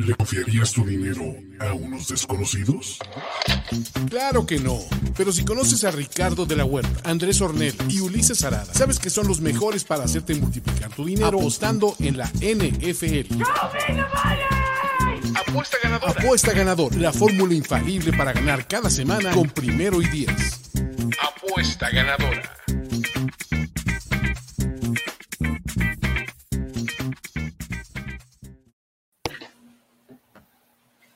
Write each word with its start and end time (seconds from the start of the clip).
¿Le 0.00 0.14
confiarías 0.14 0.72
tu 0.72 0.82
dinero 0.84 1.22
a 1.58 1.74
unos 1.74 2.08
desconocidos? 2.08 2.98
Claro 4.08 4.46
que 4.46 4.58
no. 4.58 4.78
Pero 5.14 5.30
si 5.30 5.44
conoces 5.44 5.84
a 5.84 5.90
Ricardo 5.90 6.46
de 6.46 6.56
la 6.56 6.64
Huerta, 6.64 7.10
Andrés 7.10 7.42
Ornel 7.42 7.74
y 7.88 8.00
Ulises 8.00 8.42
Arada, 8.44 8.72
sabes 8.72 8.98
que 8.98 9.10
son 9.10 9.28
los 9.28 9.42
mejores 9.42 9.84
para 9.84 10.04
hacerte 10.04 10.34
multiplicar 10.36 10.90
tu 10.90 11.04
dinero 11.04 11.38
apostando 11.38 11.94
en 11.98 12.16
la 12.16 12.26
NFL. 12.40 13.42
Apuesta 15.34 15.76
ganador. 15.82 16.10
Apuesta 16.10 16.52
ganador. 16.52 16.96
La 16.96 17.12
fórmula 17.12 17.52
infalible 17.52 18.16
para 18.16 18.32
ganar 18.32 18.66
cada 18.66 18.88
semana 18.88 19.32
con 19.32 19.50
primero 19.50 20.00
y 20.00 20.08
diez. 20.08 20.62
Apuesta 21.20 21.90
ganadora. 21.90 22.56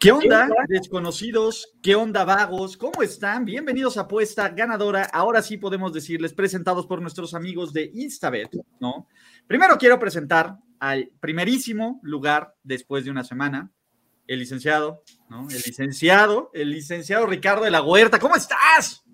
¿Qué 0.05 0.13
onda, 0.13 0.47
desconocidos? 0.69 1.67
¿Qué 1.81 1.95
onda, 1.95 2.27
vagos? 2.27 2.77
¿Cómo 2.77 3.01
están? 3.03 3.47
Bienvenidos 3.47 3.97
a 3.97 4.03
Apuesta 4.03 4.51
Ganadora. 4.51 5.05
Ahora 5.11 5.41
sí 5.41 5.57
podemos 5.57 5.95
decirles, 5.95 6.35
presentados 6.35 6.87
por 6.87 7.01
nuestros 7.01 7.33
amigos 7.33 7.73
de 7.73 7.91
Instabet, 7.95 8.51
¿no? 8.81 9.09
Primero 9.47 9.79
quiero 9.79 9.99
presentar 9.99 10.59
al 10.79 11.11
primerísimo 11.21 12.01
lugar 12.03 12.55
después 12.63 13.07
de 13.07 13.13
una 13.13 13.25
semana, 13.25 13.73
el 14.27 14.41
licenciado, 14.41 15.05
¿no? 15.31 15.49
El 15.49 15.63
licenciado, 15.65 16.51
el 16.53 16.69
licenciado 16.69 17.25
Ricardo 17.25 17.65
de 17.65 17.71
la 17.71 17.83
Huerta. 17.83 18.19
¿Cómo 18.19 18.37
estás? 18.37 19.07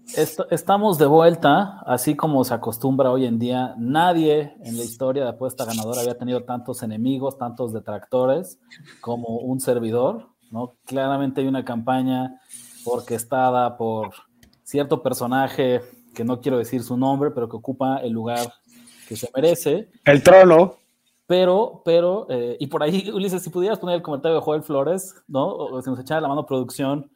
estamos 0.50 0.98
de 0.98 1.06
vuelta, 1.06 1.84
así 1.86 2.16
como 2.16 2.42
se 2.42 2.52
acostumbra 2.52 3.12
hoy 3.12 3.27
en 3.27 3.38
día. 3.38 3.77
Nadie 3.78 4.56
en 4.64 4.77
la 4.77 4.83
historia 4.83 5.22
de 5.22 5.28
apuesta 5.28 5.64
ganadora 5.64 6.00
había 6.00 6.18
tenido 6.18 6.42
tantos 6.42 6.83
enemigos, 6.83 7.38
tantos 7.38 7.72
detractores 7.72 8.58
como 9.00 9.38
un 9.38 9.61
servidor. 9.61 10.30
¿No? 10.51 10.75
Claramente 10.84 11.41
hay 11.41 11.47
una 11.47 11.65
campaña 11.65 12.41
orquestada 12.84 13.77
por 13.77 14.11
cierto 14.62 15.03
personaje 15.03 15.81
que 16.15 16.25
no 16.25 16.41
quiero 16.41 16.59
decir 16.59 16.83
su 16.83 16.97
nombre, 16.97 17.31
pero 17.31 17.48
que 17.48 17.57
ocupa 17.57 17.98
el 17.98 18.12
lugar 18.12 18.53
que 19.09 19.17
se 19.17 19.31
merece. 19.34 19.91
El 20.05 20.23
trono. 20.23 20.77
Pero, 21.27 21.83
pero, 21.84 22.27
eh, 22.29 22.57
y 22.59 22.67
por 22.67 22.83
ahí, 22.83 23.11
Ulises, 23.15 23.42
si 23.42 23.51
pudieras 23.51 23.79
poner 23.79 23.97
el 23.97 24.03
comentario 24.03 24.37
de 24.37 24.42
Joel 24.42 24.62
Flores, 24.62 25.15
¿no? 25.29 25.47
O 25.47 25.81
si 25.81 25.91
nos 25.91 26.01
echara 26.01 26.20
la 26.20 26.29
mano 26.29 26.45
producción, 26.45 27.11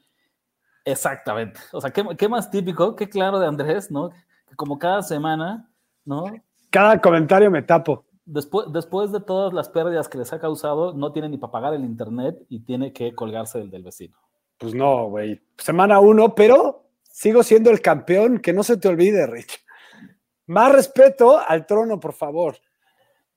exactamente. 0.85 1.61
O 1.73 1.81
sea, 1.81 1.91
¿qué, 1.91 2.05
¿qué, 2.17 2.29
más 2.29 2.51
típico, 2.51 2.95
qué 2.95 3.09
claro 3.09 3.41
de 3.41 3.47
Andrés, 3.47 3.91
¿no? 3.91 4.11
Que 4.49 4.55
como 4.57 4.79
cada 4.79 5.03
semana, 5.03 5.69
¿no? 6.05 6.25
Cada 6.71 7.01
comentario 7.01 7.51
me 7.51 7.63
tapo 7.63 8.05
después, 8.25 8.67
después 8.73 9.13
de 9.13 9.21
todas 9.21 9.53
las 9.53 9.69
pérdidas 9.69 10.09
que 10.09 10.19
les 10.19 10.33
ha 10.33 10.41
causado, 10.41 10.93
no 10.93 11.13
tiene 11.13 11.29
ni 11.29 11.39
para 11.39 11.53
pagar 11.53 11.75
el 11.75 11.85
internet 11.85 12.37
y 12.49 12.61
tiene 12.61 12.93
que 12.93 13.15
colgarse 13.15 13.59
del 13.59 13.71
del 13.71 13.83
vecino. 13.83 14.17
Pues 14.59 14.75
no, 14.75 15.09
güey. 15.09 15.41
Semana 15.59 16.01
uno, 16.01 16.35
pero 16.35 16.89
sigo 17.03 17.43
siendo 17.43 17.71
el 17.71 17.81
campeón, 17.81 18.39
que 18.39 18.53
no 18.53 18.63
se 18.63 18.77
te 18.77 18.89
olvide, 18.89 19.27
Rich. 19.27 19.65
Más 20.47 20.73
respeto 20.73 21.39
al 21.39 21.67
trono, 21.67 21.99
por 21.99 22.13
favor. 22.13 22.57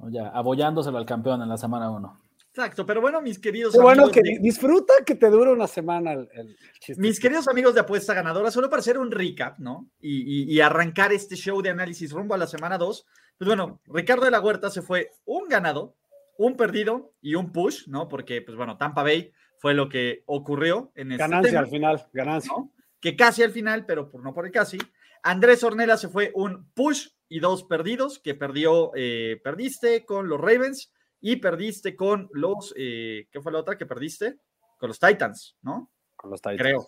Ya, 0.10 0.30
abollándoselo 0.30 0.98
al 0.98 1.06
campeón 1.06 1.42
en 1.42 1.50
la 1.50 1.58
semana 1.58 1.90
uno. 1.90 2.22
Exacto, 2.50 2.86
pero 2.86 3.02
bueno, 3.02 3.22
mis 3.22 3.38
queridos 3.38 3.76
amigos. 3.76 3.96
Bueno, 3.96 4.12
que 4.12 4.22
disfruta 4.42 4.94
que 5.06 5.14
te 5.14 5.30
dure 5.30 5.52
una 5.52 5.68
semana 5.68 6.14
el, 6.14 6.58
chiste. 6.80 7.00
Mis 7.00 7.20
queridos 7.20 7.48
amigos 7.48 7.76
de 7.76 7.82
apuesta 7.82 8.16
ganadora, 8.16 8.50
solo 8.50 8.68
para 8.68 8.80
hacer 8.80 8.98
un 8.98 9.12
recap, 9.12 9.60
¿no? 9.60 9.92
Y, 10.00 10.52
y 10.52 10.60
arrancar 10.60 11.14
este 11.14 11.36
show 11.36 11.62
de 11.62 11.70
análisis 11.70 12.12
rumbo 12.12 12.34
a 12.34 12.38
la 12.38 12.48
semana 12.48 12.80
2 12.80 13.06
pues 13.38 13.48
bueno, 13.48 13.82
Ricardo 13.86 14.26
de 14.26 14.32
la 14.32 14.42
Huerta 14.42 14.70
se 14.70 14.82
fue 14.82 15.12
un 15.26 15.48
ganado, 15.48 15.96
un 16.38 16.56
perdido 16.56 17.14
y 17.22 17.36
un 17.36 17.52
push, 17.52 17.88
¿no? 17.88 18.08
Porque, 18.08 18.42
pues 18.42 18.58
bueno, 18.58 18.78
Tampa 18.78 19.04
Bay 19.04 19.32
fue 19.60 19.74
lo 19.74 19.90
que 19.90 20.24
ocurrió 20.26 20.92
en 20.96 21.12
este 21.12 21.24
Ganancia 21.24 21.60
al 21.60 21.68
final, 21.68 22.08
ganancia. 22.14 22.52
Que 23.00 23.16
casi 23.16 23.44
al 23.44 23.52
final, 23.52 23.86
pero 23.86 24.10
por, 24.10 24.24
no 24.24 24.34
por 24.34 24.46
el 24.46 24.52
casi. 24.52 24.78
Andrés 25.24 25.64
Ornella 25.64 25.98
se 25.98 26.10
fue 26.10 26.32
un 26.36 26.70
push 26.74 27.10
y 27.30 27.40
dos 27.40 27.64
perdidos, 27.64 28.20
que 28.20 28.34
perdió, 28.34 28.92
eh, 28.96 29.40
perdiste 29.44 30.06
con 30.06 30.30
los 30.30 30.40
Ravens 30.40 30.94
y 31.20 31.38
perdiste 31.38 31.96
con 31.96 32.30
los, 32.32 32.74
eh, 32.78 33.28
¿qué 33.32 33.42
fue 33.42 33.52
la 33.52 33.60
otra 33.60 33.78
que 33.78 33.86
perdiste? 33.86 34.40
Con 34.80 34.90
los 34.90 35.00
Titans, 35.00 35.58
¿no? 35.62 35.92
Con 36.16 36.32
los 36.32 36.42
Titans. 36.42 36.62
Creo. 36.62 36.88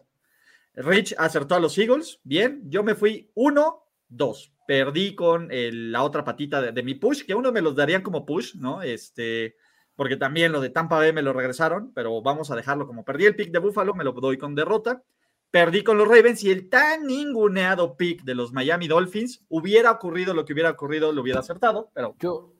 Rich 0.75 1.15
acertó 1.17 1.55
a 1.55 1.59
los 1.59 1.77
Eagles, 1.77 2.19
bien. 2.23 2.61
Yo 2.65 2.83
me 2.83 2.95
fui 2.95 3.31
uno, 3.33 3.83
dos 4.09 4.51
perdí 4.69 5.15
con 5.15 5.49
la 5.49 6.03
otra 6.03 6.23
patita 6.23 6.61
de, 6.61 6.83
mi 6.83 6.93
push, 6.93 7.25
que 7.25 7.33
uno 7.33 7.51
me 7.51 7.59
los 7.59 7.75
darían 7.75 8.03
como 8.03 8.23
push, 8.23 8.53
¿no? 8.53 8.83
Este, 8.83 9.55
porque 9.95 10.15
también 10.15 10.51
lo 10.51 10.61
de 10.61 10.69
Tampa 10.69 10.97
Bay 10.97 11.11
me 11.11 11.23
lo 11.23 11.33
regresaron, 11.33 11.91
pero 11.91 12.21
vamos 12.21 12.51
a 12.51 12.55
dejarlo 12.55 12.85
como 12.85 13.03
perdí 13.03 13.25
el 13.25 13.35
pick 13.35 13.49
de 13.49 13.57
Buffalo, 13.57 13.95
me 13.95 14.03
lo 14.03 14.11
doy 14.11 14.37
con 14.37 14.53
derrota. 14.53 15.01
Perdí 15.49 15.83
con 15.83 15.97
los 15.97 16.07
Ravens 16.07 16.43
y 16.43 16.51
el 16.51 16.69
tan 16.69 17.07
ninguneado 17.07 17.97
pick 17.97 18.21
de 18.21 18.35
los 18.35 18.53
Miami 18.53 18.87
Dolphins, 18.87 19.43
hubiera 19.49 19.89
ocurrido 19.89 20.35
lo 20.35 20.45
que 20.45 20.53
hubiera 20.53 20.69
ocurrido, 20.69 21.11
lo 21.11 21.23
hubiera 21.23 21.39
acertado, 21.39 21.89
pero 21.95 22.15
yo 22.19 22.53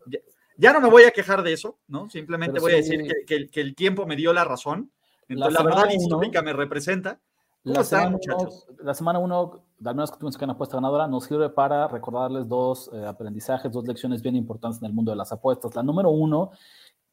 ya, 0.57 0.73
no 0.73 0.81
me 0.81 0.89
voy 0.89 1.03
a 1.03 1.11
quejar 1.11 1.43
de 1.43 1.53
eso, 1.53 1.77
¿no? 1.87 2.09
Simplemente 2.09 2.59
voy 2.59 2.71
a 2.71 2.77
decir 2.77 3.03
que, 3.27 3.61
el 3.61 3.75
tiempo 3.75 4.07
me 4.07 4.16
dio 4.16 4.33
la 4.33 4.45
razón. 4.45 4.91
Entonces, 5.27 5.53
la, 5.53 5.63
verdad 5.63 5.91
histórica 5.91 6.41
me 6.41 6.53
representa. 6.53 7.19
la, 7.61 7.83
semana 7.83 8.09
muchachos? 8.09 8.66
la 8.79 8.95
semana 8.95 9.19
1 9.19 9.69
al 9.85 9.95
menos 9.95 10.12
que 10.12 10.17
que 10.17 10.44
una 10.44 10.53
apuesta 10.53 10.78
ganadora, 10.78 11.07
nos 11.07 11.25
sirve 11.25 11.50
para 11.50 11.88
recordarles 11.88 12.47
dos 12.47 12.90
eh, 12.94 13.06
aprendizajes, 13.06 13.72
dos 13.72 13.88
lecciones 13.88 14.22
bien 14.22 14.35
importantes 14.35 14.81
en 14.81 14.88
el 14.88 14.94
mundo 14.94 15.12
de 15.12 15.17
las 15.17 15.31
apuestas. 15.31 15.75
La 15.75 15.84
número 15.84 16.09
uno, 16.09 16.51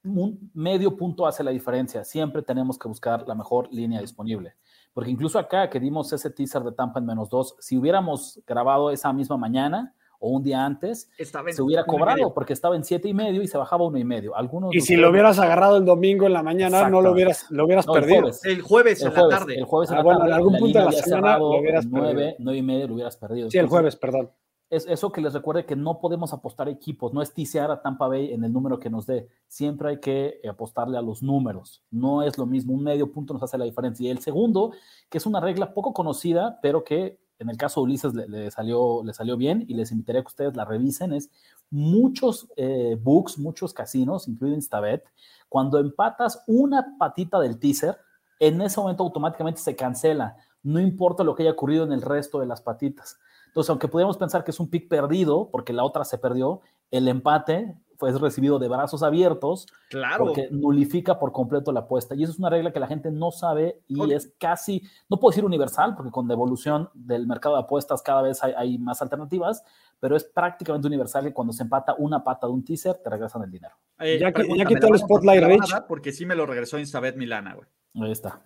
un 0.05 0.51
medio 0.55 0.97
punto 0.97 1.27
hace 1.27 1.43
la 1.43 1.51
diferencia. 1.51 2.05
Siempre 2.05 2.43
tenemos 2.43 2.79
que 2.79 2.89
buscar 2.89 3.27
la 3.27 3.35
mejor 3.35 3.73
línea 3.73 4.01
disponible. 4.01 4.55
Porque 4.93 5.11
incluso 5.11 5.39
acá 5.39 5.69
que 5.69 5.81
dimos 5.81 6.13
ese 6.13 6.31
teaser 6.31 6.63
de 6.63 6.73
Tampa 6.73 7.01
en 7.01 7.07
menos 7.07 7.29
dos, 7.29 7.57
si 7.59 7.77
hubiéramos 7.77 8.41
grabado 8.47 8.91
esa 8.91 9.13
misma 9.13 9.37
mañana, 9.37 9.95
o 10.21 10.31
un 10.31 10.43
día 10.43 10.65
antes, 10.65 11.11
se 11.51 11.63
hubiera 11.63 11.85
cobrado 11.85 12.33
porque 12.35 12.53
estaba 12.53 12.77
en 12.77 12.85
siete 12.85 13.09
y 13.09 13.15
medio 13.15 13.43
y 13.43 13.49
se 13.49 13.59
bajaba 13.59 13.85
uno 13.85 13.99
y 13.99 14.05
medio. 14.05 14.37
Algunos 14.37 14.75
y 14.75 14.81
si 14.81 14.97
lo 14.97 15.11
hubieras 15.11 15.39
agarrado 15.39 15.77
el 15.77 15.85
domingo 15.85 16.27
en 16.27 16.33
la 16.33 16.43
mañana, 16.43 16.89
no 16.89 17.01
lo 17.01 17.13
hubieras, 17.13 17.47
lo 17.51 17.65
hubieras 17.65 17.87
perdido. 17.87 18.31
El 18.45 18.63
jueves, 18.63 19.03
en 19.03 19.15
la 19.15 19.29
tarde. 19.29 19.55
El 19.57 19.65
jueves 19.65 19.91
en 19.91 19.97
ah, 19.97 20.03
la 20.03 20.13
tarde. 20.13 20.27
En 20.27 20.33
algún 20.33 20.59
punto 20.59 20.79
de 20.79 20.85
la 20.85 20.93
semana 20.93 21.39
lo 21.39 21.59
hubieras 21.59 21.87
nueve, 21.87 22.37
nueve 22.39 22.59
y 22.59 22.63
medio 22.63 22.89
lo 22.89 22.95
hubieras 22.95 23.17
perdido. 23.17 23.51
Sí, 23.51 23.59
el 23.59 23.69
jueves, 23.69 23.97
perdón. 23.97 24.31
Es 24.69 24.85
eso 24.89 25.13
que 25.13 25.21
les 25.21 25.33
recuerde 25.33 25.65
que 25.65 25.77
no 25.77 26.01
podemos 26.01 26.33
apostar 26.33 26.69
equipos, 26.69 27.13
no 27.13 27.23
es 27.23 27.33
tisear 27.33 27.71
a 27.71 27.83
Tampa 27.83 28.09
Bay 28.09 28.33
en 28.33 28.43
el 28.43 28.53
número 28.53 28.81
que 28.81 28.91
nos 28.91 29.07
dé. 29.07 29.29
Siempre 29.47 29.91
hay 29.91 30.01
que 30.01 30.41
apostarle 30.49 30.99
a 30.99 31.03
los 31.03 31.23
números. 31.23 31.85
No 31.93 32.23
es 32.23 32.37
lo 32.37 32.47
mismo, 32.47 32.75
un 32.75 32.83
medio 32.83 33.13
punto 33.13 33.33
nos 33.33 33.45
hace 33.45 33.59
la 33.59 33.65
diferencia. 33.65 34.09
Y 34.09 34.11
el 34.11 34.19
segundo, 34.19 34.73
que 35.09 35.19
es 35.19 35.27
una 35.27 35.41
regla 35.41 35.73
poco 35.73 35.93
conocida, 35.93 36.59
pero 36.63 36.83
que 36.83 37.21
en 37.39 37.51
el 37.51 37.57
caso 37.57 37.81
de 37.81 37.85
Ulises 37.85 38.15
le, 38.15 38.51
salió, 38.51 39.03
le 39.05 39.13
salió 39.13 39.37
bien 39.37 39.65
y 39.69 39.75
les 39.75 39.93
invitaría 39.93 40.23
que 40.23 40.29
ustedes 40.29 40.57
la 40.57 40.65
revisen, 40.65 41.13
es 41.13 41.31
muchos 41.71 42.49
eh, 42.57 42.97
books, 43.01 43.39
muchos 43.39 43.75
casinos, 43.75 44.29
incluido 44.29 44.57
Instabet, 44.57 45.05
cuando 45.49 45.79
empatas 45.79 46.43
una 46.47 46.97
patita 46.99 47.39
del 47.41 47.59
teaser, 47.59 47.99
en 48.39 48.61
ese 48.61 48.81
momento 48.81 49.03
automáticamente 49.03 49.61
se 49.61 49.77
cancela, 49.77 50.37
no 50.63 50.81
importa 50.81 51.25
lo 51.25 51.35
que 51.35 51.43
haya 51.43 51.53
ocurrido 51.53 51.85
en 51.85 51.93
el 51.93 52.03
resto 52.03 52.41
de 52.41 52.47
las 52.47 52.61
patitas. 52.61 53.19
Entonces, 53.47 53.71
aunque 53.71 53.89
podríamos 53.89 54.19
pensar 54.19 54.45
que 54.45 54.51
es 54.51 54.61
un 54.61 54.69
pick 54.69 54.89
perdido, 54.89 55.49
porque 55.51 55.73
la 55.73 55.85
otra 55.85 56.05
se 56.05 56.19
perdió, 56.19 56.61
el 56.91 57.09
empate 57.09 57.75
fue 57.99 58.13
recibido 58.13 58.59
de 58.59 58.69
brazos 58.69 59.03
abiertos, 59.03 59.67
claro. 59.91 60.27
porque 60.27 60.49
nulifica 60.51 61.19
por 61.19 61.33
completo 61.33 61.73
la 61.73 61.81
apuesta. 61.81 62.15
Y 62.15 62.23
eso 62.23 62.33
es 62.33 62.39
una 62.39 62.51
regla 62.51 62.73
que 62.73 62.81
la 62.81 62.87
gente 62.87 63.11
no 63.11 63.31
sabe 63.31 63.81
y 63.89 64.13
es 64.13 64.35
casi, 64.39 64.83
no 65.09 65.19
puedo 65.19 65.31
decir 65.31 65.45
universal, 65.45 65.95
porque 65.97 66.11
con 66.11 66.29
devolución 66.29 66.89
del 66.95 67.27
mercado 67.27 67.57
de 67.57 67.63
apuestas 67.63 68.03
cada 68.03 68.23
vez 68.23 68.43
hay, 68.43 68.79
más 68.79 69.03
alternativas, 69.03 69.65
pero 70.01 70.17
es 70.17 70.25
prácticamente 70.25 70.87
universal 70.87 71.25
que 71.25 71.33
cuando 71.33 71.53
se 71.53 71.63
empata 71.63 71.95
una 71.99 72.23
pata 72.23 72.47
de 72.47 72.53
un 72.53 72.65
teaser, 72.65 72.97
te 72.97 73.11
regresan 73.11 73.43
el 73.43 73.51
dinero. 73.51 73.75
Eh, 73.99 74.19
ya, 74.21 74.33
que, 74.33 74.47
ya 74.57 74.65
quitó 74.65 74.89
el 74.89 74.99
spotlight, 74.99 75.45
Rich. 75.45 75.87
Porque 75.89 76.13
sí 76.13 76.27
me 76.27 76.35
lo 76.35 76.47
regresó 76.47 76.79
Instabet 76.79 77.17
Milana, 77.17 77.55
güey. 77.55 77.69
Ahí 77.95 78.13
está. 78.13 78.43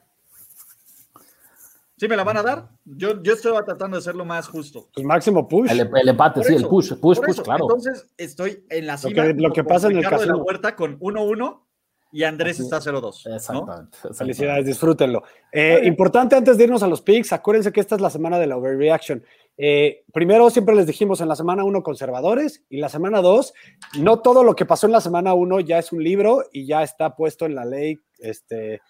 ¿Sí 2.01 2.09
me 2.09 2.17
la 2.17 2.25
van 2.25 2.39
a 2.39 2.43
dar? 2.43 2.67
Yo, 2.87 3.23
yo 3.23 3.35
estoy 3.35 3.53
tratando 3.67 3.99
de 3.99 3.99
hacerlo 3.99 4.25
más 4.25 4.49
justo. 4.49 4.89
Pues 4.95 5.05
máximo 5.05 5.47
push. 5.47 5.71
El, 5.71 5.81
el 5.95 6.09
empate, 6.09 6.41
Por 6.41 6.45
sí, 6.47 6.55
eso, 6.55 6.65
el 6.65 6.69
push, 6.71 6.95
push, 6.95 7.19
push, 7.19 7.29
eso, 7.29 7.43
claro. 7.43 7.65
Entonces 7.65 8.07
estoy 8.17 8.65
en 8.71 8.87
la 8.87 8.95
Lo 8.95 8.99
cima. 8.99 9.23
que- 9.23 9.35
lo 9.35 9.53
que 9.53 9.65
pasa 9.65 9.89
en 9.89 9.99
el 9.99 10.05
Ricardo 10.05 10.21
de 10.23 10.27
la. 10.29 10.37
Huerta 10.37 10.75
con 10.75 10.99
1-1 10.99 11.67
y 12.11 12.23
Andrés 12.25 12.55
Así- 12.59 12.63
está 12.63 12.81
0-2. 12.81 13.27
¿no? 13.29 13.37
Exactamente. 13.37 13.99
Felicidades, 14.15 14.65
disfrútenlo. 14.65 15.25
Eh, 15.53 15.83
importante 15.85 16.37
antes 16.37 16.57
de 16.57 16.65
irnos 16.65 16.83
a 16.83 16.87
los 16.87 17.03
picks, 17.03 17.35
acuérdense 17.35 17.71
que 17.71 17.81
esta 17.81 17.97
es 17.97 18.01
la 18.01 18.09
semana 18.09 18.39
de 18.39 18.47
la 18.47 18.57
overreaction. 18.57 19.23
Eh, 19.59 20.03
primero, 20.11 20.49
siempre 20.49 20.75
les 20.75 20.87
dijimos 20.87 21.21
en 21.21 21.29
la 21.29 21.37
semana 21.37 21.65
1 21.65 21.83
conservadores 21.83 22.65
y 22.71 22.79
la 22.79 22.89
semana 22.89 23.21
2, 23.21 23.53
no 23.99 24.21
todo 24.23 24.43
lo 24.43 24.57
que 24.57 24.65
pasó 24.65 24.87
en 24.87 24.93
la 24.93 25.03
semana 25.03 25.35
1 25.35 25.61
ya 25.61 25.79
es 25.79 25.93
un 25.93 26.03
libro 26.03 26.45
y 26.51 26.65
ya 26.67 26.83
está 26.83 27.15
puesto 27.15 27.45
en 27.45 27.55
la 27.57 27.67
ley 27.67 27.99
este, 28.21 28.81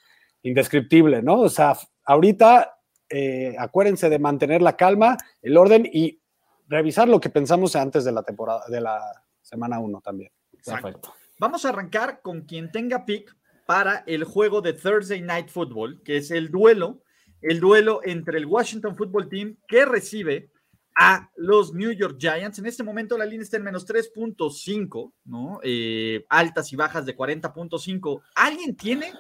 indescriptible, 0.45 1.23
¿no? 1.23 1.41
O 1.41 1.49
sea, 1.49 1.77
ahorita 2.05 2.77
eh, 3.11 3.57
acuérdense 3.59 4.09
de 4.09 4.19
mantener 4.19 4.63
la 4.63 4.77
calma, 4.77 5.17
el 5.43 5.57
orden 5.57 5.89
y 5.93 6.21
revisar 6.69 7.09
lo 7.09 7.21
que 7.21 7.29
pensamos 7.29 7.75
antes 7.77 8.05
de 8.05 8.13
la 8.13 8.23
temporada, 8.23 8.63
de 8.69 8.81
la 8.81 9.01
semana 9.43 9.81
1 9.81 10.01
también. 10.01 10.31
Exacto. 10.53 10.87
Perfecto. 10.87 11.15
Vamos 11.39 11.65
a 11.65 11.71
arrancar 11.71 12.21
con 12.23 12.43
quien 12.43 12.71
tenga 12.71 13.05
pick 13.05 13.35
para 13.67 14.05
el 14.07 14.25
juego 14.25 14.61
de 14.61 14.75
Thursday 14.75 15.21
Night 15.21 15.49
Football, 15.49 16.03
que 16.03 16.19
es 16.19 16.31
el 16.31 16.51
duelo, 16.51 17.03
el 17.41 17.61
duelo 17.61 18.01
entre 18.05 18.39
el 18.39 18.47
Washington 18.47 18.97
Football 18.97 19.29
Team 19.29 19.57
que 19.67 19.85
recibe 19.85 20.51
a 20.95 21.31
los 21.37 21.73
New 21.73 21.93
York 21.93 22.17
Giants. 22.19 22.59
En 22.59 22.67
este 22.67 22.83
momento 22.83 23.17
la 23.17 23.25
línea 23.25 23.43
está 23.43 23.57
en 23.57 23.65
menos 23.65 23.87
3.5, 23.87 25.13
¿no? 25.25 25.61
Eh, 25.63 26.27
altas 26.29 26.73
y 26.73 26.77
bajas 26.77 27.07
de 27.07 27.17
40.5. 27.17 28.21
¿Alguien 28.35 28.77
tiene 28.77 29.13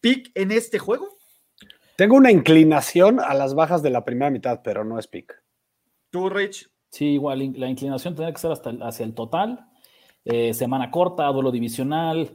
pick 0.00 0.30
en 0.34 0.52
este 0.52 0.78
juego? 0.78 1.18
Tengo 2.00 2.16
una 2.16 2.32
inclinación 2.32 3.20
a 3.20 3.34
las 3.34 3.54
bajas 3.54 3.82
de 3.82 3.90
la 3.90 4.06
primera 4.06 4.30
mitad, 4.30 4.62
pero 4.64 4.86
no 4.86 4.98
es 4.98 5.06
pick. 5.06 5.34
Tú, 6.08 6.30
Rich. 6.30 6.70
Sí, 6.88 7.08
igual 7.08 7.52
la 7.56 7.68
inclinación 7.68 8.14
tendría 8.14 8.32
que 8.32 8.40
ser 8.40 8.52
hasta 8.52 8.70
el- 8.70 8.82
hacia 8.82 9.04
el 9.04 9.12
total. 9.12 9.66
Eh, 10.24 10.54
semana 10.54 10.90
corta, 10.90 11.26
duelo 11.26 11.50
divisional, 11.50 12.30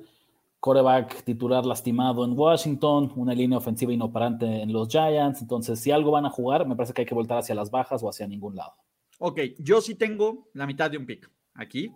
coreback 0.60 1.24
titular 1.24 1.66
lastimado 1.66 2.24
en 2.26 2.38
Washington, 2.38 3.12
una 3.16 3.34
línea 3.34 3.58
ofensiva 3.58 3.92
inoperante 3.92 4.46
en 4.46 4.72
los 4.72 4.88
Giants. 4.88 5.42
Entonces, 5.42 5.80
si 5.80 5.90
algo 5.90 6.12
van 6.12 6.28
a 6.28 6.30
jugar, 6.30 6.68
me 6.68 6.76
parece 6.76 6.94
que 6.94 7.02
hay 7.02 7.08
que 7.08 7.16
voltar 7.16 7.40
hacia 7.40 7.56
las 7.56 7.72
bajas 7.72 8.04
o 8.04 8.10
hacia 8.10 8.28
ningún 8.28 8.56
lado. 8.56 8.76
Ok, 9.18 9.40
yo 9.58 9.82
sí 9.82 9.96
tengo 9.96 10.48
la 10.54 10.68
mitad 10.68 10.92
de 10.92 11.00
un 11.00 11.08
pick 11.08 11.28
aquí. 11.56 11.92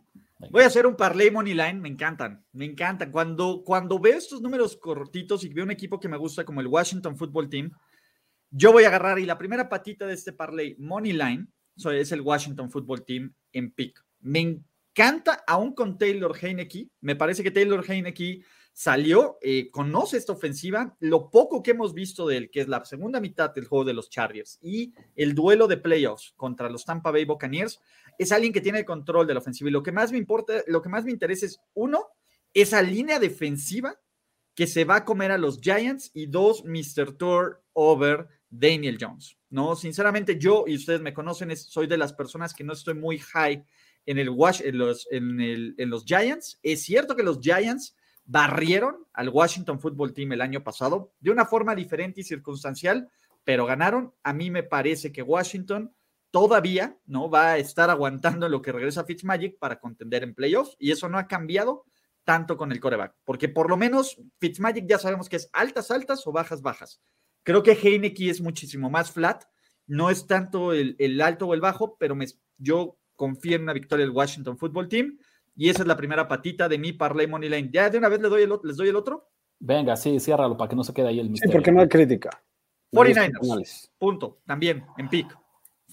Voy 0.51 0.63
a 0.63 0.67
hacer 0.67 0.87
un 0.87 0.95
parlay 0.95 1.29
money 1.29 1.53
line, 1.53 1.81
me 1.81 1.89
encantan, 1.89 2.45
me 2.53 2.63
encantan. 2.63 3.11
Cuando, 3.11 3.61
cuando 3.65 3.99
veo 3.99 4.17
estos 4.17 4.41
números 4.41 4.77
cortitos 4.77 5.43
y 5.43 5.49
veo 5.49 5.65
un 5.65 5.71
equipo 5.71 5.99
que 5.99 6.07
me 6.07 6.15
gusta 6.15 6.45
como 6.45 6.61
el 6.61 6.67
Washington 6.67 7.17
Football 7.17 7.49
Team, 7.49 7.71
yo 8.49 8.71
voy 8.71 8.85
a 8.85 8.87
agarrar 8.87 9.19
y 9.19 9.25
la 9.25 9.37
primera 9.37 9.67
patita 9.67 10.07
de 10.07 10.13
este 10.13 10.31
parlay 10.31 10.75
money 10.79 11.11
line 11.11 11.47
so, 11.75 11.91
es 11.91 12.11
el 12.13 12.21
Washington 12.21 12.71
Football 12.71 13.03
Team 13.03 13.33
en 13.51 13.71
pick. 13.71 14.01
Me 14.21 14.39
encanta 14.39 15.43
aún 15.45 15.73
con 15.73 15.97
Taylor 15.97 16.35
Heineke, 16.41 16.89
me 17.01 17.17
parece 17.17 17.43
que 17.43 17.51
Taylor 17.51 17.83
Heineke 17.85 18.41
salió, 18.79 19.37
eh, 19.41 19.69
conoce 19.71 20.15
esta 20.15 20.31
ofensiva, 20.31 20.95
lo 21.01 21.29
poco 21.29 21.61
que 21.61 21.71
hemos 21.71 21.93
visto 21.93 22.25
de 22.25 22.37
él, 22.37 22.49
que 22.49 22.61
es 22.61 22.69
la 22.69 22.85
segunda 22.85 23.19
mitad 23.19 23.53
del 23.53 23.65
juego 23.65 23.83
de 23.83 23.91
los 23.91 24.09
Chargers 24.09 24.57
y 24.61 24.93
el 25.17 25.35
duelo 25.35 25.67
de 25.67 25.75
playoffs 25.75 26.31
contra 26.37 26.69
los 26.69 26.85
Tampa 26.85 27.11
Bay 27.11 27.25
Buccaneers, 27.25 27.81
es 28.17 28.31
alguien 28.31 28.53
que 28.53 28.61
tiene 28.61 28.79
el 28.79 28.85
control 28.85 29.27
de 29.27 29.33
la 29.33 29.41
ofensiva. 29.41 29.69
Y 29.69 29.73
lo 29.73 29.83
que 29.83 29.91
más 29.91 30.13
me 30.13 30.17
importa, 30.17 30.63
lo 30.67 30.81
que 30.81 30.87
más 30.87 31.03
me 31.03 31.11
interesa 31.11 31.45
es, 31.45 31.59
uno, 31.73 32.07
esa 32.53 32.81
línea 32.81 33.19
defensiva 33.19 33.99
que 34.55 34.65
se 34.65 34.85
va 34.85 34.95
a 34.95 35.03
comer 35.03 35.33
a 35.33 35.37
los 35.37 35.59
Giants 35.59 36.11
y 36.13 36.27
dos, 36.27 36.63
Mr. 36.63 37.17
Tour 37.17 37.61
over 37.73 38.29
Daniel 38.49 38.97
Jones. 38.97 39.35
No, 39.49 39.75
sinceramente 39.75 40.39
yo, 40.39 40.63
y 40.67 40.75
ustedes 40.75 41.01
me 41.01 41.13
conocen, 41.13 41.53
soy 41.57 41.87
de 41.87 41.97
las 41.97 42.13
personas 42.13 42.53
que 42.53 42.63
no 42.63 42.71
estoy 42.71 42.93
muy 42.93 43.19
high 43.19 43.61
en, 44.05 44.19
el 44.19 44.29
en, 44.29 44.77
los, 44.77 45.05
en 45.11 45.89
los 45.89 46.05
Giants. 46.05 46.61
Es 46.63 46.83
cierto 46.83 47.17
que 47.17 47.23
los 47.23 47.41
Giants 47.41 47.97
barrieron 48.29 49.07
al 49.13 49.29
Washington 49.29 49.79
Football 49.79 50.13
Team 50.13 50.33
el 50.33 50.41
año 50.41 50.63
pasado 50.63 51.15
de 51.19 51.31
una 51.31 51.45
forma 51.45 51.73
diferente 51.73 52.21
y 52.21 52.23
circunstancial, 52.23 53.09
pero 53.43 53.65
ganaron. 53.65 54.13
A 54.21 54.33
mí 54.33 54.51
me 54.51 54.61
parece 54.61 55.11
que 55.11 55.23
Washington 55.23 55.95
todavía 56.29 56.95
no 57.07 57.31
va 57.31 57.53
a 57.53 57.57
estar 57.57 57.89
aguantando 57.89 58.47
lo 58.47 58.61
que 58.61 58.71
regresa 58.71 59.03
Fitzmagic 59.03 59.57
para 59.57 59.79
contender 59.79 60.21
en 60.21 60.35
playoffs 60.35 60.75
y 60.77 60.91
eso 60.91 61.09
no 61.09 61.17
ha 61.17 61.27
cambiado 61.27 61.85
tanto 62.23 62.55
con 62.55 62.71
el 62.71 62.79
coreback, 62.79 63.15
porque 63.25 63.49
por 63.49 63.67
lo 63.67 63.77
menos 63.77 64.21
Fitzmagic 64.37 64.87
ya 64.87 64.99
sabemos 64.99 65.27
que 65.27 65.37
es 65.37 65.49
altas, 65.51 65.89
altas 65.89 66.27
o 66.27 66.31
bajas, 66.31 66.61
bajas. 66.61 67.01
Creo 67.41 67.63
que 67.63 67.71
Heineke 67.71 68.29
es 68.29 68.41
muchísimo 68.41 68.91
más 68.91 69.11
flat, 69.11 69.45
no 69.87 70.11
es 70.11 70.27
tanto 70.27 70.71
el, 70.71 70.95
el 70.99 71.19
alto 71.19 71.47
o 71.47 71.55
el 71.55 71.61
bajo, 71.61 71.97
pero 71.97 72.13
me, 72.13 72.27
yo 72.59 72.99
confío 73.15 73.55
en 73.55 73.63
una 73.63 73.73
victoria 73.73 74.05
del 74.05 74.13
Washington 74.13 74.59
Football 74.59 74.87
Team 74.87 75.17
y 75.59 75.69
esa 75.69 75.81
es 75.81 75.87
la 75.87 75.97
primera 75.97 76.25
patita 76.27 76.69
de 76.69 76.77
mi 76.79 76.93
parlay 76.93 77.27
money 77.27 77.49
line. 77.49 77.69
Ya 77.71 77.89
de 77.89 77.97
una 77.97 78.07
vez 78.09 78.21
les 78.21 78.29
doy 78.31 78.43
el, 78.43 78.53
les 78.63 78.77
doy 78.77 78.87
el 78.87 78.95
otro. 78.95 79.29
Venga, 79.59 79.97
sí, 79.97 80.19
ciérralo 80.21 80.55
para 80.55 80.69
que 80.69 80.75
no 80.77 80.83
se 80.85 80.93
quede 80.93 81.09
ahí 81.09 81.19
el 81.19 81.25
Sí, 81.25 81.31
misterio. 81.31 81.53
porque 81.53 81.71
no 81.71 81.81
hay 81.81 81.89
crítica. 81.89 82.29
No 82.93 83.01
hay 83.01 83.13
49ers. 83.13 83.39
análisis. 83.51 83.91
Punto. 83.97 84.39
También 84.45 84.85
en 84.97 85.09
pick. 85.09 85.37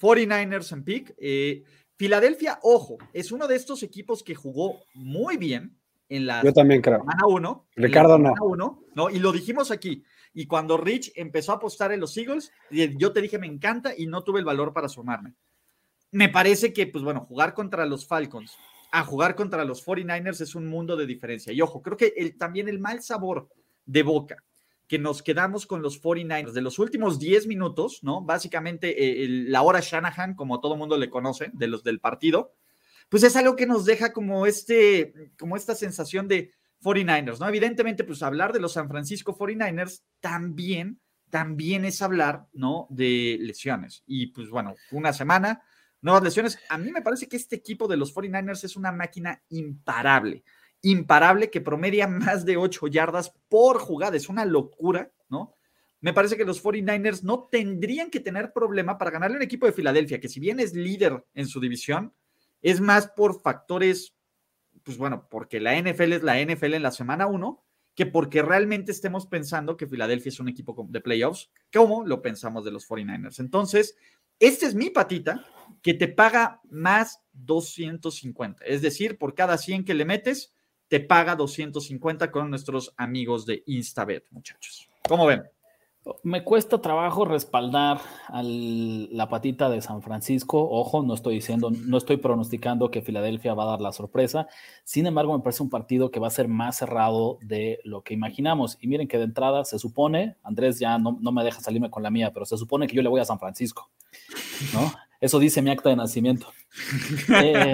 49ers 0.00 0.72
en 0.72 0.84
pick. 0.84 1.14
Eh, 1.18 1.64
Filadelfia, 1.96 2.58
ojo, 2.62 2.98
es 3.12 3.32
uno 3.32 3.48
de 3.48 3.56
estos 3.56 3.82
equipos 3.82 4.22
que 4.22 4.34
jugó 4.34 4.78
muy 4.94 5.36
bien 5.36 5.76
en 6.08 6.26
la 6.26 6.42
Yo 6.44 6.52
también 6.52 6.80
creo. 6.82 6.98
semana 7.00 7.26
1. 7.26 7.66
Ricardo 7.74 8.18
no. 8.18 8.34
Uno, 8.42 8.84
no. 8.94 9.10
Y 9.10 9.18
lo 9.18 9.32
dijimos 9.32 9.70
aquí. 9.72 10.04
Y 10.32 10.46
cuando 10.46 10.76
Rich 10.76 11.12
empezó 11.16 11.52
a 11.52 11.56
apostar 11.56 11.90
en 11.92 12.00
los 12.00 12.16
Eagles, 12.16 12.52
yo 12.70 13.12
te 13.12 13.22
dije 13.22 13.38
me 13.38 13.46
encanta 13.46 13.92
y 13.96 14.06
no 14.06 14.22
tuve 14.22 14.38
el 14.38 14.44
valor 14.44 14.72
para 14.72 14.88
sumarme. 14.88 15.34
Me 16.12 16.28
parece 16.28 16.72
que, 16.72 16.86
pues 16.86 17.02
bueno, 17.02 17.22
jugar 17.26 17.52
contra 17.54 17.84
los 17.86 18.06
Falcons 18.06 18.56
a 18.93 19.05
jugar 19.05 19.35
contra 19.35 19.65
los 19.65 19.85
49ers 19.85 20.41
es 20.41 20.55
un 20.55 20.67
mundo 20.67 20.97
de 20.97 21.06
diferencia. 21.06 21.53
Y 21.53 21.61
ojo, 21.61 21.83
creo 21.83 21.97
que 21.97 22.35
también 22.38 22.69
el 22.69 22.79
mal 22.79 23.03
sabor 23.03 23.49
de 23.85 24.03
boca 24.03 24.43
que 24.88 24.99
nos 24.99 25.23
quedamos 25.23 25.67
con 25.67 25.83
los 25.83 26.00
49ers 26.00 26.53
de 26.53 26.61
los 26.61 26.79
últimos 26.79 27.19
10 27.19 27.47
minutos, 27.49 28.00
¿no? 28.03 28.23
Básicamente 28.23 29.25
eh, 29.25 29.29
la 29.29 29.62
hora 29.62 29.81
Shanahan, 29.81 30.35
como 30.35 30.61
todo 30.61 30.77
mundo 30.77 30.97
le 30.97 31.11
conoce, 31.11 31.50
de 31.53 31.67
los 31.67 31.83
del 31.83 31.99
partido, 31.99 32.55
pues 33.09 33.23
es 33.23 33.37
algo 33.37 33.56
que 33.56 33.67
nos 33.67 33.85
deja 33.85 34.12
como 34.12 34.47
este, 34.47 35.33
como 35.38 35.56
esta 35.56 35.75
sensación 35.75 36.29
de 36.29 36.53
49ers, 36.83 37.41
¿no? 37.41 37.49
Evidentemente, 37.49 38.05
pues 38.05 38.23
hablar 38.23 38.53
de 38.53 38.61
los 38.61 38.75
San 38.75 38.88
Francisco 38.88 39.37
49ers 39.37 40.03
también, 40.21 41.00
también 41.31 41.85
es 41.85 42.00
hablar, 42.03 42.47
¿no? 42.53 42.87
De 42.91 43.38
lesiones. 43.41 44.05
Y 44.06 44.29
pues 44.29 44.50
bueno, 44.50 44.75
una 44.93 45.12
semana, 45.12 45.62
nuevas 46.00 46.22
lesiones. 46.22 46.58
A 46.69 46.78
mí 46.78 46.90
me 46.93 47.02
parece 47.02 47.28
que 47.28 47.37
este 47.37 47.56
equipo 47.56 47.88
de 47.88 47.96
los 47.96 48.14
49ers 48.14 48.64
es 48.64 48.76
una 48.76 48.93
máquina 48.93 49.43
imparable, 49.48 50.44
imparable 50.82 51.50
que 51.50 51.60
promedia 51.60 52.06
más 52.09 52.44
de 52.44 52.56
8 52.56 52.87
yardas 52.88 53.32
por 53.49 53.78
jugada. 53.78 54.16
Es 54.16 54.28
una 54.28 54.44
locura, 54.44 55.11
¿no? 55.28 55.54
Me 56.00 56.12
parece 56.12 56.37
que 56.37 56.44
los 56.44 56.62
49ers 56.62 57.23
no 57.23 57.49
tendrían 57.50 58.11
que 58.11 58.21
tener 58.21 58.52
problema 58.52 58.99
para 58.99 59.11
ganarle 59.11 59.38
un 59.38 59.42
equipo 59.42 59.66
de 59.66 59.73
Filadelfia, 59.73 60.21
que 60.21 60.28
si 60.28 60.38
bien 60.38 60.61
es 60.61 60.75
líder 60.75 61.25
en 61.35 61.47
su 61.47 61.59
división, 61.59 62.12
es 62.62 62.80
más 62.80 63.09
por 63.09 63.40
factores, 63.40 64.14
pues 64.82 64.99
bueno, 64.99 65.26
porque 65.30 65.59
la 65.59 65.80
NFL 65.80 66.12
es 66.12 66.23
la 66.23 66.40
NFL 66.40 66.75
en 66.75 66.82
la 66.82 66.90
semana 66.90 67.26
1, 67.26 67.62
que 67.94 68.06
porque 68.06 68.42
realmente 68.42 68.92
estemos 68.92 69.26
pensando 69.26 69.76
que 69.76 69.87
Filadelfia 69.87 70.28
es 70.28 70.38
un 70.38 70.49
equipo 70.49 70.87
de 70.90 71.00
playoffs, 71.00 71.50
como 71.73 72.06
lo 72.06 72.21
pensamos 72.21 72.64
de 72.64 72.71
los 72.71 72.87
49ers. 72.87 73.40
Entonces, 73.40 73.97
esta 74.38 74.66
es 74.66 74.75
mi 74.75 74.90
patita 74.90 75.45
que 75.83 75.95
te 75.95 76.09
paga 76.09 76.61
más 76.69 77.23
250. 77.33 78.64
Es 78.64 78.83
decir, 78.83 79.19
por 79.19 79.35
cada 79.35 79.59
100 79.59 79.85
que 79.85 79.95
le 79.95 80.05
metes, 80.05 80.55
te 80.88 81.00
paga 81.00 81.37
250 81.37 82.31
con 82.31 82.50
nuestros 82.50 82.93
amigos 82.97 83.47
de 83.47 83.62
Instabet, 83.66 84.26
muchachos. 84.31 84.88
¿Cómo 85.09 85.26
ven? 85.26 85.43
Me 86.22 86.44
cuesta 86.44 86.80
trabajo 86.80 87.25
respaldar 87.25 88.00
a 88.28 88.42
la 88.42 89.28
patita 89.28 89.68
de 89.68 89.80
San 89.80 90.02
Francisco. 90.02 90.68
Ojo, 90.70 91.02
no 91.02 91.14
estoy 91.14 91.36
diciendo, 91.36 91.70
no 91.70 91.96
estoy 91.98 92.16
pronosticando 92.16 92.90
que 92.90 93.02
Filadelfia 93.02 93.54
va 93.54 93.64
a 93.64 93.70
dar 93.72 93.80
la 93.80 93.92
sorpresa. 93.92 94.46
Sin 94.84 95.06
embargo, 95.06 95.36
me 95.36 95.42
parece 95.42 95.64
un 95.64 95.70
partido 95.70 96.10
que 96.12 96.20
va 96.20 96.28
a 96.28 96.30
ser 96.30 96.46
más 96.46 96.76
cerrado 96.76 97.38
de 97.42 97.80
lo 97.82 98.02
que 98.02 98.14
imaginamos. 98.14 98.78
Y 98.80 98.86
miren 98.86 99.08
que 99.08 99.18
de 99.18 99.25
entrada 99.25 99.64
se 99.64 99.80
supone, 99.80 100.36
Andrés 100.44 100.78
ya 100.78 100.96
no, 100.98 101.18
no 101.20 101.32
me 101.32 101.42
deja 101.42 101.60
salirme 101.60 101.90
con 101.90 102.04
la 102.04 102.10
mía, 102.10 102.32
pero 102.32 102.46
se 102.46 102.56
supone 102.56 102.86
que 102.86 102.94
yo 102.94 103.02
le 103.02 103.08
voy 103.08 103.20
a 103.20 103.25
San 103.25 103.40
Francisco. 103.40 103.90
¿no? 104.72 104.92
Eso 105.20 105.38
dice 105.38 105.62
mi 105.62 105.70
acta 105.70 105.88
de 105.90 105.96
nacimiento. 105.96 106.46
Eh, 107.42 107.73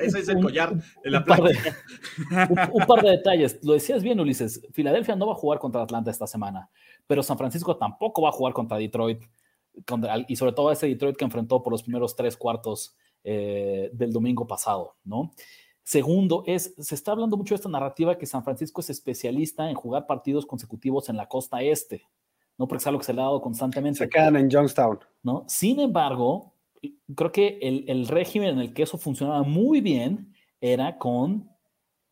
Ese 0.00 0.20
es 0.20 0.28
el 0.28 0.36
un- 0.38 0.42
collar 0.42 0.74
de 0.74 1.10
la 1.10 1.18
un 1.18 1.24
par 1.26 1.42
de- 1.42 1.58
un, 2.48 2.58
un 2.80 2.86
par 2.86 3.02
de 3.02 3.10
detalles. 3.10 3.58
Lo 3.62 3.74
decías 3.74 4.02
bien, 4.02 4.18
Ulises. 4.18 4.62
Filadelfia 4.72 5.14
no 5.16 5.26
va 5.26 5.32
a 5.32 5.36
jugar 5.36 5.58
contra 5.58 5.82
Atlanta 5.82 6.10
esta 6.10 6.26
semana, 6.26 6.70
pero 7.06 7.22
San 7.22 7.36
Francisco 7.36 7.76
tampoco 7.76 8.22
va 8.22 8.30
a 8.30 8.32
jugar 8.32 8.52
contra 8.54 8.78
Detroit. 8.78 9.22
contra- 9.86 10.16
y 10.26 10.36
sobre 10.36 10.52
todo 10.52 10.72
ese 10.72 10.86
Detroit 10.86 11.16
que 11.16 11.24
enfrentó 11.24 11.62
por 11.62 11.72
los 11.72 11.82
primeros 11.82 12.16
tres 12.16 12.36
cuartos 12.36 12.96
eh, 13.24 13.90
del 13.92 14.12
domingo 14.12 14.46
pasado, 14.46 14.96
¿no? 15.04 15.32
Segundo, 15.82 16.42
es, 16.46 16.74
se 16.78 16.94
está 16.94 17.12
hablando 17.12 17.36
mucho 17.36 17.54
de 17.54 17.56
esta 17.56 17.68
narrativa 17.68 18.16
que 18.16 18.24
San 18.26 18.42
Francisco 18.44 18.80
es 18.80 18.90
especialista 18.90 19.68
en 19.68 19.74
jugar 19.74 20.06
partidos 20.06 20.46
consecutivos 20.46 21.08
en 21.08 21.16
la 21.16 21.26
costa 21.28 21.60
este. 21.62 22.06
¿no? 22.56 22.68
Porque 22.68 22.80
es 22.82 22.86
algo 22.86 23.00
que 23.00 23.06
se 23.06 23.12
le 23.14 23.20
ha 23.20 23.24
dado 23.24 23.40
constantemente. 23.40 23.98
Se 23.98 24.08
quedan 24.08 24.36
en 24.36 24.48
Youngstown. 24.50 25.00
¿no? 25.22 25.44
Sin 25.48 25.80
embargo, 25.80 26.52
creo 27.14 27.32
que 27.32 27.58
el, 27.62 27.84
el 27.88 28.08
régimen 28.08 28.50
en 28.50 28.58
el 28.58 28.72
que 28.72 28.82
eso 28.82 28.98
funcionaba 28.98 29.42
muy 29.42 29.80
bien 29.80 30.32
era 30.60 30.98
con 30.98 31.48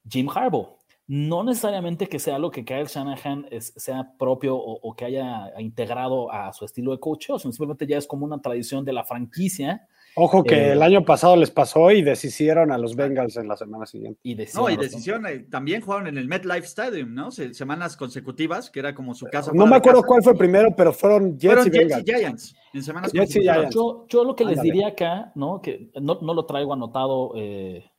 Jim 0.09 0.29
Harbaugh. 0.29 0.79
No 1.07 1.43
necesariamente 1.43 2.07
que 2.07 2.19
sea 2.19 2.39
lo 2.39 2.51
que 2.51 2.67
Kyle 2.67 2.87
Shanahan 2.87 3.47
es, 3.51 3.73
sea 3.77 4.13
propio 4.19 4.57
o, 4.57 4.79
o, 4.83 4.95
que 4.95 5.07
haya 5.07 5.59
integrado 5.59 6.31
a 6.31 6.53
su 6.53 6.67
estilo 6.67 6.93
de 6.93 7.01
coach, 7.01 7.27
sino 7.27 7.39
simplemente 7.39 7.87
ya 7.87 7.97
es 7.97 8.07
como 8.07 8.27
una 8.27 8.43
tradición 8.43 8.85
de 8.85 8.93
la 8.93 9.05
franquicia. 9.05 9.89
Ojo 10.21 10.43
que 10.43 10.55
eh, 10.55 10.73
el 10.73 10.83
año 10.83 11.05
pasado 11.05 11.37
les 11.37 11.51
pasó 11.51 11.91
y 11.93 12.03
deshicieron 12.03 12.73
a 12.73 12.79
los 12.79 12.97
Bengals 12.97 13.37
en 13.37 13.49
la 13.49 13.57
semana 13.57 13.87
siguiente. 13.87 14.21
Y 14.23 14.35
no, 14.55 14.69
y 14.69 14.77
decisión, 14.77 15.25
eh, 15.27 15.47
también 15.51 15.81
jugaron 15.81 16.09
en 16.09 16.19
el 16.19 16.27
MetLife 16.29 16.67
Stadium, 16.67 17.15
¿no? 17.15 17.31
Se, 17.31 17.55
semanas 17.55 17.97
consecutivas, 17.97 18.69
que 18.69 18.81
era 18.81 18.95
como 18.95 19.15
su 19.15 19.27
casa. 19.27 19.53
No 19.55 19.67
me 19.67 19.77
acuerdo 19.77 20.03
cuál 20.03 20.23
fue 20.23 20.37
primero, 20.37 20.75
pero 20.77 20.93
fueron 20.93 21.39
Jets, 21.39 21.55
fueron 21.55 21.67
y, 21.69 21.71
Jets 21.71 21.89
Bengals. 21.89 22.09
y 22.09 22.13
Giants. 22.13 22.57
En 22.79 22.85
semanas. 22.85 23.13
Yo, 23.13 24.07
yo, 24.09 24.25
lo 24.25 24.37
que 24.37 24.45
les 24.45 24.61
diría 24.63 24.89
acá, 24.89 25.33
¿no? 25.35 25.61
Que 25.61 25.91
no, 26.01 26.19
no 26.23 26.35
lo 26.35 26.47
traigo 26.47 26.73
anotado. 26.73 27.33
Eh, 27.37 27.91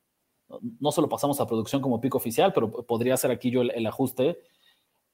no 0.80 0.92
se 0.92 1.02
lo 1.02 1.10
pasamos 1.10 1.40
a 1.40 1.48
producción 1.48 1.82
como 1.82 2.02
pico 2.02 2.18
oficial, 2.18 2.54
pero 2.54 2.72
podría 2.72 3.18
ser 3.18 3.32
aquí 3.32 3.52
yo 3.52 3.62
el, 3.62 3.72
el, 3.72 3.86
ajuste. 3.86 4.40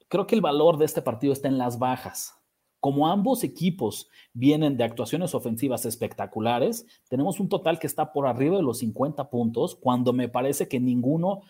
Creo 0.08 0.28
que 0.28 0.36
el 0.36 0.42
valor 0.42 0.78
de 0.78 0.86
este 0.86 1.02
partido 1.02 1.34
está 1.34 1.48
en 1.48 1.58
las 1.58 1.80
bajas. 1.80 2.36
Como 2.80 3.08
ambos 3.08 3.44
equipos 3.44 4.10
vienen 4.34 4.78
de 4.78 4.84
actuaciones 4.84 5.34
ofensivas 5.34 5.86
espectaculares, 5.86 6.86
tenemos 7.10 7.40
un 7.40 7.50
total 7.50 7.80
que 7.80 7.88
está 7.88 8.14
por 8.14 8.28
arriba 8.28 8.58
de 8.58 8.64
los 8.64 8.78
50 8.80 9.30
puntos, 9.30 9.76
cuando 9.76 10.14
me 10.14 10.30
parece 10.30 10.68
que 10.68 10.80
ninguno 10.80 11.42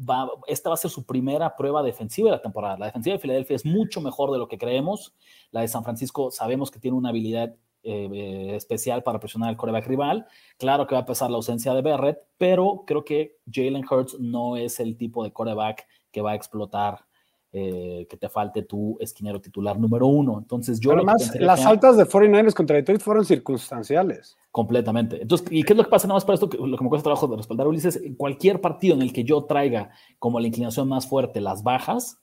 va, 0.00 0.28
esta 0.46 0.70
va 0.70 0.74
a 0.74 0.78
ser 0.78 0.90
su 0.90 1.04
primera 1.04 1.56
prueba 1.56 1.82
defensiva 1.82 2.30
de 2.30 2.36
la 2.36 2.42
temporada. 2.42 2.78
La 2.78 2.86
defensiva 2.86 3.14
de 3.14 3.20
Filadelfia 3.20 3.56
es 3.56 3.64
mucho 3.64 4.00
mejor 4.00 4.30
de 4.32 4.38
lo 4.38 4.48
que 4.48 4.58
creemos. 4.58 5.14
La 5.50 5.60
de 5.60 5.68
San 5.68 5.84
Francisco 5.84 6.30
sabemos 6.30 6.70
que 6.70 6.80
tiene 6.80 6.96
una 6.96 7.10
habilidad 7.10 7.54
eh, 7.82 8.52
especial 8.56 9.02
para 9.02 9.20
presionar 9.20 9.48
al 9.48 9.56
coreback 9.56 9.86
rival. 9.86 10.26
Claro 10.58 10.86
que 10.86 10.94
va 10.94 11.02
a 11.02 11.06
pesar 11.06 11.30
la 11.30 11.36
ausencia 11.36 11.72
de 11.74 11.82
Barrett, 11.82 12.18
pero 12.36 12.84
creo 12.86 13.04
que 13.04 13.38
Jalen 13.50 13.84
Hurts 13.90 14.18
no 14.20 14.56
es 14.56 14.80
el 14.80 14.96
tipo 14.96 15.24
de 15.24 15.32
coreback 15.32 15.86
que 16.10 16.20
va 16.20 16.32
a 16.32 16.34
explotar 16.34 17.06
eh, 17.52 18.06
que 18.08 18.16
te 18.16 18.28
falte 18.28 18.62
tu 18.62 18.96
esquinero 19.00 19.40
titular 19.40 19.78
número 19.78 20.06
uno. 20.06 20.38
Entonces, 20.38 20.78
yo. 20.78 20.92
Además, 20.92 21.32
las 21.34 21.66
altas 21.66 21.96
de 21.96 22.04
49ers 22.04 22.54
contra 22.54 22.76
Detroit 22.76 23.00
fueron 23.00 23.24
circunstanciales. 23.24 24.36
Completamente. 24.50 25.22
Entonces, 25.22 25.46
¿y 25.50 25.62
qué 25.62 25.74
es 25.74 25.76
lo 25.76 25.84
que 25.84 25.90
pasa 25.90 26.08
nada 26.08 26.16
más 26.16 26.24
para 26.24 26.34
esto? 26.34 26.46
Lo 26.46 26.76
que 26.76 26.84
me 26.84 26.90
cuesta 26.90 27.04
trabajo 27.04 27.28
de 27.28 27.36
respaldar, 27.36 27.68
Ulises, 27.68 27.96
en 27.96 28.16
cualquier 28.16 28.60
partido 28.60 28.94
en 28.94 29.02
el 29.02 29.12
que 29.12 29.22
yo 29.22 29.44
traiga 29.44 29.90
como 30.18 30.40
la 30.40 30.48
inclinación 30.48 30.88
más 30.88 31.06
fuerte 31.06 31.40
las 31.40 31.62
bajas, 31.62 32.18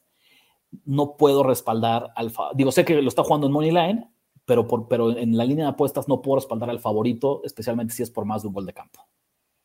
no 0.83 1.15
puedo 1.15 1.43
respaldar 1.43 2.11
al. 2.15 2.33
Digo, 2.55 2.71
sé 2.71 2.83
que 2.83 3.01
lo 3.01 3.07
está 3.07 3.23
jugando 3.23 3.47
en 3.47 3.53
Money 3.53 3.71
Line, 3.71 4.11
pero, 4.43 4.67
por, 4.67 4.89
pero 4.89 5.17
en 5.17 5.37
la 5.37 5.45
línea 5.45 5.65
de 5.65 5.71
apuestas 5.71 6.09
no 6.09 6.21
puedo 6.21 6.37
respaldar 6.37 6.69
al 6.69 6.79
favorito, 6.79 7.41
especialmente 7.45 7.93
si 7.93 8.03
es 8.03 8.11
por 8.11 8.25
más 8.25 8.41
de 8.41 8.49
un 8.49 8.53
gol 8.53 8.65
de 8.65 8.73
campo. 8.73 9.07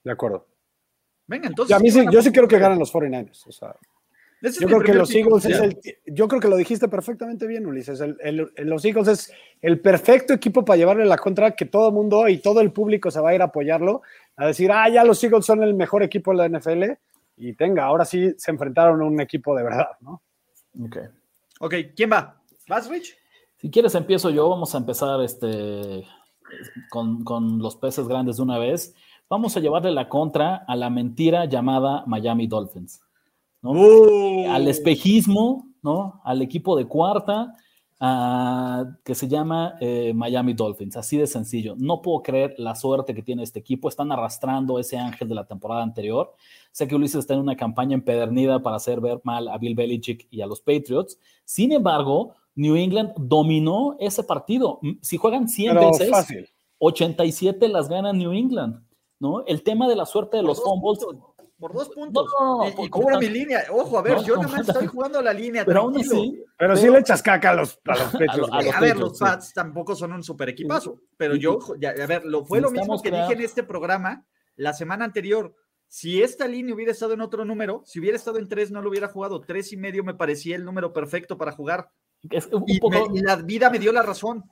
De 0.04 0.12
acuerdo. 0.12 0.46
Venga, 1.26 1.48
entonces. 1.48 1.70
Y 1.70 1.74
a 1.74 1.80
mí 1.80 1.90
sí, 1.90 2.04
yo 2.12 2.22
sí 2.22 2.30
creo 2.30 2.46
que 2.46 2.58
ganan 2.58 2.78
los 2.78 2.92
49ers. 2.92 3.46
O 3.46 3.52
sea, 3.52 3.74
yo 4.42 4.66
creo 4.66 4.80
que 4.80 4.94
los 4.94 5.14
Eagles 5.14 5.44
es 5.44 5.60
el. 5.60 5.78
Yo 6.06 6.26
creo 6.26 6.40
que 6.40 6.48
lo 6.48 6.56
dijiste 6.56 6.88
perfectamente 6.88 7.46
bien, 7.46 7.66
Ulises. 7.66 8.00
El, 8.00 8.16
el, 8.20 8.52
el, 8.56 8.68
los 8.68 8.84
Eagles 8.84 9.08
es 9.08 9.32
el 9.60 9.80
perfecto 9.80 10.32
equipo 10.32 10.64
para 10.64 10.76
llevarle 10.76 11.04
la 11.04 11.16
contra, 11.16 11.52
que 11.52 11.66
todo 11.66 11.88
el 11.88 11.94
mundo 11.94 12.28
y 12.28 12.38
todo 12.38 12.60
el 12.60 12.72
público 12.72 13.10
se 13.10 13.20
va 13.20 13.30
a 13.30 13.34
ir 13.34 13.42
a 13.42 13.46
apoyarlo, 13.46 14.02
a 14.36 14.46
decir, 14.46 14.72
ah, 14.72 14.88
ya 14.88 15.04
los 15.04 15.22
Eagles 15.22 15.46
son 15.46 15.62
el 15.62 15.74
mejor 15.74 16.02
equipo 16.02 16.32
de 16.32 16.36
la 16.36 16.58
NFL. 16.58 16.84
Y 17.36 17.54
tenga, 17.54 17.84
ahora 17.84 18.04
sí 18.04 18.34
se 18.36 18.50
enfrentaron 18.50 19.00
a 19.00 19.04
un 19.04 19.20
equipo 19.20 19.56
de 19.56 19.62
verdad, 19.62 19.88
¿no? 20.00 20.22
Ok. 20.84 20.96
Ok, 21.60 21.74
¿quién 21.94 22.10
va? 22.10 22.40
¿Vas, 22.68 22.88
Rich? 22.88 23.16
Si 23.56 23.70
quieres, 23.70 23.94
empiezo 23.94 24.30
yo. 24.30 24.48
Vamos 24.48 24.74
a 24.74 24.78
empezar 24.78 25.22
este, 25.22 26.04
con, 26.90 27.22
con, 27.22 27.58
los 27.58 27.76
peces 27.76 28.08
grandes 28.08 28.36
de 28.36 28.42
una 28.42 28.58
vez. 28.58 28.94
Vamos 29.28 29.56
a 29.56 29.60
llevarle 29.60 29.92
la 29.92 30.08
contra 30.08 30.64
a 30.66 30.74
la 30.74 30.90
mentira 30.90 31.44
llamada 31.44 32.02
Miami 32.06 32.48
Dolphins. 32.48 33.00
¿No? 33.62 33.70
Uh. 33.72 34.50
Al 34.50 34.68
espejismo, 34.68 35.68
¿no? 35.82 36.20
Al 36.24 36.42
equipo 36.42 36.76
de 36.76 36.86
cuarta, 36.86 37.54
uh, 38.00 38.92
que 39.04 39.14
se 39.14 39.28
llama 39.28 39.76
eh, 39.80 40.12
Miami 40.14 40.52
Dolphins. 40.54 40.96
Así 40.96 41.16
de 41.16 41.26
sencillo. 41.26 41.74
No 41.78 42.02
puedo 42.02 42.22
creer 42.22 42.54
la 42.58 42.74
suerte 42.74 43.14
que 43.14 43.22
tiene 43.22 43.42
este 43.42 43.60
equipo. 43.60 43.88
Están 43.88 44.12
arrastrando 44.12 44.78
ese 44.78 44.98
ángel 44.98 45.28
de 45.28 45.34
la 45.34 45.46
temporada 45.46 45.82
anterior. 45.82 46.34
Sé 46.72 46.88
que 46.88 46.94
Ulises 46.94 47.20
está 47.20 47.34
en 47.34 47.40
una 47.40 47.56
campaña 47.56 47.94
empedernida 47.94 48.62
para 48.62 48.76
hacer 48.76 49.00
ver 49.00 49.20
mal 49.24 49.48
a 49.48 49.58
Bill 49.58 49.74
Belichick 49.74 50.26
y 50.30 50.40
a 50.40 50.46
los 50.46 50.60
Patriots. 50.60 51.18
Sin 51.44 51.72
embargo, 51.72 52.34
New 52.54 52.76
England 52.76 53.12
dominó 53.16 53.96
ese 53.98 54.24
partido. 54.24 54.80
Si 55.00 55.16
juegan 55.16 55.48
100 55.48 55.74
Pero 55.74 55.90
veces, 55.90 56.10
fácil. 56.10 56.48
87 56.78 57.68
las 57.68 57.88
gana 57.88 58.12
New 58.12 58.32
England, 58.32 58.82
¿no? 59.20 59.44
El 59.46 59.62
tema 59.62 59.88
de 59.88 59.96
la 59.96 60.04
suerte 60.04 60.36
de 60.36 60.42
los 60.42 60.60
fumbles. 60.62 60.98
Por 61.62 61.72
dos 61.74 61.88
puntos. 61.90 62.26
No, 62.40 62.58
no, 62.58 62.64
no, 62.70 62.82
y, 62.82 62.86
y 62.86 62.90
cubra 62.90 63.14
por- 63.14 63.22
mi 63.22 63.28
línea. 63.28 63.64
Ojo, 63.70 63.98
a 63.98 64.02
ver, 64.02 64.14
No, 64.16 64.22
yo 64.24 64.34
no, 64.34 64.42
nada 64.42 64.56
más 64.58 64.66
no, 64.66 64.72
estoy 64.72 64.86
jugando 64.88 65.22
la 65.22 65.32
línea. 65.32 65.64
Pero 65.64 65.80
aún 65.82 65.92
tranquilo. 65.92 66.16
así, 66.20 66.44
Pero 66.58 66.76
sí 66.76 66.90
le 66.90 66.98
echas 66.98 67.22
caca 67.22 67.50
a 67.50 67.54
los, 67.54 67.78
a 67.86 67.96
los 67.96 68.12
pechos. 68.18 68.48
a 68.52 68.62
los 68.62 68.74
a 68.74 68.80
ver, 68.80 68.96
los 68.98 69.16
sí. 69.16 69.24
Pats 69.24 69.52
tampoco 69.54 69.94
son 69.94 70.12
un 70.12 70.24
super 70.24 70.48
equipazo, 70.48 71.00
pero 71.16 71.36
yo, 71.36 71.58
ya, 71.78 71.90
a 71.90 72.06
ver, 72.06 72.24
lo, 72.24 72.44
fue 72.44 72.60
lo 72.60 72.70
mismo 72.72 73.00
que 73.00 73.10
crear- 73.10 73.28
dije 73.28 73.38
en 73.38 73.44
este 73.46 73.62
programa 73.62 74.26
la 74.56 74.72
semana 74.72 75.04
anterior. 75.04 75.54
Si 75.86 76.22
esta 76.22 76.48
línea 76.48 76.74
hubiera 76.74 76.90
estado 76.92 77.12
en 77.12 77.20
otro 77.20 77.44
número, 77.44 77.82
si 77.84 78.00
hubiera 78.00 78.16
estado 78.16 78.38
en 78.38 78.48
tres, 78.48 78.70
no 78.72 78.82
lo 78.82 78.88
hubiera 78.90 79.08
jugado. 79.08 79.40
Tres 79.42 79.72
y 79.72 79.76
medio 79.76 80.02
me 80.02 80.14
parecía 80.14 80.56
el 80.56 80.64
número 80.64 80.92
perfecto 80.92 81.38
para 81.38 81.52
jugar. 81.52 81.90
es 82.30 82.46
un 82.46 82.64
Y, 82.66 82.80
poco- 82.80 83.10
me- 83.10 83.18
y 83.18 83.22
la 83.22 83.36
vida 83.36 83.70
me 83.70 83.78
dio 83.78 83.92
la 83.92 84.02
razón. 84.02 84.42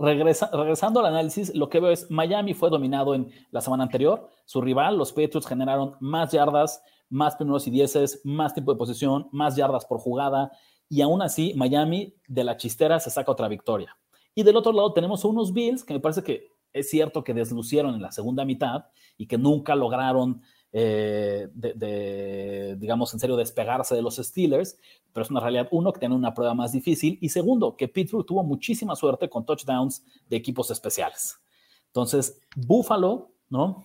Regresa- 0.00 0.50
regresando 0.50 1.00
al 1.00 1.06
análisis, 1.06 1.54
lo 1.54 1.68
que 1.68 1.78
veo 1.78 1.90
es 1.90 2.10
Miami 2.10 2.54
fue 2.54 2.70
dominado 2.70 3.14
en 3.14 3.30
la 3.50 3.60
semana 3.60 3.82
anterior. 3.82 4.30
Su 4.46 4.62
rival, 4.62 4.96
los 4.96 5.12
Patriots, 5.12 5.46
generaron 5.46 5.94
más 6.00 6.32
yardas, 6.32 6.82
más 7.10 7.36
primeros 7.36 7.66
y 7.66 7.70
dieces, 7.70 8.22
más 8.24 8.54
tiempo 8.54 8.72
de 8.72 8.78
posición, 8.78 9.28
más 9.30 9.56
yardas 9.56 9.84
por 9.84 9.98
jugada. 9.98 10.52
Y 10.88 11.02
aún 11.02 11.20
así, 11.20 11.52
Miami 11.54 12.14
de 12.26 12.44
la 12.44 12.56
chistera 12.56 12.98
se 12.98 13.10
saca 13.10 13.30
otra 13.30 13.46
victoria. 13.48 13.94
Y 14.34 14.42
del 14.42 14.56
otro 14.56 14.72
lado 14.72 14.92
tenemos 14.94 15.22
unos 15.24 15.52
Bills 15.52 15.84
que 15.84 15.92
me 15.92 16.00
parece 16.00 16.22
que 16.22 16.48
es 16.72 16.88
cierto 16.88 17.22
que 17.22 17.34
deslucieron 17.34 17.94
en 17.94 18.00
la 18.00 18.10
segunda 18.10 18.44
mitad 18.46 18.84
y 19.18 19.26
que 19.26 19.36
nunca 19.36 19.74
lograron, 19.74 20.40
eh, 20.72 21.48
de, 21.52 21.74
de, 21.74 22.76
digamos, 22.76 23.12
en 23.12 23.20
serio, 23.20 23.36
despegarse 23.36 23.94
de 23.94 24.02
los 24.02 24.16
Steelers, 24.16 24.78
pero 25.12 25.24
es 25.24 25.30
una 25.30 25.40
realidad, 25.40 25.68
uno, 25.72 25.92
que 25.92 26.00
tiene 26.00 26.14
una 26.14 26.32
prueba 26.32 26.54
más 26.54 26.72
difícil, 26.72 27.18
y 27.20 27.28
segundo, 27.28 27.76
que 27.76 27.88
Pittsburgh 27.88 28.26
tuvo 28.26 28.44
muchísima 28.44 28.94
suerte 28.94 29.28
con 29.28 29.44
touchdowns 29.44 30.04
de 30.28 30.36
equipos 30.36 30.70
especiales. 30.70 31.40
Entonces, 31.86 32.40
Buffalo, 32.54 33.32
¿no? 33.48 33.84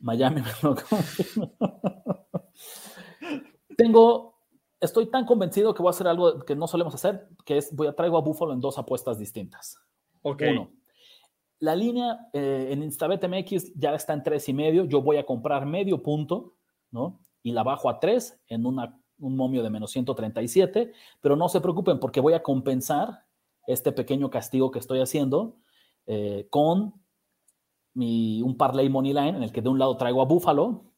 Miami 0.00 0.42
me 0.42 0.50
lo. 0.62 0.76
Tengo, 3.76 4.34
estoy 4.80 5.06
tan 5.06 5.26
convencido 5.26 5.74
que 5.74 5.82
voy 5.82 5.90
a 5.90 5.94
hacer 5.94 6.08
algo 6.08 6.40
que 6.40 6.56
no 6.56 6.66
solemos 6.66 6.94
hacer, 6.94 7.28
que 7.44 7.58
es, 7.58 7.74
voy 7.74 7.86
a 7.86 7.94
traigo 7.94 8.16
a 8.16 8.22
Buffalo 8.22 8.52
en 8.52 8.60
dos 8.60 8.78
apuestas 8.78 9.18
distintas. 9.18 9.78
Ok. 10.22 10.42
Uno, 10.50 10.70
la 11.62 11.76
línea 11.76 12.28
eh, 12.32 12.70
en 12.70 12.82
Instabet 12.82 13.22
MX 13.24 13.74
ya 13.76 13.94
está 13.94 14.12
en 14.14 14.24
tres 14.24 14.48
y 14.48 14.52
medio. 14.52 14.84
Yo 14.84 15.00
voy 15.00 15.18
a 15.18 15.24
comprar 15.24 15.64
medio 15.64 16.02
punto, 16.02 16.56
¿no? 16.90 17.20
Y 17.40 17.52
la 17.52 17.62
bajo 17.62 17.88
a 17.88 18.00
tres 18.00 18.42
en 18.48 18.66
una, 18.66 19.00
un 19.20 19.36
momio 19.36 19.62
de 19.62 19.70
menos 19.70 19.92
137. 19.92 20.92
Pero 21.20 21.36
no 21.36 21.48
se 21.48 21.60
preocupen 21.60 22.00
porque 22.00 22.18
voy 22.18 22.32
a 22.32 22.42
compensar 22.42 23.26
este 23.68 23.92
pequeño 23.92 24.28
castigo 24.28 24.72
que 24.72 24.80
estoy 24.80 25.00
haciendo 25.00 25.56
eh, 26.06 26.48
con 26.50 26.94
mi, 27.94 28.42
un 28.42 28.56
parlay 28.56 28.88
money 28.88 29.12
line 29.12 29.36
en 29.36 29.44
el 29.44 29.52
que 29.52 29.62
de 29.62 29.68
un 29.68 29.78
lado 29.78 29.96
traigo 29.96 30.20
a 30.20 30.24
Buffalo, 30.24 30.92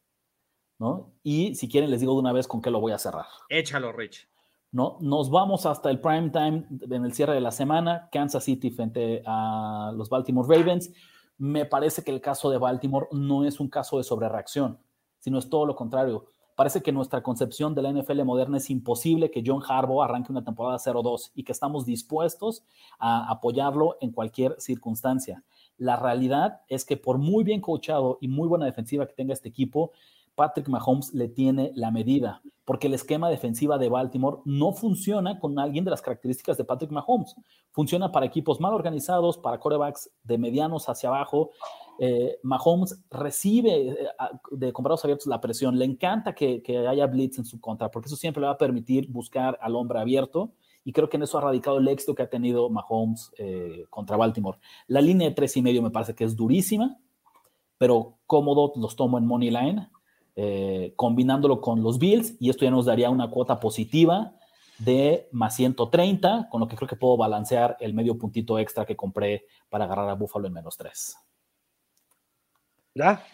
¿no? 0.79 1.13
Y 1.23 1.57
si 1.57 1.69
quieren 1.69 1.91
les 1.91 2.01
digo 2.01 2.15
de 2.15 2.21
una 2.21 2.33
vez 2.33 2.49
con 2.49 2.63
qué 2.63 2.71
lo 2.71 2.81
voy 2.81 2.93
a 2.93 2.99
cerrar. 2.99 3.27
Échalo, 3.51 3.93
Rich. 3.93 4.27
¿No? 4.75 4.99
Nos 5.01 5.31
vamos 5.31 5.67
hasta 5.67 5.89
el 5.89 6.01
prime 6.01 6.31
time 6.31 6.67
en 6.69 7.05
el 7.05 7.13
cierre 7.15 7.33
de 7.33 7.41
la 7.41 7.53
semana, 7.53 8.09
Kansas 8.11 8.43
City 8.43 8.73
frente 8.73 9.23
a 9.25 9.93
los 9.95 10.11
Baltimore 10.11 10.49
Ravens. 10.49 10.93
Me 11.39 11.65
parece 11.65 12.03
que 12.03 12.11
el 12.11 12.21
caso 12.21 12.51
de 12.51 12.59
Baltimore 12.59 13.07
no 13.13 13.45
es 13.45 13.61
un 13.61 13.69
caso 13.69 13.99
de 13.99 14.03
sobrereacción, 14.03 14.81
sino 15.21 15.39
es 15.39 15.49
todo 15.49 15.65
lo 15.65 15.77
contrario. 15.77 16.27
Parece 16.57 16.83
que 16.83 16.91
nuestra 16.91 17.23
concepción 17.23 17.77
de 17.77 17.83
la 17.83 17.93
NFL 17.93 18.25
moderna 18.25 18.57
es 18.57 18.69
imposible 18.69 19.31
que 19.31 19.45
John 19.47 19.63
Harbaugh 19.65 20.03
arranque 20.03 20.33
una 20.33 20.43
temporada 20.43 20.77
0-2 20.79 21.31
y 21.37 21.45
que 21.45 21.53
estamos 21.53 21.87
dispuestos 21.87 22.65
a 22.99 23.31
apoyarlo 23.31 23.97
en 24.01 24.11
cualquier 24.11 24.57
circunstancia. 24.59 25.45
La 25.79 25.95
realidad 25.95 26.63
es 26.69 26.85
que 26.85 26.97
por 26.97 27.19
muy 27.19 27.45
bien 27.45 27.61
coachado 27.61 28.19
y 28.21 28.27
muy 28.27 28.49
buena 28.49 28.67
defensiva 28.67 29.07
que 29.07 29.15
tenga 29.15 29.35
este 29.35 29.49
equipo, 29.49 29.93
Patrick 30.35 30.69
Mahomes 30.69 31.13
le 31.15 31.29
tiene 31.29 31.73
la 31.75 31.91
medida, 31.91 32.43
porque 32.65 32.87
el 32.87 32.95
esquema 32.95 33.29
defensiva 33.29 33.79
de 33.79 33.89
Baltimore 33.89 34.39
no 34.45 34.73
funciona 34.73 35.39
con 35.39 35.59
alguien 35.59 35.85
de 35.85 35.91
las 35.91 36.03
características 36.03 36.57
de 36.57 36.65
Patrick 36.65 36.91
Mahomes. 36.91 37.35
Funciona 37.71 38.11
para 38.11 38.27
equipos 38.27 38.61
mal 38.61 38.73
organizados, 38.73 39.39
para 39.39 39.59
corebacks 39.59 40.11
de 40.23 40.39
medianos 40.39 40.89
hacia 40.89 41.09
abajo. 41.09 41.51
Eh, 41.99 42.39
Mahomes 42.43 43.05
recibe 43.11 43.91
eh, 43.91 44.09
de 44.51 44.73
comparados 44.73 45.05
abiertos 45.05 45.27
la 45.27 45.41
presión. 45.41 45.79
Le 45.79 45.85
encanta 45.85 46.35
que, 46.35 46.63
que 46.63 46.87
haya 46.87 47.07
blitz 47.07 47.39
en 47.39 47.45
su 47.45 47.61
contra, 47.61 47.91
porque 47.91 48.07
eso 48.07 48.17
siempre 48.17 48.41
le 48.41 48.47
va 48.47 48.55
a 48.55 48.59
permitir 48.59 49.09
buscar 49.09 49.59
al 49.61 49.77
hombre 49.77 50.01
abierto 50.01 50.53
y 50.85 50.93
creo 50.93 51.09
que 51.09 51.17
en 51.17 51.23
eso 51.23 51.39
ha 51.39 51.41
radicado 51.41 51.79
el 51.79 51.89
éxito 51.89 52.15
que 52.15 52.23
ha 52.23 52.29
tenido 52.29 52.69
Mahomes 52.69 53.33
eh, 53.39 53.87
contra 53.89 54.19
Baltimore. 54.19 54.59
La 54.87 55.01
línea 55.01 55.29
de 55.29 55.35
tres 55.35 55.57
y 55.57 55.63
medio 55.63 55.83
me 55.83 55.91
parece 55.91 56.15
que 56.15 56.25
es 56.25 56.37
durísima, 56.37 56.99
pero 57.79 58.19
cómodo 58.27 58.73
los 58.77 58.95
tomo 58.95 59.17
en 59.17 59.27
Money 59.27 59.51
Line, 59.51 59.89
eh, 60.37 60.93
combinándolo 60.97 61.61
con 61.61 61.83
los 61.83 61.99
Bills, 61.99 62.35
y 62.41 62.51
esto 62.51 62.65
ya 62.65 62.71
nos 62.71 62.87
daría 62.87 63.11
una 63.11 63.31
cuota 63.31 63.61
positiva 63.61 64.35
de 64.79 65.29
más 65.33 65.55
130, 65.57 66.49
con 66.51 66.61
lo 66.61 66.69
que 66.69 66.77
creo 66.77 66.89
que 66.89 66.97
puedo 66.97 67.17
balancear 67.17 67.77
el 67.81 67.95
medio 67.95 68.19
puntito 68.19 68.59
extra 68.59 68.85
que 68.85 68.97
compré 68.97 69.47
para 69.69 69.85
agarrar 69.85 70.09
a 70.09 70.15
Buffalo 70.15 70.49
en 70.49 70.55
menos 70.55 70.77
3. 70.77 71.17
¿Ya? 72.95 73.25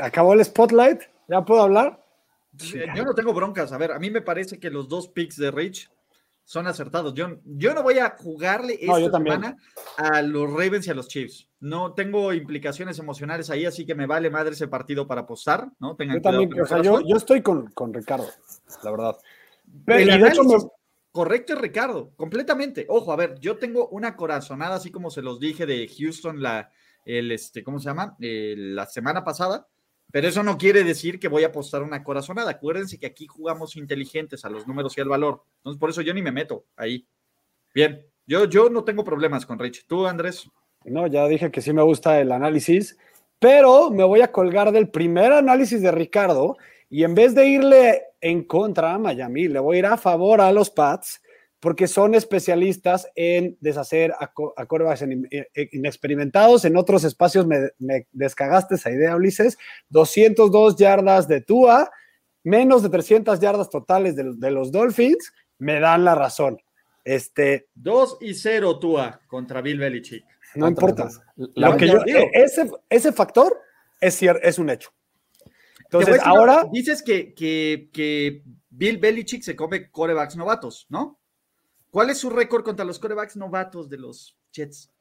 ¿Acabó 0.00 0.34
el 0.34 0.44
spotlight? 0.44 1.02
¿Ya 1.28 1.44
puedo 1.44 1.62
hablar? 1.62 2.04
Yo 2.52 3.04
no 3.04 3.14
tengo 3.14 3.32
broncas. 3.34 3.72
A 3.72 3.78
ver, 3.78 3.92
a 3.92 3.98
mí 3.98 4.10
me 4.10 4.22
parece 4.22 4.58
que 4.58 4.70
los 4.70 4.88
dos 4.88 5.08
picks 5.08 5.36
de 5.36 5.50
Rich 5.50 5.90
son 6.46 6.68
acertados. 6.68 7.12
Yo, 7.12 7.40
yo 7.44 7.74
no 7.74 7.82
voy 7.82 7.98
a 7.98 8.16
jugarle 8.16 8.78
esta 8.80 9.10
semana 9.10 9.56
a 9.96 10.22
los 10.22 10.48
Ravens 10.48 10.86
y 10.86 10.90
a 10.90 10.94
los 10.94 11.08
Chiefs. 11.08 11.48
No 11.58 11.92
tengo 11.92 12.32
implicaciones 12.32 13.00
emocionales 13.00 13.50
ahí, 13.50 13.66
así 13.66 13.84
que 13.84 13.96
me 13.96 14.06
vale 14.06 14.30
madre 14.30 14.52
ese 14.52 14.68
partido 14.68 15.08
para 15.08 15.22
apostar, 15.22 15.68
¿no? 15.80 15.96
yo 15.98 16.20
también, 16.22 16.60
o 16.60 16.64
sea, 16.64 16.80
yo, 16.80 17.00
yo, 17.00 17.16
estoy 17.16 17.42
con, 17.42 17.66
con, 17.72 17.92
Ricardo, 17.92 18.28
la 18.84 18.90
verdad. 18.92 19.16
Pero, 19.84 20.72
correcto 21.10 21.54
es 21.54 21.60
Ricardo, 21.60 22.12
completamente. 22.14 22.86
Ojo, 22.88 23.12
a 23.12 23.16
ver, 23.16 23.40
yo 23.40 23.56
tengo 23.56 23.88
una 23.88 24.14
corazonada, 24.14 24.76
así 24.76 24.92
como 24.92 25.10
se 25.10 25.22
los 25.22 25.40
dije 25.40 25.66
de 25.66 25.90
Houston, 25.98 26.40
la, 26.40 26.70
el, 27.04 27.32
este, 27.32 27.64
¿cómo 27.64 27.80
se 27.80 27.86
llama? 27.86 28.16
la 28.20 28.86
semana 28.86 29.24
pasada 29.24 29.66
pero 30.12 30.28
eso 30.28 30.42
no 30.42 30.56
quiere 30.56 30.84
decir 30.84 31.18
que 31.18 31.28
voy 31.28 31.44
a 31.44 31.48
apostar 31.48 31.82
una 31.82 32.02
corazonada. 32.02 32.52
Acuérdense 32.52 32.98
que 32.98 33.06
aquí 33.06 33.26
jugamos 33.26 33.76
inteligentes 33.76 34.44
a 34.44 34.50
los 34.50 34.66
números 34.66 34.96
y 34.96 35.00
al 35.00 35.08
valor. 35.08 35.42
Entonces, 35.58 35.80
por 35.80 35.90
eso 35.90 36.02
yo 36.02 36.14
ni 36.14 36.22
me 36.22 36.32
meto 36.32 36.64
ahí. 36.76 37.06
Bien, 37.74 38.06
yo, 38.26 38.46
yo 38.46 38.70
no 38.70 38.84
tengo 38.84 39.04
problemas 39.04 39.44
con 39.44 39.58
Rich. 39.58 39.86
¿Tú, 39.86 40.06
Andrés? 40.06 40.48
No, 40.84 41.06
ya 41.06 41.26
dije 41.26 41.50
que 41.50 41.60
sí 41.60 41.72
me 41.72 41.82
gusta 41.82 42.20
el 42.20 42.32
análisis, 42.32 42.96
pero 43.38 43.90
me 43.90 44.04
voy 44.04 44.20
a 44.20 44.32
colgar 44.32 44.72
del 44.72 44.88
primer 44.88 45.32
análisis 45.32 45.82
de 45.82 45.90
Ricardo 45.90 46.56
y 46.88 47.02
en 47.02 47.14
vez 47.14 47.34
de 47.34 47.46
irle 47.46 48.02
en 48.20 48.44
contra 48.44 48.94
a 48.94 48.98
Miami, 48.98 49.48
le 49.48 49.58
voy 49.58 49.76
a 49.76 49.78
ir 49.80 49.86
a 49.86 49.96
favor 49.96 50.40
a 50.40 50.52
los 50.52 50.70
Pats 50.70 51.20
porque 51.60 51.86
son 51.86 52.14
especialistas 52.14 53.08
en 53.14 53.56
deshacer 53.60 54.12
a, 54.12 54.32
eh, 55.30 55.68
inexperimentados. 55.72 56.64
En 56.64 56.76
otros 56.76 57.04
espacios 57.04 57.46
me, 57.46 57.70
descagaste 58.12 58.74
esa 58.74 58.90
idea, 58.90 59.16
Ulises. 59.16 59.58
202 59.88 60.76
yardas 60.76 61.28
de 61.28 61.40
Tua, 61.40 61.90
menos 62.44 62.82
de 62.82 62.90
300 62.90 63.40
yardas 63.40 63.70
totales 63.70 64.16
de, 64.16 64.50
los 64.50 64.70
Dolphins, 64.70 65.32
me 65.58 65.80
dan 65.80 66.04
la 66.04 66.14
razón. 66.14 66.58
Este, 67.04 67.68
2 67.74 68.18
y 68.20 68.34
0 68.34 68.78
Tua 68.78 69.20
contra 69.26 69.60
Bill 69.60 69.78
Belichick. 69.78 70.24
No 70.56 70.68
importa. 70.68 71.08
Lo 71.36 71.76
que 71.76 71.86
yo, 71.86 71.98
e, 72.04 72.30
ese, 72.34 72.70
ese 72.90 73.12
factor 73.12 73.60
es, 74.00 74.20
es 74.22 74.58
un 74.58 74.70
hecho. 74.70 74.90
Entonces, 75.84 76.20
ahora. 76.24 76.66
Dices 76.70 77.02
que, 77.02 77.32
que, 77.32 77.88
que 77.92 78.42
Bill 78.70 78.98
Belichick 78.98 79.42
se 79.42 79.56
come 79.56 79.90
corebacks 79.90 80.36
novatos, 80.36 80.86
¿no? 80.88 81.18
¿Cuál 81.96 82.10
es 82.10 82.18
su 82.18 82.28
récord 82.28 82.62
contra 82.62 82.84
los 82.84 82.98
corebacks 82.98 83.38
novatos 83.38 83.88
de 83.88 83.96
los 83.96 84.36
Jets? 84.52 84.92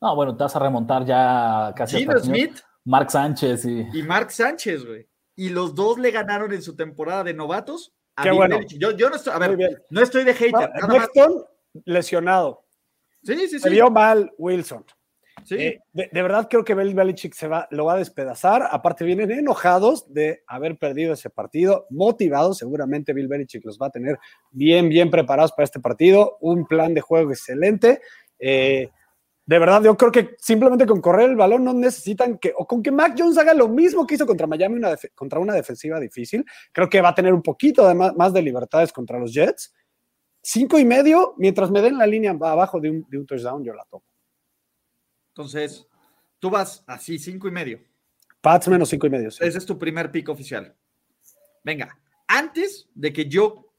No, 0.00 0.16
bueno, 0.16 0.34
te 0.34 0.44
vas 0.44 0.56
a 0.56 0.58
remontar 0.58 1.04
ya 1.04 1.74
casi. 1.76 1.98
Gino 1.98 2.18
Smith. 2.18 2.58
Mark 2.86 3.10
Sánchez 3.10 3.66
y. 3.66 3.86
Y 3.92 4.02
Mark 4.02 4.32
Sánchez, 4.32 4.86
güey. 4.86 5.06
Y 5.34 5.50
los 5.50 5.74
dos 5.74 5.98
le 5.98 6.10
ganaron 6.10 6.54
en 6.54 6.62
su 6.62 6.74
temporada 6.74 7.22
de 7.22 7.34
novatos. 7.34 7.94
A 8.14 8.22
Qué 8.22 8.30
bueno. 8.30 8.60
Yo, 8.78 8.92
yo, 8.92 9.10
no 9.10 9.16
estoy, 9.16 9.34
a 9.34 9.38
ver, 9.38 9.84
no 9.90 10.00
estoy 10.00 10.24
de 10.24 10.32
hater. 10.32 10.72
lesionado. 11.84 12.64
Sí, 13.22 13.36
sí, 13.36 13.48
sí. 13.48 13.58
Se 13.60 13.68
vio 13.68 13.90
mal 13.90 14.32
Wilson. 14.38 14.86
Eh, 15.50 15.80
de, 15.92 16.22
verdad 16.22 16.48
creo 16.50 16.64
que 16.64 16.74
Bill 16.74 16.94
Belichick 16.94 17.34
se 17.34 17.46
va, 17.46 17.68
lo 17.70 17.84
va 17.84 17.94
a 17.94 17.98
despedazar. 17.98 18.68
Aparte, 18.70 19.04
vienen 19.04 19.30
enojados 19.30 20.12
de 20.12 20.42
haber 20.46 20.78
perdido 20.78 21.12
ese 21.12 21.30
partido, 21.30 21.86
motivados. 21.90 22.58
Seguramente 22.58 23.12
Bill 23.12 23.28
Belichick 23.28 23.64
los 23.64 23.78
va 23.78 23.86
a 23.86 23.90
tener 23.90 24.18
bien, 24.50 24.88
bien 24.88 25.10
preparados 25.10 25.52
para 25.52 25.64
este 25.64 25.80
partido. 25.80 26.38
Un 26.40 26.66
plan 26.66 26.94
de 26.94 27.00
juego 27.00 27.30
excelente. 27.30 28.00
Eh, 28.38 28.88
de 29.46 29.58
verdad, 29.60 29.82
yo 29.84 29.96
creo 29.96 30.10
que 30.10 30.34
simplemente 30.38 30.86
con 30.86 31.00
correr 31.00 31.30
el 31.30 31.36
balón 31.36 31.62
no 31.62 31.72
necesitan 31.72 32.38
que, 32.38 32.52
o 32.56 32.66
con 32.66 32.82
que 32.82 32.90
Mac 32.90 33.14
Jones 33.16 33.38
haga 33.38 33.54
lo 33.54 33.68
mismo 33.68 34.04
que 34.04 34.16
hizo 34.16 34.26
contra 34.26 34.48
Miami, 34.48 34.74
una 34.76 34.96
contra 35.14 35.38
una 35.38 35.54
defensiva 35.54 36.00
difícil. 36.00 36.44
Creo 36.72 36.88
que 36.88 37.00
va 37.00 37.10
a 37.10 37.14
tener 37.14 37.32
un 37.32 37.42
poquito 37.42 37.94
más, 37.94 38.32
de 38.32 38.42
libertades 38.42 38.92
contra 38.92 39.20
los 39.20 39.32
Jets. 39.32 39.72
Cinco 40.42 40.78
y 40.78 40.84
medio, 40.84 41.34
mientras 41.38 41.70
me 41.70 41.80
den 41.80 41.98
la 41.98 42.06
línea 42.06 42.32
abajo 42.32 42.80
de 42.80 42.90
un, 42.90 43.06
de 43.08 43.18
un 43.18 43.26
touchdown, 43.26 43.62
yo 43.62 43.72
la 43.72 43.84
tomo. 43.84 44.04
Entonces, 45.36 45.86
tú 46.38 46.48
vas 46.48 46.82
así, 46.86 47.18
cinco 47.18 47.46
y 47.46 47.50
medio. 47.50 47.78
Pats 48.40 48.68
menos 48.68 48.88
cinco 48.88 49.06
y 49.06 49.10
medio. 49.10 49.28
Ese 49.28 49.46
es 49.46 49.66
tu 49.66 49.78
primer 49.78 50.10
pick 50.10 50.30
oficial. 50.30 50.74
Venga, 51.62 51.98
antes 52.26 52.88
de 52.94 53.12
que 53.12 53.26
yo 53.26 53.70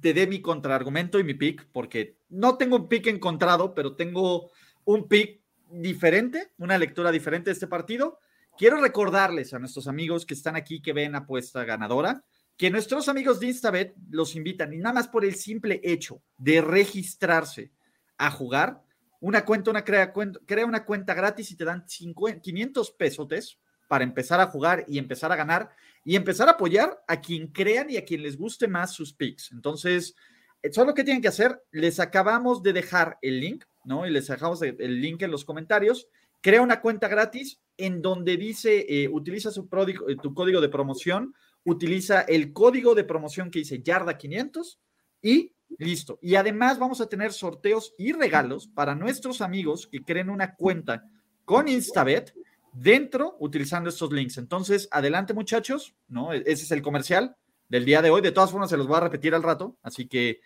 te 0.00 0.14
dé 0.14 0.26
mi 0.26 0.40
contraargumento 0.40 1.18
y 1.18 1.24
mi 1.24 1.34
pick, 1.34 1.68
porque 1.72 2.20
no 2.30 2.56
tengo 2.56 2.76
un 2.76 2.88
pick 2.88 3.08
encontrado, 3.08 3.74
pero 3.74 3.96
tengo 3.96 4.50
un 4.84 5.06
pick 5.06 5.42
diferente, 5.68 6.52
una 6.56 6.78
lectura 6.78 7.12
diferente 7.12 7.50
de 7.50 7.52
este 7.54 7.66
partido. 7.66 8.18
Quiero 8.56 8.80
recordarles 8.80 9.52
a 9.52 9.58
nuestros 9.58 9.86
amigos 9.88 10.24
que 10.24 10.32
están 10.32 10.56
aquí, 10.56 10.80
que 10.80 10.94
ven 10.94 11.16
apuesta 11.16 11.64
ganadora, 11.64 12.24
que 12.56 12.70
nuestros 12.70 13.10
amigos 13.10 13.40
de 13.40 13.48
Instabet 13.48 13.94
los 14.08 14.36
invitan 14.36 14.72
y 14.72 14.78
nada 14.78 14.94
más 14.94 15.08
por 15.08 15.22
el 15.26 15.34
simple 15.34 15.82
hecho 15.84 16.22
de 16.38 16.62
registrarse 16.62 17.72
a 18.16 18.30
jugar, 18.30 18.80
una 19.24 19.42
cuenta, 19.42 19.70
una 19.70 19.82
crea, 19.82 20.12
crea 20.44 20.66
una 20.66 20.84
cuenta 20.84 21.14
gratis 21.14 21.50
y 21.50 21.56
te 21.56 21.64
dan 21.64 21.86
500 21.86 22.90
pesos 22.90 23.58
para 23.88 24.04
empezar 24.04 24.38
a 24.38 24.48
jugar 24.48 24.84
y 24.86 24.98
empezar 24.98 25.32
a 25.32 25.36
ganar 25.36 25.70
y 26.04 26.14
empezar 26.14 26.46
a 26.48 26.52
apoyar 26.52 27.02
a 27.08 27.22
quien 27.22 27.46
crean 27.46 27.88
y 27.88 27.96
a 27.96 28.04
quien 28.04 28.22
les 28.22 28.36
guste 28.36 28.68
más 28.68 28.92
sus 28.92 29.14
picks. 29.14 29.50
Entonces, 29.52 30.14
eso 30.60 30.82
es 30.82 30.86
lo 30.86 30.92
que 30.92 31.04
tienen 31.04 31.22
que 31.22 31.28
hacer. 31.28 31.58
Les 31.70 32.00
acabamos 32.00 32.62
de 32.62 32.74
dejar 32.74 33.16
el 33.22 33.40
link, 33.40 33.64
¿no? 33.84 34.06
Y 34.06 34.10
les 34.10 34.26
dejamos 34.26 34.60
el 34.60 35.00
link 35.00 35.22
en 35.22 35.30
los 35.30 35.46
comentarios. 35.46 36.06
Crea 36.42 36.60
una 36.60 36.82
cuenta 36.82 37.08
gratis 37.08 37.62
en 37.78 38.02
donde 38.02 38.36
dice, 38.36 38.84
eh, 38.86 39.08
utiliza 39.08 39.50
su 39.50 39.66
eh, 40.06 40.16
tu 40.20 40.34
código 40.34 40.60
de 40.60 40.68
promoción, 40.68 41.34
utiliza 41.64 42.20
el 42.20 42.52
código 42.52 42.94
de 42.94 43.04
promoción 43.04 43.50
que 43.50 43.60
dice 43.60 43.80
Yarda 43.82 44.18
500 44.18 44.78
y 45.22 45.53
Listo. 45.78 46.18
Y 46.22 46.36
además 46.36 46.78
vamos 46.78 47.00
a 47.00 47.08
tener 47.08 47.32
sorteos 47.32 47.94
y 47.98 48.12
regalos 48.12 48.68
para 48.68 48.94
nuestros 48.94 49.40
amigos 49.40 49.86
que 49.86 50.02
creen 50.02 50.30
una 50.30 50.54
cuenta 50.54 51.04
con 51.44 51.68
Instabet 51.68 52.34
dentro 52.72 53.36
utilizando 53.40 53.88
estos 53.88 54.12
links. 54.12 54.38
Entonces, 54.38 54.88
adelante 54.90 55.34
muchachos, 55.34 55.94
¿no? 56.08 56.32
E-, 56.32 56.42
ese 56.46 56.64
es 56.64 56.70
el 56.70 56.82
comercial 56.82 57.36
del 57.68 57.84
día 57.84 58.02
de 58.02 58.10
hoy. 58.10 58.20
De 58.20 58.32
todas 58.32 58.50
formas, 58.50 58.70
se 58.70 58.76
los 58.76 58.86
voy 58.86 58.96
a 58.96 59.00
repetir 59.00 59.34
al 59.34 59.42
rato. 59.42 59.76
Así 59.82 60.06
que, 60.06 60.40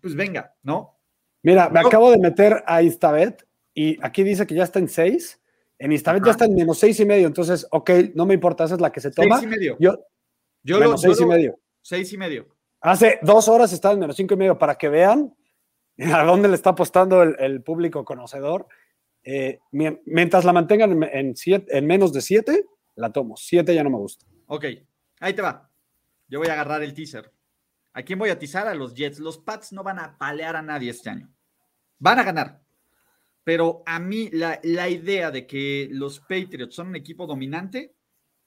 pues 0.00 0.14
venga, 0.14 0.54
¿no? 0.62 0.98
Mira, 1.42 1.68
me 1.68 1.80
acabo 1.80 2.10
de 2.10 2.18
meter 2.18 2.62
a 2.66 2.82
Instabet 2.82 3.46
y 3.72 3.98
aquí 4.02 4.24
dice 4.24 4.46
que 4.46 4.54
ya 4.54 4.64
está 4.64 4.78
en 4.78 4.88
6. 4.88 5.40
En 5.78 5.92
Instabet 5.92 6.24
ya 6.24 6.30
está 6.30 6.46
en 6.46 6.54
menos 6.54 6.78
seis 6.78 6.98
y 7.00 7.04
medio. 7.04 7.26
Entonces, 7.26 7.66
ok, 7.70 7.90
no 8.14 8.24
me 8.24 8.34
importa, 8.34 8.64
esa 8.64 8.74
es 8.76 8.80
la 8.80 8.90
que 8.90 9.00
se 9.00 9.10
toma. 9.10 9.38
Seis 9.38 9.46
y 9.46 9.54
medio. 9.54 9.76
Yo, 9.78 9.98
yo 10.62 10.80
menos 10.80 11.02
seis 11.02 11.20
y 11.20 11.26
medio. 11.26 11.60
Seis 11.82 12.12
y 12.12 12.16
medio. 12.16 12.55
Hace 12.86 13.18
dos 13.20 13.48
horas 13.48 13.72
estaba 13.72 13.94
en 13.94 14.00
menos 14.00 14.14
cinco 14.14 14.34
y 14.34 14.36
medio 14.36 14.56
para 14.56 14.76
que 14.76 14.88
vean 14.88 15.34
a 15.98 16.22
dónde 16.22 16.48
le 16.48 16.54
está 16.54 16.70
apostando 16.70 17.20
el, 17.20 17.60
público 17.64 18.04
conocedor. 18.04 18.68
Eh, 19.24 19.58
mientras 19.72 20.44
la 20.44 20.52
mantengan 20.52 21.02
en, 21.02 21.34
en, 21.44 21.86
menos 21.86 22.12
de 22.12 22.20
siete, 22.20 22.64
la 22.94 23.10
tomo. 23.10 23.36
Siete 23.36 23.74
ya 23.74 23.82
no 23.82 23.90
me 23.90 23.96
gusta. 23.96 24.24
Ok, 24.46 24.66
ahí 25.18 25.32
te 25.34 25.42
va. 25.42 25.68
Yo 26.28 26.38
voy 26.38 26.46
a 26.46 26.52
agarrar 26.52 26.84
el 26.84 26.94
teaser. 26.94 27.32
¿A 27.92 28.02
quién 28.02 28.20
voy 28.20 28.30
a 28.30 28.34
atizar? 28.34 28.68
A 28.68 28.74
los 28.76 28.94
Jets. 28.94 29.18
Los 29.18 29.38
Pats 29.38 29.72
no 29.72 29.82
van 29.82 29.98
a 29.98 30.16
palear 30.16 30.54
a 30.54 30.62
nadie 30.62 30.90
este 30.90 31.10
año. 31.10 31.28
Van 31.98 32.20
a 32.20 32.22
ganar. 32.22 32.62
Pero 33.42 33.82
a 33.84 33.98
mí 33.98 34.30
la 34.30 34.88
idea 34.88 35.32
de 35.32 35.44
que 35.44 35.88
los 35.90 36.20
Patriots 36.20 36.76
son 36.76 36.88
un 36.88 36.96
equipo 36.96 37.26
dominante 37.26 37.96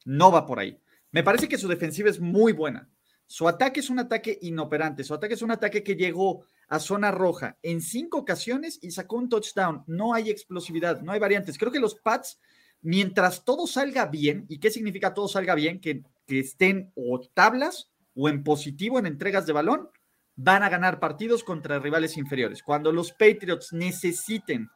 no 0.06 0.32
va 0.32 0.46
por 0.46 0.60
ahí. 0.60 0.80
Me 1.12 1.24
parece 1.24 1.50
que 1.50 1.58
su 1.58 1.68
defensiva 1.68 2.10
es 2.10 2.22
muy 2.22 2.54
buena. 2.54 2.90
Su 3.32 3.48
ataque 3.48 3.82
es 3.82 3.92
un 3.92 4.00
ataque 4.00 4.40
inoperante, 4.42 5.04
su 5.04 5.14
ataque 5.14 5.36
es 5.36 5.44
un 5.44 5.52
ataque 5.52 5.84
que 5.84 5.96
llegó 5.96 6.46
a 6.68 6.80
zona 6.80 7.12
roja 7.12 7.60
en 7.62 7.80
cinco 7.80 8.18
ocasiones 8.18 8.80
y 8.82 8.90
sacó 8.90 9.18
un 9.18 9.30
touchdown. 9.30 9.84
No 9.86 10.16
hay 10.16 10.32
explosividad, 10.32 11.02
no 11.02 11.12
hay 11.12 11.20
variantes. 11.20 11.60
Creo 11.60 11.72
que 11.72 11.80
los 11.80 11.94
Pats, 11.94 12.40
mientras 12.82 13.46
todo 13.46 13.68
salga 13.68 14.08
bien, 14.08 14.48
¿y 14.50 14.58
qué 14.58 14.72
significa 14.72 15.14
todo 15.14 15.28
salga 15.28 15.54
bien? 15.54 15.80
Que, 15.80 16.02
que 16.26 16.40
estén 16.40 16.92
o 16.96 17.22
tablas 17.32 17.92
o 18.16 18.30
en 18.30 18.44
positivo 18.44 18.98
en 18.98 19.06
entregas 19.06 19.46
de 19.46 19.54
balón, 19.54 19.90
van 20.36 20.64
a 20.64 20.70
ganar 20.70 21.00
partidos 21.00 21.44
contra 21.44 21.78
rivales 21.78 22.18
inferiores. 22.18 22.64
Cuando 22.64 22.92
los 22.92 23.12
Patriots 23.12 23.74
necesiten 23.74 24.72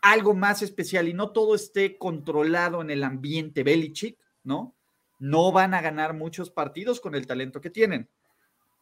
algo 0.00 0.32
más 0.32 0.62
especial 0.62 1.08
y 1.08 1.12
no 1.12 1.32
todo 1.32 1.56
esté 1.56 1.98
controlado 1.98 2.82
en 2.82 2.90
el 2.90 3.02
ambiente 3.02 3.64
Belichick, 3.64 4.16
¿no? 4.44 4.75
No 5.18 5.52
van 5.52 5.74
a 5.74 5.80
ganar 5.80 6.14
muchos 6.14 6.50
partidos 6.50 7.00
con 7.00 7.14
el 7.14 7.26
talento 7.26 7.60
que 7.60 7.70
tienen. 7.70 8.08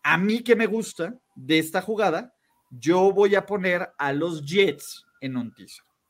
A 0.03 0.19
mí 0.19 0.43
que 0.43 0.57
me 0.57 0.67
gusta 0.67 1.19
de 1.35 1.59
esta 1.59 1.81
jugada, 1.81 2.35
yo 2.71 3.13
voy 3.13 3.35
a 3.35 3.47
poner 3.47 3.91
a 3.99 4.13
los 4.13 4.45
Jets 4.45 5.05
en 5.21 5.37
un. 5.37 5.55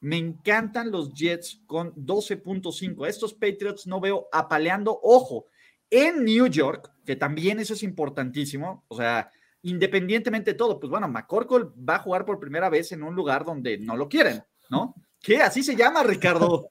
Me 0.01 0.17
encantan 0.17 0.91
los 0.91 1.15
Jets 1.15 1.63
con 1.67 1.95
12.5. 1.95 3.07
Estos 3.07 3.33
Patriots 3.35 3.87
no 3.87 4.01
veo 4.01 4.29
apaleando. 4.33 4.99
Ojo, 5.03 5.47
en 5.89 6.25
New 6.25 6.47
York, 6.49 6.91
que 7.07 7.17
también 7.17 7.61
eso 7.61 7.75
es 7.75 7.83
importantísimo. 7.83 8.85
O 8.89 8.97
sea, 8.97 9.31
independientemente 9.63 10.53
de 10.53 10.59
todo, 10.59 10.79
pues 10.79 10.91
bueno, 10.91 11.09
McCorkle 11.09 11.71
va 11.89 11.97
a 11.97 12.01
jugar 12.01 12.25
por 12.25 12.41
primera 12.41 12.69
vez 12.69 12.93
en 12.93 13.03
un 13.03 13.15
lugar 13.15 13.45
donde 13.45 13.79
no 13.79 13.97
lo 13.97 14.09
quieren, 14.09 14.43
¿no? 14.69 14.95
¿Qué? 15.21 15.41
Así 15.41 15.63
se 15.63 15.77
llama, 15.77 16.03
Ricardo. 16.03 16.69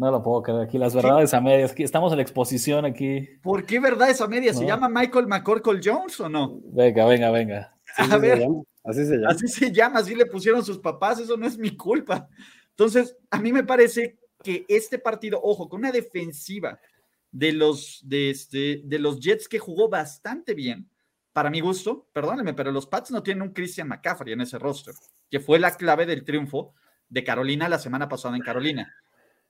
No 0.00 0.10
lo 0.10 0.22
puedo 0.22 0.42
creer 0.42 0.62
aquí, 0.62 0.78
las 0.78 0.94
verdades 0.94 1.34
a 1.34 1.42
medias. 1.42 1.74
Estamos 1.76 2.10
en 2.10 2.16
la 2.16 2.22
exposición 2.22 2.86
aquí. 2.86 3.28
¿Por 3.42 3.66
qué 3.66 3.78
verdades 3.78 4.18
a 4.22 4.26
medias? 4.26 4.56
¿Se 4.56 4.64
llama 4.64 4.88
Michael 4.88 5.26
McCorkle 5.26 5.78
Jones 5.84 6.18
o 6.20 6.28
no? 6.30 6.58
Venga, 6.72 7.04
venga, 7.04 7.30
venga. 7.30 7.76
a 7.98 8.16
ver, 8.16 8.42
así 8.82 9.04
se 9.04 9.16
llama. 9.16 9.28
Así 9.28 9.46
se 9.46 9.70
llama, 9.70 9.98
así 9.98 10.14
le 10.14 10.24
pusieron 10.24 10.64
sus 10.64 10.78
papás, 10.78 11.20
eso 11.20 11.36
no 11.36 11.46
es 11.46 11.58
mi 11.58 11.76
culpa. 11.76 12.26
Entonces, 12.70 13.14
a 13.30 13.38
mí 13.42 13.52
me 13.52 13.62
parece 13.62 14.16
que 14.42 14.64
este 14.70 14.98
partido, 14.98 15.38
ojo, 15.42 15.68
con 15.68 15.80
una 15.80 15.92
defensiva 15.92 16.80
de 17.30 17.52
los, 17.52 18.00
de 18.02 18.30
este, 18.30 18.80
de 18.82 18.98
los 18.98 19.20
Jets 19.20 19.48
que 19.48 19.58
jugó 19.58 19.90
bastante 19.90 20.54
bien, 20.54 20.88
para 21.34 21.50
mi 21.50 21.60
gusto, 21.60 22.08
perdónenme, 22.14 22.54
pero 22.54 22.72
los 22.72 22.86
Pats 22.86 23.10
no 23.10 23.22
tienen 23.22 23.42
un 23.42 23.52
Christian 23.52 23.88
McCaffrey 23.88 24.32
en 24.32 24.40
ese 24.40 24.58
roster, 24.58 24.94
que 25.30 25.40
fue 25.40 25.58
la 25.58 25.76
clave 25.76 26.06
del 26.06 26.24
triunfo 26.24 26.72
de 27.10 27.22
Carolina 27.22 27.68
la 27.68 27.78
semana 27.78 28.08
pasada 28.08 28.34
en 28.34 28.42
Carolina. 28.42 28.90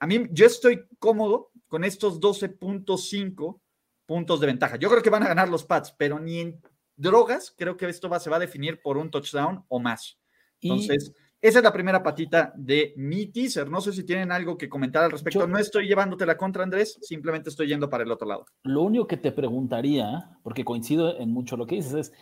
A 0.00 0.06
mí, 0.06 0.26
yo 0.32 0.46
estoy 0.46 0.86
cómodo 0.98 1.52
con 1.68 1.84
estos 1.84 2.20
12.5 2.20 3.60
puntos 4.06 4.40
de 4.40 4.46
ventaja. 4.46 4.76
Yo 4.76 4.88
creo 4.88 5.02
que 5.02 5.10
van 5.10 5.22
a 5.22 5.28
ganar 5.28 5.48
los 5.48 5.64
Pats, 5.64 5.94
pero 5.96 6.18
ni 6.18 6.40
en 6.40 6.60
drogas 6.96 7.54
creo 7.56 7.76
que 7.76 7.88
esto 7.88 8.08
va, 8.08 8.18
se 8.18 8.30
va 8.30 8.36
a 8.36 8.40
definir 8.40 8.80
por 8.82 8.96
un 8.96 9.10
touchdown 9.10 9.64
o 9.68 9.78
más. 9.78 10.18
Entonces, 10.60 11.12
esa 11.40 11.58
es 11.58 11.64
la 11.64 11.72
primera 11.72 12.02
patita 12.02 12.52
de 12.56 12.92
mi 12.96 13.26
teaser. 13.26 13.70
No 13.70 13.80
sé 13.80 13.92
si 13.92 14.04
tienen 14.04 14.32
algo 14.32 14.58
que 14.58 14.68
comentar 14.68 15.04
al 15.04 15.10
respecto. 15.10 15.46
no 15.46 15.58
estoy 15.58 15.86
llevándote 15.86 16.26
la 16.26 16.36
contra, 16.36 16.62
Andrés, 16.62 16.98
simplemente 17.02 17.50
estoy 17.50 17.68
yendo 17.68 17.88
para 17.88 18.04
el 18.04 18.10
otro 18.10 18.26
lado. 18.26 18.46
Lo 18.62 18.82
único 18.82 19.06
que 19.06 19.16
te 19.16 19.32
preguntaría, 19.32 20.38
porque 20.42 20.64
coincido 20.64 21.18
en 21.18 21.32
mucho 21.32 21.56
lo 21.56 21.66
que 21.66 21.76
dices, 21.76 21.94
es, 21.94 22.12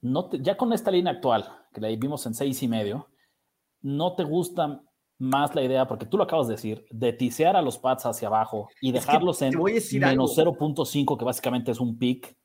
no 0.00 0.30
ya 0.32 0.56
con 0.56 0.72
esta 0.72 0.90
línea 0.90 1.14
actual, 1.14 1.46
que 1.72 1.80
la 1.80 1.88
vimos 1.88 2.26
en 2.26 2.34
seis 2.34 2.62
y 2.62 2.68
medio, 2.68 3.10
¿no 3.82 4.14
te 4.14 4.24
gusta 4.24 4.82
más 5.24 5.54
la 5.54 5.62
idea, 5.62 5.86
porque 5.86 6.06
tú 6.06 6.16
lo 6.16 6.24
acabas 6.24 6.46
de 6.46 6.54
decir, 6.54 6.86
de 6.90 7.12
tisear 7.12 7.56
a 7.56 7.62
los 7.62 7.78
pads 7.78 8.06
hacia 8.06 8.28
abajo 8.28 8.68
y 8.80 8.92
dejarlos 8.92 9.42
en 9.42 9.54
menos 9.54 10.36
0.5, 10.36 11.18
que 11.18 11.24
básicamente 11.24 11.70
es 11.70 11.80
un 11.80 11.98
pick, 11.98 12.36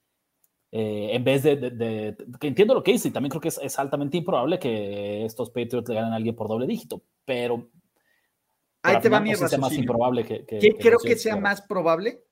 eh, 0.71 1.09
en 1.13 1.23
vez 1.23 1.43
de, 1.43 2.15
que 2.39 2.47
entiendo 2.47 2.75
lo 2.75 2.83
que 2.83 2.91
dice 2.91 3.07
y 3.07 3.11
también 3.11 3.31
creo 3.31 3.41
que 3.41 3.47
es, 3.47 3.79
altamente 3.79 4.17
improbable 4.17 4.59
que 4.59 5.25
estos 5.25 5.49
Patriots 5.49 5.89
le 5.89 5.95
ganen 5.95 6.13
a 6.13 6.15
alguien 6.15 6.35
por 6.35 6.47
doble 6.47 6.67
dígito, 6.67 7.03
pero 7.25 7.69
ahí 8.83 8.99
te 9.01 9.09
va 9.09 9.19
mi 9.19 9.33
razón. 9.33 9.61
más 9.61 9.73
improbable 9.73 10.23
que, 10.23 10.45
¿Qué 10.45 10.75
creo 10.79 10.99
que 10.99 11.15
sea 11.15 11.35
más 11.37 11.61
probable 11.61 12.23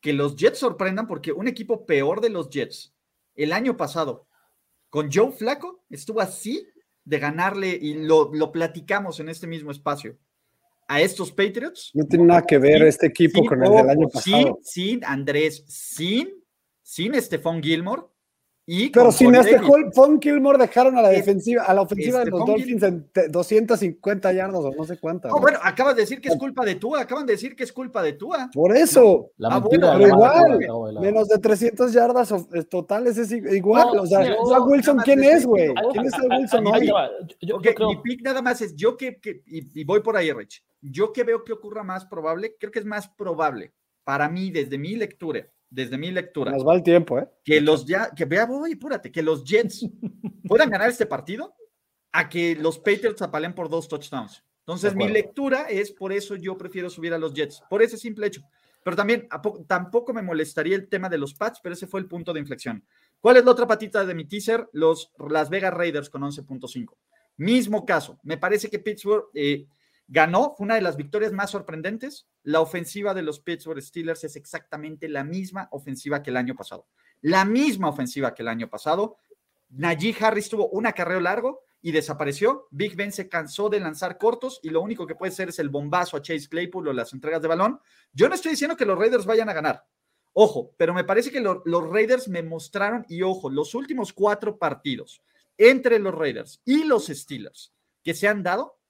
que 0.00 0.12
los 0.12 0.36
Jets 0.36 0.58
sorprendan 0.58 1.06
porque 1.06 1.32
un 1.32 1.48
equipo 1.48 1.86
peor 1.86 2.20
de 2.20 2.28
los 2.28 2.50
Jets 2.50 2.94
el 3.34 3.52
año 3.52 3.76
pasado 3.76 4.26
con 4.90 5.10
Joe 5.10 5.32
Flaco 5.32 5.84
estuvo 5.88 6.20
así 6.20 6.66
de 7.04 7.18
ganarle, 7.18 7.78
y 7.80 7.94
lo, 7.94 8.30
platicamos 8.52 9.20
en 9.20 9.28
este 9.28 9.46
mismo 9.46 9.70
espacio, 9.70 10.16
a 10.88 11.00
estos 11.00 11.32
Patriots. 11.32 11.90
No 11.94 12.04
tiene 12.04 12.24
nada 12.24 12.42
que 12.42 12.58
ver 12.58 12.82
este 12.82 13.06
equipo 13.06 13.44
con 13.44 13.64
el 13.64 13.70
del 13.70 13.90
año 13.90 14.08
pasado. 14.08 14.58
Sin, 14.62 14.98
sin 14.98 15.04
Andrés, 15.04 15.64
sin, 15.66 16.30
sin 16.82 17.14
Stephon 17.20 17.62
Gilmore, 17.62 18.02
pero 18.92 19.10
sin 19.10 19.34
este 19.34 19.58
Fon 19.92 20.20
Kilmore 20.20 20.58
dejaron 20.58 20.96
a 20.96 21.02
la 21.02 21.08
defensiva, 21.08 21.64
a 21.64 21.74
la 21.74 21.82
ofensiva 21.82 22.20
de 22.24 22.30
los 22.30 22.46
Dolphins 22.46 22.82
en 22.82 23.10
250 23.30 24.32
yardos 24.32 24.64
o 24.64 24.72
no 24.72 24.84
sé 24.84 24.98
cuántas. 24.98 25.32
No, 25.32 25.40
bueno, 25.40 25.58
acabas 25.62 25.96
de 25.96 26.02
decir 26.02 26.20
que 26.20 26.28
es 26.28 26.36
culpa 26.36 26.64
de 26.64 26.76
Tua, 26.76 27.00
acaban 27.00 27.26
de 27.26 27.32
decir 27.32 27.56
que 27.56 27.64
es 27.64 27.72
culpa 27.72 28.02
de 28.02 28.12
Tua. 28.12 28.50
Por 28.52 28.76
eso. 28.76 29.30
La 29.36 29.56
ah, 29.56 29.64
pero 29.68 30.06
igual, 30.06 31.00
menos 31.00 31.28
de 31.28 31.38
300 31.38 31.92
yardas 31.92 32.32
totales 32.68 33.18
es 33.18 33.32
igual. 33.32 33.98
o 33.98 34.06
sea, 34.06 34.20
Wilson, 34.60 34.98
¿quién 35.04 35.24
es, 35.24 35.44
güey? 35.44 35.72
¿Quién 35.92 36.06
es 36.06 36.14
el 36.14 36.28
Wilson 36.30 36.66
hoy? 36.66 36.92
Mi 37.40 37.96
pick 38.02 38.22
nada 38.22 38.42
más 38.42 38.60
es 38.60 38.76
yo 38.76 38.96
que, 38.96 39.18
y, 39.46 39.80
y 39.80 39.84
voy 39.84 40.00
por 40.00 40.16
ahí, 40.16 40.32
Rich. 40.32 40.64
Yo 40.80 41.12
que 41.12 41.24
veo 41.24 41.44
que 41.44 41.52
ocurra 41.52 41.82
más 41.82 42.06
probable, 42.06 42.56
creo 42.58 42.72
que 42.72 42.80
es 42.80 42.84
más 42.84 43.08
probable 43.08 43.72
para 44.04 44.28
mí, 44.28 44.50
desde 44.50 44.78
mi 44.78 44.96
lectura, 44.96 45.46
desde 45.72 45.96
mi 45.96 46.10
lectura. 46.10 46.52
Nos 46.52 46.66
va 46.66 46.74
el 46.74 46.82
tiempo, 46.82 47.18
¿eh? 47.18 47.26
Que 47.42 47.60
los 47.60 47.86
ya, 47.86 48.10
que 48.10 48.26
vea, 48.26 48.44
voy, 48.44 48.72
apúrate, 48.72 49.10
que 49.10 49.22
los 49.22 49.42
Jets 49.42 49.88
puedan 50.46 50.68
ganar 50.68 50.90
este 50.90 51.06
partido 51.06 51.54
a 52.12 52.28
que 52.28 52.54
los 52.54 52.78
Patriots 52.78 53.22
apalen 53.22 53.54
por 53.54 53.70
dos 53.70 53.88
touchdowns. 53.88 54.44
Entonces, 54.60 54.94
mi 54.94 55.08
lectura 55.08 55.62
es 55.68 55.90
por 55.90 56.12
eso 56.12 56.36
yo 56.36 56.56
prefiero 56.56 56.88
subir 56.88 57.12
a 57.14 57.18
los 57.18 57.34
Jets, 57.34 57.62
por 57.68 57.82
ese 57.82 57.96
simple 57.96 58.26
hecho. 58.26 58.42
Pero 58.84 58.96
también 58.96 59.28
tampoco 59.66 60.12
me 60.12 60.22
molestaría 60.22 60.76
el 60.76 60.88
tema 60.88 61.08
de 61.08 61.18
los 61.18 61.34
Pats, 61.34 61.60
pero 61.62 61.74
ese 61.74 61.86
fue 61.86 62.00
el 62.00 62.06
punto 62.06 62.32
de 62.32 62.40
inflexión. 62.40 62.84
¿Cuál 63.20 63.36
es 63.36 63.44
la 63.44 63.52
otra 63.52 63.66
patita 63.66 64.04
de 64.04 64.14
mi 64.14 64.24
teaser? 64.24 64.68
Los 64.72 65.12
Las 65.30 65.48
Vegas 65.50 65.72
Raiders 65.72 66.10
con 66.10 66.22
11.5. 66.22 66.96
Mismo 67.36 67.86
caso. 67.86 68.18
Me 68.24 68.38
parece 68.38 68.68
que 68.68 68.80
Pittsburgh 68.80 69.26
eh, 69.34 69.66
ganó, 70.12 70.54
fue 70.54 70.66
una 70.66 70.74
de 70.74 70.82
las 70.82 70.96
victorias 70.96 71.32
más 71.32 71.50
sorprendentes. 71.50 72.28
La 72.42 72.60
ofensiva 72.60 73.14
de 73.14 73.22
los 73.22 73.40
Pittsburgh 73.40 73.80
Steelers 73.80 74.24
es 74.24 74.36
exactamente 74.36 75.08
la 75.08 75.24
misma 75.24 75.68
ofensiva 75.72 76.22
que 76.22 76.28
el 76.28 76.36
año 76.36 76.54
pasado. 76.54 76.86
La 77.22 77.46
misma 77.46 77.88
ofensiva 77.88 78.34
que 78.34 78.42
el 78.42 78.48
año 78.48 78.68
pasado. 78.68 79.16
Najee 79.70 80.14
Harris 80.20 80.50
tuvo 80.50 80.68
un 80.68 80.86
acarreo 80.86 81.18
largo 81.18 81.62
y 81.80 81.92
desapareció. 81.92 82.68
Big 82.70 82.94
Ben 82.94 83.10
se 83.10 83.30
cansó 83.30 83.70
de 83.70 83.80
lanzar 83.80 84.18
cortos 84.18 84.60
y 84.62 84.68
lo 84.68 84.82
único 84.82 85.06
que 85.06 85.14
puede 85.14 85.32
ser 85.32 85.48
es 85.48 85.58
el 85.58 85.70
bombazo 85.70 86.18
a 86.18 86.22
Chase 86.22 86.46
Claypool 86.46 86.88
o 86.88 86.92
las 86.92 87.14
entregas 87.14 87.40
de 87.40 87.48
balón. 87.48 87.80
Yo 88.12 88.28
no 88.28 88.34
estoy 88.34 88.50
diciendo 88.50 88.76
que 88.76 88.84
los 88.84 88.98
Raiders 88.98 89.24
vayan 89.24 89.48
a 89.48 89.54
ganar. 89.54 89.86
Ojo, 90.34 90.74
pero 90.76 90.92
me 90.92 91.04
parece 91.04 91.30
que 91.30 91.40
los 91.40 91.90
Raiders 91.90 92.28
me 92.28 92.42
mostraron, 92.42 93.04
y 93.08 93.22
ojo, 93.22 93.50
los 93.50 93.74
últimos 93.74 94.12
cuatro 94.12 94.58
partidos 94.58 95.22
entre 95.58 95.98
los 95.98 96.14
Raiders 96.14 96.60
y 96.64 96.84
los 96.84 97.06
Steelers 97.06 97.74
que 98.02 98.14
se 98.14 98.28
han 98.28 98.42
dado 98.42 98.81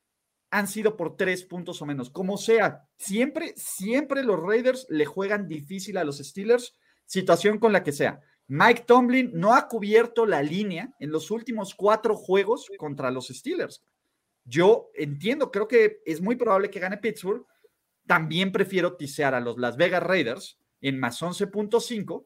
han 0.52 0.68
sido 0.68 0.98
por 0.98 1.16
tres 1.16 1.44
puntos 1.44 1.80
o 1.80 1.86
menos. 1.86 2.10
Como 2.10 2.36
sea, 2.36 2.86
siempre, 2.98 3.54
siempre 3.56 4.22
los 4.22 4.38
Raiders 4.38 4.86
le 4.90 5.06
juegan 5.06 5.48
difícil 5.48 5.96
a 5.96 6.04
los 6.04 6.18
Steelers, 6.18 6.76
situación 7.06 7.58
con 7.58 7.72
la 7.72 7.82
que 7.82 7.90
sea. 7.90 8.20
Mike 8.48 8.84
Tomlin 8.86 9.30
no 9.32 9.54
ha 9.54 9.66
cubierto 9.66 10.26
la 10.26 10.42
línea 10.42 10.94
en 11.00 11.10
los 11.10 11.30
últimos 11.30 11.74
cuatro 11.74 12.14
juegos 12.14 12.70
contra 12.76 13.10
los 13.10 13.28
Steelers. 13.28 13.82
Yo 14.44 14.90
entiendo, 14.94 15.50
creo 15.50 15.66
que 15.66 16.02
es 16.04 16.20
muy 16.20 16.36
probable 16.36 16.68
que 16.68 16.80
gane 16.80 16.98
Pittsburgh. 16.98 17.46
También 18.06 18.52
prefiero 18.52 18.94
tisear 18.94 19.34
a 19.34 19.40
los 19.40 19.56
Las 19.56 19.78
Vegas 19.78 20.02
Raiders 20.02 20.58
en 20.82 21.00
más 21.00 21.22
11.5 21.22 22.24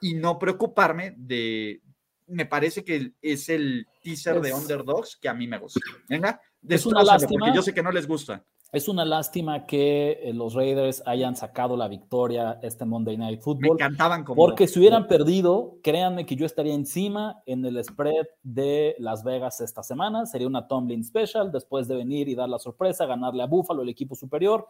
y 0.00 0.14
no 0.14 0.36
preocuparme 0.40 1.14
de, 1.16 1.80
me 2.26 2.44
parece 2.44 2.84
que 2.84 3.12
es 3.22 3.48
el 3.48 3.86
teaser 4.02 4.40
de 4.40 4.52
underdogs 4.52 5.16
que 5.16 5.28
a 5.28 5.34
mí 5.34 5.46
me 5.46 5.58
gusta. 5.58 5.80
Venga, 6.08 6.40
es 6.66 6.86
una 6.86 7.02
lástima. 7.02 7.46
Porque 7.46 7.56
yo 7.56 7.62
sé 7.62 7.74
que 7.74 7.82
no 7.82 7.92
les 7.92 8.06
gusta. 8.06 8.44
Es 8.70 8.86
una 8.86 9.06
lástima 9.06 9.64
que 9.64 10.20
eh, 10.22 10.34
los 10.34 10.52
Raiders 10.52 11.02
hayan 11.06 11.36
sacado 11.36 11.74
la 11.74 11.88
victoria 11.88 12.58
este 12.62 12.84
Monday 12.84 13.16
Night 13.16 13.40
Football. 13.40 13.76
Me 13.78 13.84
encantaban 13.84 14.24
como. 14.24 14.36
Porque 14.36 14.68
si 14.68 14.78
hubieran 14.78 15.06
perdido, 15.06 15.78
créanme 15.82 16.26
que 16.26 16.36
yo 16.36 16.44
estaría 16.44 16.74
encima 16.74 17.42
en 17.46 17.64
el 17.64 17.82
spread 17.82 18.26
de 18.42 18.94
Las 18.98 19.24
Vegas 19.24 19.62
esta 19.62 19.82
semana. 19.82 20.26
Sería 20.26 20.46
una 20.46 20.68
Tomlin 20.68 21.02
Special 21.02 21.50
después 21.50 21.88
de 21.88 21.96
venir 21.96 22.28
y 22.28 22.34
dar 22.34 22.50
la 22.50 22.58
sorpresa, 22.58 23.06
ganarle 23.06 23.42
a 23.42 23.46
Buffalo, 23.46 23.82
el 23.82 23.88
equipo 23.88 24.14
superior. 24.14 24.68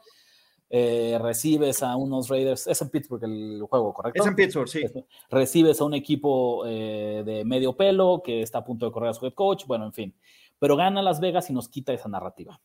Eh, 0.70 1.18
recibes 1.20 1.83
a 1.83 1.96
unos 1.96 2.29
Raiders, 2.29 2.66
es 2.66 2.83
en 2.83 2.90
Pittsburgh 2.90 3.24
el 3.24 3.62
juego, 3.68 3.94
¿correcto? 3.94 4.22
Es 4.22 4.29
en 4.29 4.37
Pittsburgh, 4.37 4.68
sí. 4.68 4.85
Recibes 5.31 5.81
a 5.81 5.85
un 5.85 5.94
equipo 5.94 6.64
eh, 6.66 7.22
de 7.24 7.44
medio 7.44 7.74
pelo 7.74 8.22
que 8.22 8.42
está 8.42 8.59
a 8.59 8.64
punto 8.64 8.85
de 8.85 8.92
correr 8.92 9.11
a 9.11 9.14
su 9.14 9.24
head 9.24 9.33
coach, 9.33 9.64
bueno, 9.66 9.87
en 9.87 9.92
fin. 9.92 10.14
Pero 10.58 10.76
gana 10.76 11.02
Las 11.02 11.20
Vegas 11.20 11.50
y 11.50 11.52
nos 11.52 11.68
quita 11.68 11.92
esa 11.92 12.08
narrativa. 12.08 12.60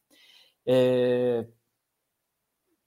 Eh, 0.65 1.47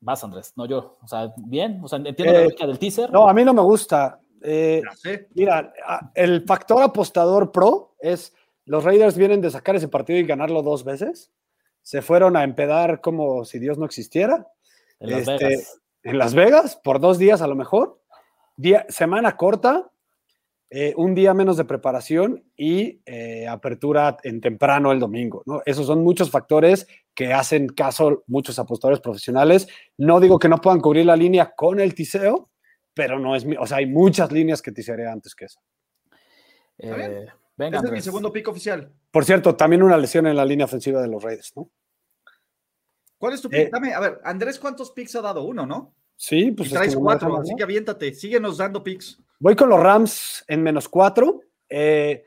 vas, 0.01 0.25
Andrés, 0.25 0.53
no 0.57 0.67
yo. 0.67 0.99
O 1.03 1.07
sea, 1.07 1.33
bien, 1.37 1.81
o 1.83 1.89
sea, 1.89 1.99
entiendo 1.99 2.33
la 2.33 2.45
lógica 2.45 2.67
del 2.67 2.79
teaser. 2.79 3.11
No, 3.13 3.29
a 3.29 3.35
mí 3.35 3.45
no 3.45 3.55
me 3.55 3.63
gusta. 3.63 4.21
mira, 5.35 5.73
el 6.15 6.45
factor 6.45 6.83
apostador 6.83 7.53
pro 7.53 7.95
es 8.01 8.33
los 8.67 8.83
Raiders 8.83 9.17
vienen 9.17 9.41
de 9.41 9.51
sacar 9.51 9.77
ese 9.77 9.89
partido 9.89 10.19
y 10.19 10.27
ganarlo 10.27 10.63
dos 10.63 10.85
veces. 10.85 11.33
Se 11.83 12.03
fueron 12.03 12.37
a 12.37 12.43
empedar 12.43 13.01
como 13.01 13.45
si 13.45 13.61
Dios 13.61 13.79
no 13.79 13.87
existiera 13.87 14.49
en 14.99 15.11
Las 15.11 15.29
este, 15.29 15.47
Vegas. 15.47 15.81
En 16.03 16.19
Las 16.19 16.35
Vegas, 16.35 16.77
por 16.83 17.01
dos 17.01 17.17
días 17.17 17.43
a 17.43 17.47
lo 17.47 17.55
mejor. 17.55 18.01
Día, 18.57 18.85
semana 18.89 19.37
corta, 19.37 19.91
eh, 20.71 20.95
un 20.97 21.15
día 21.15 21.33
menos 21.33 21.57
de 21.57 21.65
preparación 21.65 22.45
y 22.57 23.01
eh, 23.07 23.47
apertura 23.47 24.17
en 24.23 24.41
temprano 24.41 24.91
el 24.91 24.99
domingo. 24.99 25.43
¿no? 25.47 25.63
Esos 25.65 25.87
son 25.87 26.03
muchos 26.03 26.31
factores 26.31 26.87
que 27.15 27.33
hacen 27.33 27.69
caso 27.69 28.25
muchos 28.27 28.59
apostadores 28.59 29.01
profesionales. 29.01 29.69
No 29.97 30.19
digo 30.21 30.39
que 30.39 30.49
no 30.49 30.61
puedan 30.61 30.81
cubrir 30.81 31.07
la 31.07 31.17
línea 31.17 31.55
con 31.55 31.79
el 31.79 31.95
tiseo, 31.95 32.51
pero 32.95 33.19
no 33.19 33.37
es, 33.37 33.47
o 33.59 33.67
sea, 33.67 33.79
hay 33.79 33.87
muchas 33.87 34.33
líneas 34.33 34.61
que 34.61 34.73
tisearé 34.73 35.07
antes 35.07 35.35
que 35.35 35.45
eso. 35.45 35.61
Eh, 36.79 37.27
Venga, 37.57 37.79
Ese 37.79 37.87
es 37.87 37.93
mi 37.93 38.01
segundo 38.03 38.33
pick 38.33 38.49
oficial. 38.49 38.93
Por 39.11 39.25
cierto, 39.25 39.57
también 39.57 39.83
una 39.83 39.97
lesión 39.97 40.27
en 40.27 40.37
la 40.37 40.45
línea 40.45 40.67
ofensiva 40.67 41.01
de 41.01 41.09
los 41.09 41.23
Raiders, 41.23 41.53
¿no? 41.57 41.71
¿Cuál 43.17 43.33
es 43.33 43.41
tu 43.41 43.49
pick? 43.49 43.61
Eh, 43.61 43.71
Dame, 43.73 43.95
a 43.95 44.01
ver, 44.01 44.21
Andrés, 44.25 44.59
¿cuántos 44.59 44.91
picks 44.91 45.17
ha 45.17 45.23
dado? 45.23 45.43
Uno, 45.43 45.65
¿no? 45.65 45.95
Sí, 46.17 46.51
pues. 46.51 46.69
Y 46.71 46.73
traes 46.75 46.95
cuatro, 46.95 47.41
así 47.41 47.55
que 47.57 47.63
aviéntate, 47.63 48.13
síguenos 48.13 48.59
dando 48.59 48.85
picks. 48.85 49.23
Voy 49.39 49.55
con 49.55 49.69
los 49.69 49.81
Rams 49.81 50.45
en 50.49 50.63
menos 50.63 50.89
cuatro. 50.89 51.41
Eh, 51.69 52.25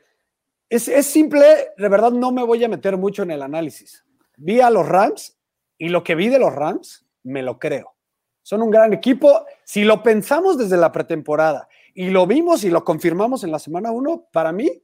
es, 0.68 0.88
es, 0.88 1.06
simple, 1.06 1.46
de 1.76 1.88
verdad 1.88 2.12
no 2.12 2.30
me 2.30 2.44
voy 2.44 2.62
a 2.62 2.68
meter 2.68 2.96
mucho 2.96 3.22
en 3.22 3.32
el 3.32 3.42
análisis. 3.42 4.04
Vi 4.36 4.60
a 4.60 4.70
los 4.70 4.88
Rams 4.88 5.36
y 5.76 5.88
lo 5.88 6.04
que 6.04 6.14
vi 6.14 6.28
de 6.28 6.38
los 6.38 6.54
Rams, 6.54 7.06
me 7.22 7.42
lo 7.42 7.58
creo. 7.58 7.94
Son 8.42 8.62
un 8.62 8.70
gran 8.70 8.92
equipo. 8.92 9.44
Si 9.64 9.84
lo 9.84 10.02
pensamos 10.02 10.58
desde 10.58 10.76
la 10.76 10.92
pretemporada 10.92 11.68
y 11.94 12.10
lo 12.10 12.26
vimos 12.26 12.64
y 12.64 12.70
lo 12.70 12.84
confirmamos 12.84 13.44
en 13.44 13.50
la 13.50 13.58
semana 13.58 13.90
uno, 13.90 14.28
para 14.32 14.52
mí 14.52 14.82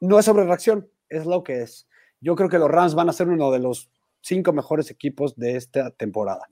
no 0.00 0.18
es 0.18 0.24
sobre 0.24 0.44
reacción, 0.44 0.88
es 1.08 1.26
lo 1.26 1.42
que 1.42 1.62
es. 1.62 1.88
Yo 2.20 2.34
creo 2.36 2.48
que 2.48 2.58
los 2.58 2.70
Rams 2.70 2.94
van 2.94 3.08
a 3.08 3.12
ser 3.12 3.28
uno 3.28 3.50
de 3.50 3.58
los 3.58 3.90
cinco 4.20 4.52
mejores 4.52 4.90
equipos 4.90 5.36
de 5.36 5.56
esta 5.56 5.90
temporada. 5.90 6.48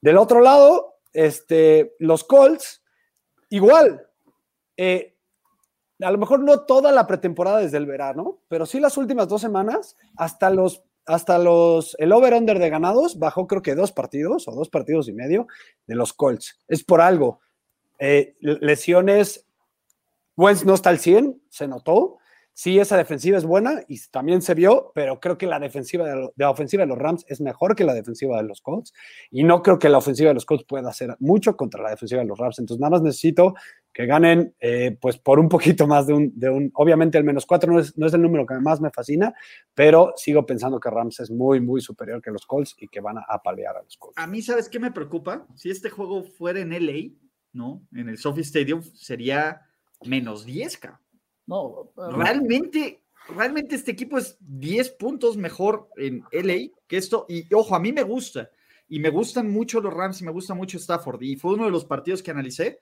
Del 0.00 0.18
otro 0.18 0.40
lado, 0.40 0.98
este, 1.12 1.94
los 1.98 2.24
Colts, 2.24 2.82
igual. 3.48 4.05
Eh, 4.76 5.16
a 6.00 6.10
lo 6.10 6.18
mejor 6.18 6.40
no 6.40 6.60
toda 6.60 6.92
la 6.92 7.06
pretemporada 7.06 7.58
desde 7.58 7.78
el 7.78 7.86
verano, 7.86 8.38
pero 8.48 8.66
sí 8.66 8.80
las 8.80 8.96
últimas 8.96 9.28
dos 9.28 9.40
semanas, 9.40 9.96
hasta 10.16 10.50
los, 10.50 10.84
hasta 11.06 11.38
los, 11.38 11.96
el 11.98 12.12
over-under 12.12 12.58
de 12.58 12.68
ganados 12.68 13.18
bajó 13.18 13.46
creo 13.46 13.62
que 13.62 13.74
dos 13.74 13.92
partidos 13.92 14.46
o 14.48 14.52
dos 14.52 14.68
partidos 14.68 15.08
y 15.08 15.12
medio 15.12 15.46
de 15.86 15.94
los 15.94 16.12
Colts. 16.12 16.58
Es 16.68 16.84
por 16.84 17.00
algo. 17.00 17.40
Eh, 17.98 18.34
lesiones, 18.40 19.46
Wentz 20.36 20.64
no 20.64 20.74
está 20.74 20.90
al 20.90 20.98
100, 20.98 21.42
se 21.48 21.66
notó. 21.66 22.18
Sí, 22.58 22.78
esa 22.78 22.96
defensiva 22.96 23.36
es 23.36 23.44
buena 23.44 23.82
y 23.86 24.00
también 24.10 24.40
se 24.40 24.54
vio, 24.54 24.90
pero 24.94 25.20
creo 25.20 25.36
que 25.36 25.46
la 25.46 25.60
defensiva 25.60 26.06
de, 26.34 26.44
ofensiva 26.46 26.84
de 26.84 26.86
los 26.86 26.96
Rams 26.96 27.26
es 27.28 27.42
mejor 27.42 27.76
que 27.76 27.84
la 27.84 27.92
defensiva 27.92 28.38
de 28.38 28.48
los 28.48 28.62
Colts 28.62 28.94
y 29.30 29.44
no 29.44 29.62
creo 29.62 29.78
que 29.78 29.90
la 29.90 29.98
ofensiva 29.98 30.28
de 30.28 30.34
los 30.34 30.46
Colts 30.46 30.64
pueda 30.64 30.88
hacer 30.88 31.14
mucho 31.18 31.54
contra 31.54 31.82
la 31.82 31.90
defensiva 31.90 32.22
de 32.22 32.26
los 32.26 32.38
Rams. 32.38 32.58
Entonces, 32.58 32.80
nada 32.80 32.92
más 32.92 33.02
necesito 33.02 33.52
que 33.92 34.06
ganen, 34.06 34.54
eh, 34.58 34.96
pues 34.98 35.18
por 35.18 35.38
un 35.38 35.50
poquito 35.50 35.86
más 35.86 36.06
de 36.06 36.14
un, 36.14 36.32
de 36.34 36.48
un 36.48 36.70
obviamente 36.72 37.18
el 37.18 37.24
menos 37.24 37.44
cuatro 37.44 37.70
no 37.70 37.78
es, 37.78 37.94
no 37.98 38.06
es 38.06 38.14
el 38.14 38.22
número 38.22 38.46
que 38.46 38.54
más 38.54 38.80
me 38.80 38.90
fascina, 38.90 39.34
pero 39.74 40.14
sigo 40.16 40.46
pensando 40.46 40.80
que 40.80 40.88
Rams 40.88 41.20
es 41.20 41.30
muy, 41.30 41.60
muy 41.60 41.82
superior 41.82 42.22
que 42.22 42.30
los 42.30 42.46
Colts 42.46 42.74
y 42.78 42.88
que 42.88 43.02
van 43.02 43.18
a 43.18 43.26
apalear 43.28 43.76
a 43.76 43.82
los 43.82 43.98
Colts. 43.98 44.16
A 44.16 44.26
mí, 44.26 44.40
¿sabes 44.40 44.70
qué 44.70 44.80
me 44.80 44.92
preocupa? 44.92 45.46
Si 45.56 45.68
este 45.68 45.90
juego 45.90 46.22
fuera 46.22 46.60
en 46.60 46.70
LA, 46.70 47.18
¿no? 47.52 47.86
En 47.92 48.08
el 48.08 48.16
Sophie 48.16 48.44
Stadium, 48.44 48.80
sería 48.80 49.60
menos 50.06 50.46
10, 50.46 50.78
cabrón. 50.78 51.05
No, 51.46 51.92
realmente, 51.96 53.02
realmente 53.28 53.76
este 53.76 53.92
equipo 53.92 54.18
es 54.18 54.36
10 54.40 54.90
puntos 54.92 55.36
mejor 55.36 55.88
en 55.96 56.24
LA 56.32 56.72
que 56.86 56.96
esto. 56.96 57.26
Y 57.28 57.52
ojo, 57.54 57.74
a 57.74 57.80
mí 57.80 57.92
me 57.92 58.02
gusta. 58.02 58.50
Y 58.88 59.00
me 59.00 59.10
gustan 59.10 59.50
mucho 59.50 59.80
los 59.80 59.92
Rams 59.92 60.20
y 60.20 60.24
me 60.24 60.32
gusta 60.32 60.54
mucho 60.54 60.78
Stafford. 60.78 61.22
Y 61.22 61.36
fue 61.36 61.54
uno 61.54 61.64
de 61.64 61.70
los 61.70 61.84
partidos 61.84 62.22
que 62.22 62.30
analicé. 62.30 62.80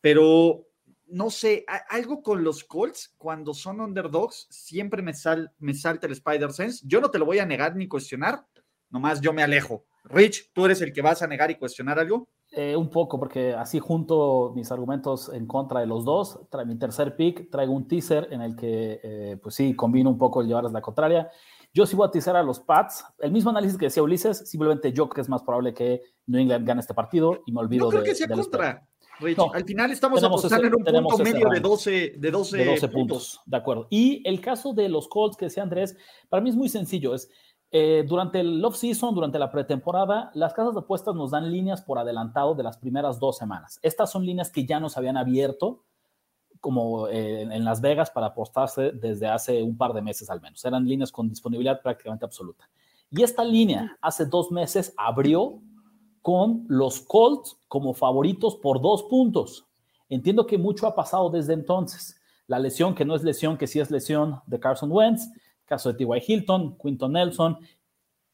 Pero 0.00 0.66
no 1.06 1.30
sé, 1.30 1.64
algo 1.88 2.22
con 2.22 2.42
los 2.42 2.64
Colts, 2.64 3.14
cuando 3.16 3.54
son 3.54 3.80
underdogs, 3.80 4.46
siempre 4.50 5.02
me, 5.02 5.14
sal, 5.14 5.52
me 5.58 5.74
salta 5.74 6.06
el 6.06 6.12
Spider-Sense. 6.12 6.84
Yo 6.86 7.00
no 7.00 7.10
te 7.10 7.18
lo 7.18 7.24
voy 7.24 7.38
a 7.38 7.46
negar 7.46 7.76
ni 7.76 7.86
cuestionar, 7.86 8.44
nomás 8.90 9.20
yo 9.20 9.32
me 9.32 9.42
alejo. 9.42 9.84
Rich, 10.08 10.52
¿tú 10.52 10.64
eres 10.64 10.80
el 10.82 10.92
que 10.92 11.02
vas 11.02 11.22
a 11.22 11.26
negar 11.26 11.50
y 11.50 11.56
cuestionar 11.56 11.98
algo? 11.98 12.28
Eh, 12.52 12.76
un 12.76 12.90
poco, 12.90 13.18
porque 13.18 13.52
así 13.52 13.78
junto 13.78 14.52
mis 14.54 14.70
argumentos 14.70 15.30
en 15.32 15.46
contra 15.46 15.80
de 15.80 15.86
los 15.86 16.04
dos, 16.04 16.40
mi 16.64 16.78
tercer 16.78 17.16
pick, 17.16 17.50
traigo 17.50 17.72
un 17.72 17.88
teaser 17.88 18.28
en 18.30 18.40
el 18.40 18.56
que, 18.56 19.00
eh, 19.02 19.36
pues 19.42 19.54
sí, 19.54 19.74
combino 19.74 20.08
un 20.08 20.18
poco 20.18 20.40
el 20.40 20.46
llevarles 20.46 20.72
la 20.72 20.80
contraria. 20.80 21.28
Yo 21.74 21.84
sí 21.84 21.96
voy 21.96 22.06
a 22.06 22.10
teaser 22.10 22.36
a 22.36 22.42
los 22.42 22.60
Pats. 22.60 23.04
El 23.18 23.32
mismo 23.32 23.50
análisis 23.50 23.76
que 23.76 23.86
decía 23.86 24.02
Ulises, 24.02 24.48
simplemente 24.48 24.92
yo 24.92 25.08
creo 25.08 25.16
que 25.16 25.20
es 25.22 25.28
más 25.28 25.42
probable 25.42 25.74
que 25.74 26.00
New 26.26 26.40
England 26.40 26.66
gane 26.66 26.80
este 26.80 26.94
partido 26.94 27.42
y 27.44 27.52
me 27.52 27.60
olvido 27.60 27.86
no 27.86 27.90
creo 27.90 28.02
que 28.02 28.14
sea 28.14 28.28
contra. 28.28 28.88
Al 29.52 29.64
final 29.64 29.90
estamos 29.90 30.22
apostando 30.22 30.66
en 30.66 30.74
un 30.74 30.84
punto 30.84 31.18
medio 31.24 31.48
de 31.48 31.60
12, 31.60 32.14
de 32.18 32.30
12, 32.30 32.88
puntos. 32.88 33.40
De 33.46 33.56
acuerdo. 33.56 33.86
Y 33.90 34.22
el 34.28 34.40
caso 34.40 34.72
de 34.74 34.88
los 34.88 35.08
Colts 35.08 35.36
que 35.36 35.46
decía 35.46 35.62
Andrés, 35.62 35.96
para 36.28 36.42
mí 36.42 36.50
es 36.50 36.56
muy 36.56 36.68
sencillo. 36.68 37.14
Es 37.14 37.28
eh, 37.70 38.04
durante 38.06 38.40
el 38.40 38.64
off-season, 38.64 39.14
durante 39.14 39.38
la 39.38 39.50
pretemporada, 39.50 40.30
las 40.34 40.54
casas 40.54 40.74
de 40.74 40.80
apuestas 40.80 41.14
nos 41.14 41.32
dan 41.32 41.50
líneas 41.50 41.82
por 41.82 41.98
adelantado 41.98 42.54
de 42.54 42.62
las 42.62 42.78
primeras 42.78 43.18
dos 43.18 43.36
semanas. 43.36 43.78
Estas 43.82 44.10
son 44.10 44.24
líneas 44.24 44.50
que 44.50 44.64
ya 44.64 44.78
nos 44.80 44.96
habían 44.96 45.16
abierto 45.16 45.82
como 46.60 47.06
eh, 47.08 47.42
en 47.42 47.64
Las 47.64 47.80
Vegas 47.80 48.10
para 48.10 48.28
apostarse 48.28 48.92
desde 48.92 49.28
hace 49.28 49.62
un 49.62 49.76
par 49.76 49.92
de 49.92 50.02
meses 50.02 50.30
al 50.30 50.40
menos. 50.40 50.64
Eran 50.64 50.86
líneas 50.86 51.12
con 51.12 51.28
disponibilidad 51.28 51.82
prácticamente 51.82 52.24
absoluta. 52.24 52.68
Y 53.10 53.22
esta 53.22 53.44
línea 53.44 53.96
hace 54.00 54.26
dos 54.26 54.50
meses 54.50 54.92
abrió 54.96 55.60
con 56.22 56.64
los 56.68 57.00
Colts 57.00 57.56
como 57.68 57.94
favoritos 57.94 58.56
por 58.56 58.80
dos 58.80 59.04
puntos. 59.04 59.66
Entiendo 60.08 60.46
que 60.46 60.58
mucho 60.58 60.86
ha 60.86 60.94
pasado 60.94 61.30
desde 61.30 61.52
entonces. 61.52 62.20
La 62.48 62.58
lesión, 62.58 62.94
que 62.94 63.04
no 63.04 63.14
es 63.14 63.22
lesión, 63.22 63.56
que 63.56 63.66
sí 63.66 63.80
es 63.80 63.90
lesión 63.90 64.40
de 64.46 64.58
Carson 64.58 64.90
Wentz, 64.90 65.28
caso 65.66 65.92
de 65.92 65.98
T.Y. 65.98 66.22
Hilton, 66.26 66.78
Quinton 66.78 67.12
Nelson 67.12 67.58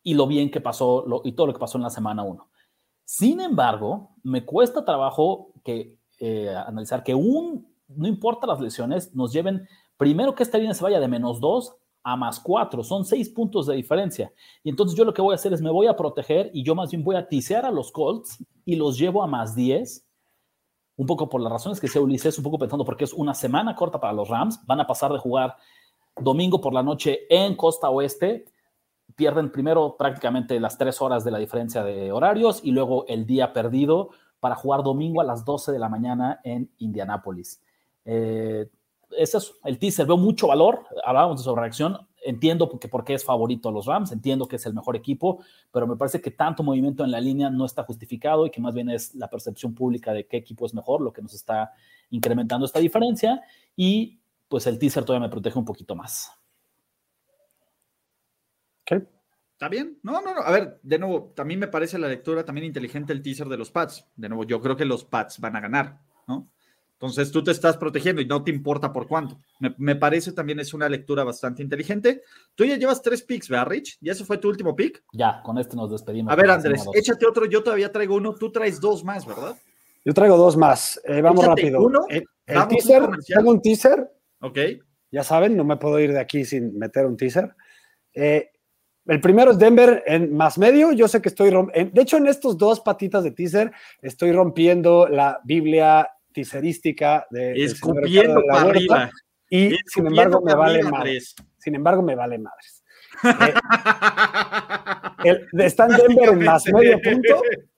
y 0.02 0.14
lo 0.14 0.26
bien 0.26 0.50
que 0.50 0.60
pasó 0.60 1.04
y 1.24 1.32
todo 1.32 1.48
lo 1.48 1.52
que 1.52 1.58
pasó 1.58 1.78
en 1.78 1.84
la 1.84 1.90
semana 1.90 2.22
1. 2.22 2.48
Sin 3.04 3.40
embargo, 3.40 4.10
me 4.22 4.44
cuesta 4.44 4.84
trabajo 4.84 5.52
que, 5.64 5.98
eh, 6.18 6.48
analizar 6.48 7.02
que 7.02 7.14
un, 7.14 7.74
no 7.88 8.06
importa 8.06 8.46
las 8.46 8.60
lesiones, 8.60 9.14
nos 9.14 9.32
lleven 9.32 9.66
primero 9.96 10.34
que 10.34 10.42
esta 10.42 10.58
línea 10.58 10.74
se 10.74 10.84
vaya 10.84 11.00
de 11.00 11.08
menos 11.08 11.40
2 11.40 11.76
a 12.04 12.16
más 12.16 12.40
4, 12.40 12.82
son 12.82 13.04
6 13.04 13.28
puntos 13.30 13.66
de 13.66 13.76
diferencia. 13.76 14.32
Y 14.64 14.70
entonces 14.70 14.96
yo 14.96 15.04
lo 15.04 15.14
que 15.14 15.22
voy 15.22 15.32
a 15.32 15.36
hacer 15.36 15.52
es 15.52 15.62
me 15.62 15.70
voy 15.70 15.86
a 15.86 15.96
proteger 15.96 16.50
y 16.52 16.64
yo 16.64 16.74
más 16.74 16.90
bien 16.90 17.04
voy 17.04 17.16
a 17.16 17.28
tisear 17.28 17.64
a 17.64 17.70
los 17.70 17.92
Colts 17.92 18.44
y 18.64 18.76
los 18.76 18.98
llevo 18.98 19.22
a 19.22 19.26
más 19.26 19.54
10 19.54 20.06
un 20.96 21.06
poco 21.06 21.28
por 21.28 21.40
las 21.40 21.52
razones 21.52 21.80
que 21.80 21.88
sea 21.88 22.02
Ulises, 22.02 22.36
un 22.38 22.44
poco 22.44 22.58
pensando 22.58 22.84
porque 22.84 23.04
es 23.04 23.12
una 23.12 23.34
semana 23.34 23.74
corta 23.74 24.00
para 24.00 24.12
los 24.12 24.28
Rams, 24.28 24.60
van 24.66 24.80
a 24.80 24.86
pasar 24.86 25.12
de 25.12 25.18
jugar 25.18 25.56
domingo 26.20 26.60
por 26.60 26.72
la 26.72 26.82
noche 26.82 27.26
en 27.28 27.56
Costa 27.56 27.90
Oeste. 27.90 28.46
Pierden 29.14 29.52
primero 29.52 29.96
prácticamente 29.96 30.58
las 30.60 30.78
tres 30.78 31.00
horas 31.02 31.24
de 31.24 31.30
la 31.30 31.38
diferencia 31.38 31.82
de 31.82 32.12
horarios 32.12 32.60
y 32.62 32.70
luego 32.72 33.04
el 33.08 33.26
día 33.26 33.52
perdido 33.52 34.10
para 34.40 34.54
jugar 34.54 34.82
domingo 34.82 35.20
a 35.20 35.24
las 35.24 35.44
12 35.44 35.70
de 35.70 35.78
la 35.78 35.88
mañana 35.88 36.40
en 36.44 36.70
Indianápolis. 36.78 37.62
Eh, 38.04 38.68
ese 39.16 39.38
es 39.38 39.54
el 39.64 39.78
teaser. 39.78 40.06
Veo 40.06 40.16
mucho 40.16 40.48
valor. 40.48 40.84
Hablábamos 41.04 41.38
de 41.38 41.44
su 41.44 41.54
reacción. 41.54 41.98
Entiendo 42.24 42.68
porque, 42.68 42.88
porque 42.88 43.14
es 43.14 43.24
favorito 43.24 43.68
a 43.68 43.72
los 43.72 43.86
Rams, 43.86 44.12
entiendo 44.12 44.46
que 44.46 44.54
es 44.54 44.64
el 44.64 44.74
mejor 44.74 44.94
equipo, 44.94 45.42
pero 45.72 45.88
me 45.88 45.96
parece 45.96 46.20
que 46.20 46.30
tanto 46.30 46.62
movimiento 46.62 47.02
en 47.02 47.10
la 47.10 47.20
línea 47.20 47.50
no 47.50 47.64
está 47.64 47.82
justificado 47.82 48.46
y 48.46 48.50
que 48.50 48.60
más 48.60 48.74
bien 48.74 48.90
es 48.90 49.16
la 49.16 49.28
percepción 49.28 49.74
pública 49.74 50.12
de 50.12 50.28
qué 50.28 50.36
equipo 50.36 50.64
es 50.64 50.72
mejor 50.72 51.00
lo 51.00 51.12
que 51.12 51.20
nos 51.20 51.34
está 51.34 51.72
incrementando 52.10 52.64
esta 52.64 52.78
diferencia. 52.78 53.42
Y 53.74 54.20
pues 54.52 54.66
el 54.66 54.78
teaser 54.78 55.02
todavía 55.02 55.28
me 55.28 55.30
protege 55.30 55.58
un 55.58 55.64
poquito 55.64 55.96
más. 55.96 56.30
¿Qué? 58.84 59.02
¿Está 59.52 59.70
bien? 59.70 59.98
No, 60.02 60.20
no, 60.20 60.34
no. 60.34 60.42
A 60.42 60.50
ver, 60.50 60.78
de 60.82 60.98
nuevo, 60.98 61.32
también 61.34 61.58
me 61.58 61.68
parece 61.68 61.98
la 61.98 62.06
lectura 62.06 62.44
también 62.44 62.66
inteligente 62.66 63.14
el 63.14 63.22
teaser 63.22 63.48
de 63.48 63.56
los 63.56 63.70
Pats. 63.70 64.06
De 64.14 64.28
nuevo, 64.28 64.44
yo 64.44 64.60
creo 64.60 64.76
que 64.76 64.84
los 64.84 65.06
Pats 65.06 65.40
van 65.40 65.56
a 65.56 65.60
ganar, 65.60 66.00
¿no? 66.28 66.50
Entonces 66.92 67.32
tú 67.32 67.42
te 67.42 67.50
estás 67.50 67.78
protegiendo 67.78 68.20
y 68.20 68.26
no 68.26 68.44
te 68.44 68.50
importa 68.50 68.92
por 68.92 69.08
cuánto. 69.08 69.38
Me, 69.78 69.96
parece 69.96 70.32
también 70.32 70.60
es 70.60 70.74
una 70.74 70.86
lectura 70.86 71.24
bastante 71.24 71.62
inteligente. 71.62 72.20
Tú 72.54 72.66
ya 72.66 72.76
llevas 72.76 73.00
tres 73.00 73.22
picks, 73.22 73.48
¿verdad, 73.48 73.68
Rich? 73.68 73.96
¿Y 74.02 74.10
ese 74.10 74.26
fue 74.26 74.36
tu 74.36 74.50
último 74.50 74.76
pick? 74.76 75.02
Ya, 75.14 75.40
con 75.42 75.56
este 75.56 75.76
nos 75.76 75.90
despedimos. 75.90 76.30
A 76.30 76.36
ver, 76.36 76.50
Andrés, 76.50 76.84
échate 76.92 77.24
otro. 77.24 77.46
Yo 77.46 77.62
todavía 77.62 77.90
traigo 77.90 78.16
uno. 78.16 78.34
Tú 78.34 78.52
traes 78.52 78.78
dos 78.78 79.02
más, 79.02 79.24
¿verdad? 79.24 79.56
Yo 80.04 80.12
traigo 80.12 80.36
dos 80.36 80.58
más. 80.58 81.00
Eh, 81.06 81.22
vamos 81.22 81.42
rápido. 81.46 81.82
Uno, 81.82 82.00
el, 82.10 82.26
teaser, 82.68 83.08
tengo 83.26 83.50
un 83.50 83.62
teaser 83.62 84.12
Ok. 84.42 84.58
Ya 85.10 85.22
saben, 85.22 85.56
no 85.56 85.64
me 85.64 85.76
puedo 85.76 85.98
ir 86.00 86.12
de 86.12 86.20
aquí 86.20 86.44
sin 86.44 86.78
meter 86.78 87.06
un 87.06 87.16
teaser. 87.16 87.54
Eh, 88.14 88.50
el 89.06 89.20
primero 89.20 89.52
es 89.52 89.58
Denver 89.58 90.02
en 90.06 90.34
más 90.34 90.58
medio. 90.58 90.92
Yo 90.92 91.08
sé 91.08 91.20
que 91.22 91.28
estoy 91.28 91.50
rompiendo. 91.50 91.92
De 91.92 92.02
hecho, 92.02 92.16
en 92.16 92.26
estos 92.26 92.58
dos 92.58 92.80
patitas 92.80 93.24
de 93.24 93.30
teaser 93.30 93.72
estoy 94.00 94.32
rompiendo 94.32 95.08
la 95.08 95.40
Biblia 95.44 96.08
teaserística 96.32 97.26
de. 97.30 97.52
Escupiendo 97.52 98.42
para 98.48 98.70
arriba. 98.70 99.10
Y 99.48 99.76
sin 99.86 100.06
embargo, 100.06 100.40
me 100.40 100.54
vale 100.54 100.82
madres. 100.82 101.34
Sin 101.58 101.74
embargo, 101.74 102.02
me 102.02 102.14
vale 102.14 102.38
madres. 102.38 102.82
Eh, 105.24 105.38
están 105.58 105.88
Denver 105.90 106.30
en 106.30 106.44
más 106.44 106.66
medio 106.66 107.00
punto. 107.00 107.42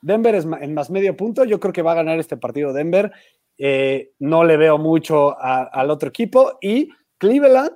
Denver 0.00 0.34
es 0.34 0.44
en 0.44 0.74
más 0.74 0.90
medio 0.90 1.16
punto. 1.16 1.44
Yo 1.44 1.60
creo 1.60 1.72
que 1.72 1.82
va 1.82 1.92
a 1.92 1.96
ganar 1.96 2.18
este 2.18 2.36
partido 2.36 2.72
Denver. 2.72 3.12
Eh, 3.58 4.12
no 4.18 4.44
le 4.44 4.56
veo 4.56 4.78
mucho 4.78 5.36
al 5.40 5.90
otro 5.90 6.08
equipo. 6.08 6.58
Y 6.60 6.90
Cleveland 7.18 7.72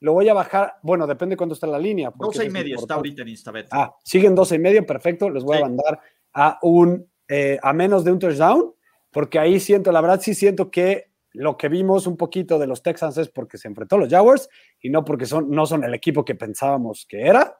lo 0.00 0.14
voy 0.14 0.28
a 0.28 0.34
bajar, 0.34 0.74
bueno, 0.82 1.06
depende 1.06 1.36
cuánto 1.36 1.54
está 1.54 1.68
la 1.68 1.78
línea. 1.78 2.12
12 2.14 2.44
y 2.44 2.50
medio 2.50 2.76
está 2.76 2.94
ahorita 2.94 3.22
en 3.22 3.28
Instabet. 3.28 3.68
Ah, 3.70 3.94
siguen 4.02 4.34
12 4.34 4.56
y 4.56 4.58
medio, 4.58 4.84
perfecto. 4.84 5.30
Les 5.30 5.44
voy 5.44 5.58
a 5.58 5.60
mandar 5.60 6.00
a 6.34 6.58
un, 6.62 7.08
eh, 7.28 7.58
a 7.62 7.72
menos 7.72 8.04
de 8.04 8.10
un 8.10 8.18
touchdown, 8.18 8.74
porque 9.12 9.38
ahí 9.38 9.60
siento, 9.60 9.92
la 9.92 10.00
verdad 10.00 10.20
sí 10.20 10.34
siento 10.34 10.72
que 10.72 11.12
lo 11.34 11.56
que 11.56 11.68
vimos 11.68 12.06
un 12.06 12.16
poquito 12.16 12.58
de 12.58 12.66
los 12.66 12.82
Texans 12.82 13.16
es 13.16 13.28
porque 13.28 13.58
se 13.58 13.68
enfrentó 13.68 13.96
a 13.96 14.00
los 14.00 14.08
Jaguars 14.08 14.48
y 14.80 14.90
no 14.90 15.04
porque 15.04 15.24
son, 15.24 15.50
no 15.50 15.66
son 15.66 15.84
el 15.84 15.94
equipo 15.94 16.24
que 16.24 16.34
pensábamos 16.34 17.06
que 17.08 17.22
era. 17.22 17.58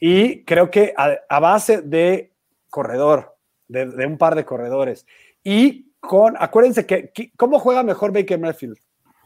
Y 0.00 0.44
creo 0.44 0.70
que 0.70 0.92
a, 0.96 1.40
base 1.40 1.82
de 1.82 2.29
corredor, 2.70 3.36
de, 3.68 3.84
un 4.06 4.18
par 4.18 4.34
de 4.34 4.44
corredores, 4.44 5.06
y 5.44 5.92
con, 6.00 6.36
acuérdense 6.38 6.86
que, 6.86 7.12
¿cómo 7.36 7.58
juega 7.58 7.82
mejor 7.82 8.12
Baker 8.12 8.38
Mayfield, 8.38 8.78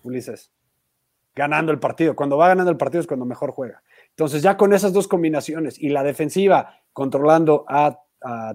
Ulises? 0.03 0.51
Ganando 1.35 1.73
el 1.73 1.81
partido. 1.81 2.15
Cuando 2.15 2.37
va 2.37 2.49
ganando 2.49 2.71
el 2.71 2.77
partido 2.77 3.01
es 3.01 3.07
cuando 3.07 3.27
mejor 3.27 3.51
juega. 3.51 3.83
Entonces, 4.11 4.43
ya 4.43 4.57
con 4.57 4.73
esas 4.73 4.93
dos 4.93 5.09
combinaciones 5.09 5.81
y 5.81 5.89
la 5.89 6.05
defensiva 6.05 6.81
controlando 6.93 7.65
a, 7.69 8.01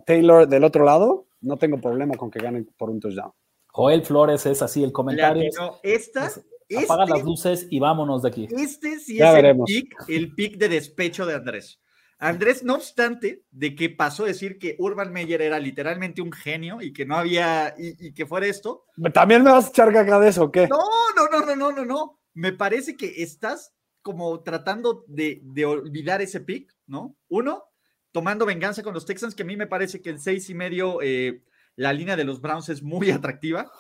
Taylor 0.04 0.48
del 0.48 0.64
otro 0.64 0.84
lado, 0.84 1.28
no 1.42 1.58
tengo 1.58 1.80
problema 1.80 2.16
con 2.16 2.32
que 2.32 2.40
ganen 2.40 2.68
por 2.76 2.90
un 2.90 3.00
touchdown. 3.00 3.32
Joel 3.68 4.04
Flores 4.04 4.44
es 4.48 4.64
así 4.64 4.84
el 4.84 4.92
comentario. 4.92 5.48
esta, 5.84 6.32
apaga 6.76 7.06
las 7.06 7.20
este 7.20 7.24
luces 7.24 7.68
y 7.70 7.80
vámonos 7.80 8.24
de 8.24 8.30
aquí. 8.30 8.48
Este 8.50 8.98
sí 9.00 9.20
es 9.22 9.34
el 9.36 9.60
pick, 9.64 9.96
el 10.08 10.34
pick 10.34 10.58
de 10.58 10.70
despecho 10.70 11.26
de 11.28 11.36
Andrés. 11.36 11.80
Andrés, 12.20 12.64
no 12.64 12.76
obstante 12.76 13.46
de 13.50 13.76
que 13.76 13.90
pasó 13.90 14.26
a 14.26 14.28
decir 14.28 14.60
que 14.60 14.76
Urban 14.78 15.14
Meyer 15.14 15.42
era 15.42 15.58
literalmente 15.58 16.22
un 16.22 16.34
genio 16.34 16.82
y 16.82 16.92
que 16.92 17.06
no 17.06 17.16
había, 17.16 17.74
y, 17.78 18.14
que 18.14 18.26
fuera 18.26 18.46
esto. 18.46 18.84
¿También 19.14 19.42
me 19.42 19.52
vas 19.52 19.68
a 19.68 19.70
echar 19.70 19.94
caca 19.94 20.20
de 20.20 20.28
eso 20.28 20.44
o 20.44 20.52
qué? 20.52 20.68
No, 20.68 20.80
no, 21.16 21.30
no, 21.30 21.46
no, 21.46 21.56
no, 21.56 21.72
no, 21.72 21.86
no. 21.86 22.20
Me 22.34 22.52
parece 22.52 22.98
que 22.98 23.24
estás 23.24 23.74
como 24.02 24.44
tratando 24.44 25.06
de, 25.08 25.42
olvidar 25.66 26.22
ese 26.22 26.42
pick, 26.42 26.76
¿no? 26.88 27.16
Uno, 27.30 27.64
tomando 28.12 28.46
venganza 28.46 28.84
con 28.84 28.94
los 28.94 29.06
Texans, 29.06 29.34
que 29.34 29.44
a 29.44 29.46
mí 29.46 29.56
me 29.56 29.68
parece 29.68 30.02
que 30.02 30.10
el 30.10 30.20
seis 30.20 30.50
y 30.50 30.54
medio, 30.54 31.02
eh, 31.02 31.44
la 31.78 31.94
línea 31.94 32.18
de 32.18 32.26
los 32.26 32.42
Browns 32.42 32.68
es 32.68 32.84
muy 32.84 33.12
atractiva. 33.12 33.72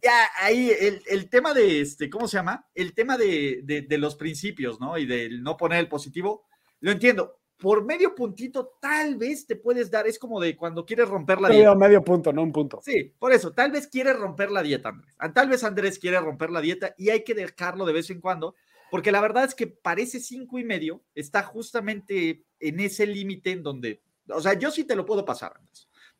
Ya, 0.00 0.28
ahí 0.40 0.70
el, 0.70 1.28
tema 1.28 1.52
de 1.52 1.80
este, 1.80 2.08
¿cómo 2.08 2.28
se 2.28 2.36
llama? 2.36 2.68
El 2.72 2.94
tema 2.94 3.18
de, 3.18 3.62
de, 3.64 3.98
los 3.98 4.14
principios, 4.14 4.78
¿no? 4.78 4.96
Y 4.96 5.06
del 5.06 5.42
no 5.42 5.56
poner 5.56 5.80
el 5.80 5.88
positivo, 5.88 6.46
lo 6.78 6.92
entiendo. 6.92 7.37
Por 7.58 7.84
medio 7.84 8.14
puntito, 8.14 8.76
tal 8.80 9.16
vez 9.16 9.46
te 9.46 9.56
puedes 9.56 9.90
dar, 9.90 10.06
es 10.06 10.18
como 10.18 10.40
de 10.40 10.56
cuando 10.56 10.86
quieres 10.86 11.08
romper 11.08 11.40
la 11.40 11.48
dieta. 11.48 11.74
Medio 11.74 12.02
punto, 12.04 12.32
no 12.32 12.42
un 12.42 12.52
punto. 12.52 12.80
Sí, 12.82 13.12
por 13.18 13.32
eso, 13.32 13.52
tal 13.52 13.72
vez 13.72 13.88
quieres 13.88 14.16
romper 14.16 14.50
la 14.50 14.62
dieta, 14.62 14.90
Andrés. 14.90 15.14
Tal 15.34 15.48
vez 15.48 15.64
Andrés 15.64 15.98
quiere 15.98 16.20
romper 16.20 16.50
la 16.50 16.60
dieta 16.60 16.94
y 16.96 17.10
hay 17.10 17.24
que 17.24 17.34
dejarlo 17.34 17.84
de 17.84 17.92
vez 17.92 18.10
en 18.10 18.20
cuando 18.20 18.54
porque 18.90 19.12
la 19.12 19.20
verdad 19.20 19.44
es 19.44 19.54
que 19.54 19.66
parece 19.66 20.18
cinco 20.20 20.58
y 20.58 20.64
medio, 20.64 21.02
está 21.14 21.42
justamente 21.42 22.42
en 22.60 22.80
ese 22.80 23.06
límite 23.06 23.52
en 23.52 23.62
donde, 23.62 24.02
o 24.28 24.40
sea, 24.40 24.54
yo 24.54 24.70
sí 24.70 24.84
te 24.84 24.96
lo 24.96 25.04
puedo 25.04 25.24
pasar, 25.24 25.52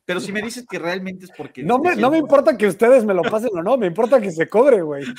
Pero 0.05 0.19
si 0.19 0.31
me 0.31 0.41
dices 0.41 0.65
que 0.69 0.79
realmente 0.79 1.25
es 1.25 1.31
porque... 1.35 1.63
No 1.63 1.79
me, 1.79 1.95
no 1.95 2.11
me 2.11 2.17
importa 2.17 2.57
que 2.57 2.67
ustedes 2.67 3.05
me 3.05 3.13
lo 3.13 3.23
pasen 3.23 3.49
o 3.53 3.63
no, 3.63 3.77
me 3.77 3.87
importa 3.87 4.21
que 4.21 4.31
se 4.31 4.47
cobre, 4.47 4.81
güey. 4.81 5.03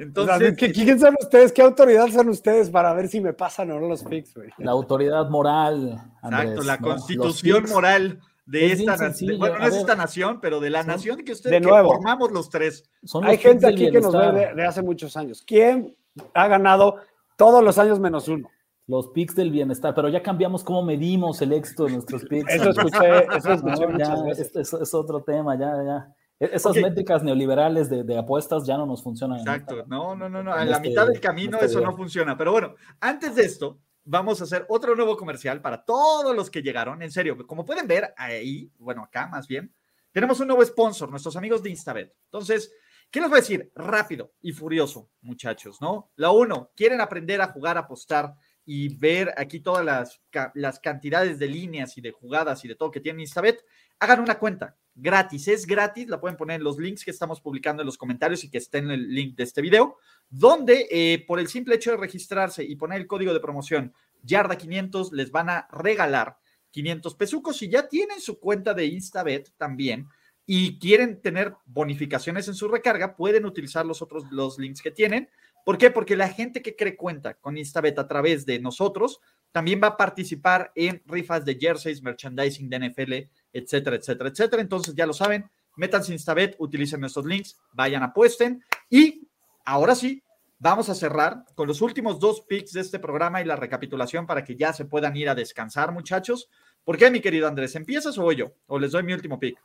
Entonces, 0.00 0.56
¿quién 0.56 0.98
sabe 0.98 1.16
ustedes? 1.20 1.52
¿Qué 1.52 1.60
autoridad 1.60 2.08
son 2.08 2.30
ustedes 2.30 2.70
para 2.70 2.94
ver 2.94 3.08
si 3.08 3.20
me 3.20 3.34
pasan 3.34 3.70
o 3.70 3.78
no 3.78 3.86
los 3.86 4.02
picks, 4.02 4.34
güey? 4.34 4.48
La 4.56 4.70
autoridad 4.70 5.28
moral. 5.28 6.02
Exacto, 6.24 6.62
la 6.62 6.78
constitución 6.78 7.64
moral 7.68 8.18
de 8.46 8.72
esta 8.72 8.96
nación, 8.96 9.38
bueno, 9.38 9.58
no 9.58 9.66
es 9.66 9.76
esta 9.76 9.94
nación, 9.94 10.40
pero 10.40 10.58
de 10.58 10.70
la 10.70 10.84
nación 10.84 11.22
que 11.22 11.32
ustedes 11.32 11.62
formamos 11.62 12.32
los 12.32 12.48
tres. 12.48 12.90
Hay 13.22 13.36
gente 13.36 13.66
aquí 13.66 13.90
que 13.90 14.00
nos 14.00 14.12
ve 14.14 14.54
de, 14.56 14.64
hace 14.64 14.80
muchos 14.80 15.18
años. 15.18 15.44
¿Quién 15.46 15.94
ha 16.32 16.48
ganado 16.48 16.96
todos 17.36 17.62
los 17.62 17.76
años 17.76 18.00
menos 18.00 18.26
uno? 18.26 18.50
Los 18.86 19.08
picks 19.08 19.36
del 19.36 19.50
bienestar, 19.50 19.94
pero 19.94 20.08
ya 20.08 20.22
cambiamos 20.22 20.64
cómo 20.64 20.82
medimos 20.82 21.42
el 21.42 21.52
éxito 21.52 21.84
de 21.84 21.92
nuestros 21.92 22.24
picks. 22.24 22.50
Eso 22.50 22.70
escuché, 22.70 23.26
eso 23.36 23.52
escuché 23.52 24.80
Es, 24.80 24.94
otro 24.94 25.22
tema, 25.22 25.58
ya, 25.58 25.76
ya. 25.84 26.14
E, 26.40 26.50
esas 26.52 26.74
métricas 26.76 27.22
neoliberales 27.22 27.90
de, 27.90 28.18
apuestas 28.18 28.66
ya 28.66 28.76
no 28.76 28.86
nos 28.86 29.02
funcionan. 29.02 29.38
Exacto, 29.40 29.84
no, 29.86 30.16
no, 30.16 30.28
no, 30.28 30.42
no. 30.42 30.58
En, 30.58 30.70
la 30.70 30.76
este 30.76 30.88
mitad 30.88 31.06
del 31.06 31.20
camino 31.20 31.58
este 31.58 31.66
eso 31.66 31.80
no 31.80 31.94
funciona. 31.94 32.36
Pero 32.36 32.50
bueno, 32.50 32.74
antes 32.98 33.34
de 33.36 33.42
esto, 33.42 33.78
vamos 34.04 34.40
a 34.40 34.44
hacer 34.44 34.64
otro 34.68 34.96
nuevo 34.96 35.16
comercial 35.16 35.60
para 35.60 35.84
todos 35.84 36.34
los 36.34 36.50
que 36.50 36.62
llegaron. 36.62 37.02
En 37.02 37.10
serio, 37.10 37.46
como 37.46 37.64
pueden 37.64 37.86
ver 37.86 38.14
ahí, 38.16 38.72
bueno, 38.78 39.04
acá 39.04 39.28
más 39.28 39.46
bien, 39.46 39.72
tenemos 40.12 40.40
un 40.40 40.48
nuevo 40.48 40.64
sponsor, 40.64 41.10
nuestros 41.10 41.36
amigos 41.36 41.62
de 41.62 41.70
Instabet. 41.70 42.16
Entonces, 42.24 42.72
¿qué 43.10 43.20
les 43.20 43.28
voy 43.28 43.38
a 43.38 43.42
decir? 43.42 43.70
Rápido 43.74 44.32
y 44.40 44.52
furioso, 44.52 45.10
muchachos, 45.20 45.80
¿no? 45.80 46.10
La 46.16 46.30
uno, 46.30 46.72
quieren 46.74 47.02
aprender 47.02 47.40
a 47.42 47.48
jugar, 47.48 47.76
a 47.76 47.80
apostar 47.80 48.34
y 48.64 48.96
ver 48.96 49.34
aquí 49.36 49.60
todas 49.60 49.84
las, 49.84 50.20
las 50.54 50.80
cantidades 50.80 51.38
de 51.38 51.48
líneas 51.48 51.96
y 51.98 52.00
de 52.00 52.12
jugadas 52.12 52.64
y 52.64 52.68
de 52.68 52.76
todo 52.76 52.90
que 52.90 53.00
tiene 53.00 53.22
Instabet, 53.22 53.64
hagan 53.98 54.20
una 54.20 54.38
cuenta 54.38 54.76
gratis, 55.00 55.48
es 55.48 55.66
gratis, 55.66 56.08
la 56.08 56.20
pueden 56.20 56.36
poner 56.36 56.56
en 56.56 56.64
los 56.64 56.78
links 56.78 57.04
que 57.04 57.10
estamos 57.10 57.40
publicando 57.40 57.82
en 57.82 57.86
los 57.86 57.98
comentarios 57.98 58.44
y 58.44 58.50
que 58.50 58.58
estén 58.58 58.86
en 58.86 58.92
el 58.92 59.14
link 59.14 59.36
de 59.36 59.44
este 59.44 59.62
video, 59.62 59.96
donde 60.28 60.86
eh, 60.90 61.24
por 61.26 61.40
el 61.40 61.48
simple 61.48 61.76
hecho 61.76 61.92
de 61.92 61.96
registrarse 61.96 62.64
y 62.64 62.76
poner 62.76 63.00
el 63.00 63.06
código 63.06 63.32
de 63.32 63.40
promoción 63.40 63.92
Yarda 64.22 64.56
500 64.56 65.12
les 65.12 65.30
van 65.30 65.50
a 65.50 65.68
regalar 65.72 66.36
500 66.70 67.14
pesucos 67.14 67.56
si 67.56 67.68
ya 67.68 67.88
tienen 67.88 68.20
su 68.20 68.38
cuenta 68.38 68.74
de 68.74 68.86
Instabet 68.86 69.52
también 69.56 70.08
y 70.46 70.78
quieren 70.78 71.20
tener 71.20 71.54
bonificaciones 71.64 72.48
en 72.48 72.54
su 72.54 72.68
recarga, 72.68 73.16
pueden 73.16 73.44
utilizar 73.44 73.86
los 73.86 74.02
otros 74.02 74.24
los 74.30 74.58
links 74.58 74.82
que 74.82 74.90
tienen. 74.90 75.28
¿Por 75.64 75.78
qué? 75.78 75.90
Porque 75.90 76.16
la 76.16 76.28
gente 76.28 76.62
que 76.62 76.74
cree 76.74 76.96
cuenta 76.96 77.34
con 77.34 77.56
Instabet 77.56 77.98
a 77.98 78.08
través 78.08 78.46
de 78.46 78.58
nosotros 78.58 79.20
también 79.52 79.80
va 79.82 79.88
a 79.88 79.96
participar 79.96 80.72
en 80.74 81.02
rifas 81.06 81.44
de 81.44 81.56
jerseys, 81.56 82.02
merchandising 82.02 82.68
de 82.68 82.88
NFL, 82.88 83.12
etcétera, 83.52 83.96
etcétera, 83.96 84.30
etcétera. 84.30 84.62
Entonces 84.62 84.94
ya 84.94 85.06
lo 85.06 85.12
saben, 85.12 85.50
métanse 85.76 86.12
Instabet, 86.12 86.56
utilicen 86.58 87.00
nuestros 87.00 87.26
links, 87.26 87.58
vayan, 87.72 88.02
apuesten 88.02 88.64
y 88.88 89.28
ahora 89.64 89.94
sí, 89.94 90.22
vamos 90.58 90.88
a 90.88 90.94
cerrar 90.94 91.44
con 91.54 91.66
los 91.66 91.80
últimos 91.80 92.20
dos 92.20 92.42
picks 92.42 92.72
de 92.72 92.80
este 92.82 92.98
programa 92.98 93.40
y 93.40 93.44
la 93.44 93.56
recapitulación 93.56 94.26
para 94.26 94.44
que 94.44 94.56
ya 94.56 94.72
se 94.72 94.84
puedan 94.84 95.16
ir 95.16 95.28
a 95.28 95.34
descansar, 95.34 95.92
muchachos. 95.92 96.48
¿Por 96.84 96.96
qué, 96.96 97.10
mi 97.10 97.20
querido 97.20 97.48
Andrés? 97.48 97.74
¿Empiezas 97.74 98.16
o 98.18 98.22
voy 98.22 98.36
yo? 98.36 98.52
¿O 98.66 98.78
les 98.78 98.92
doy 98.92 99.02
mi 99.02 99.12
último 99.12 99.38
pick? 99.38 99.58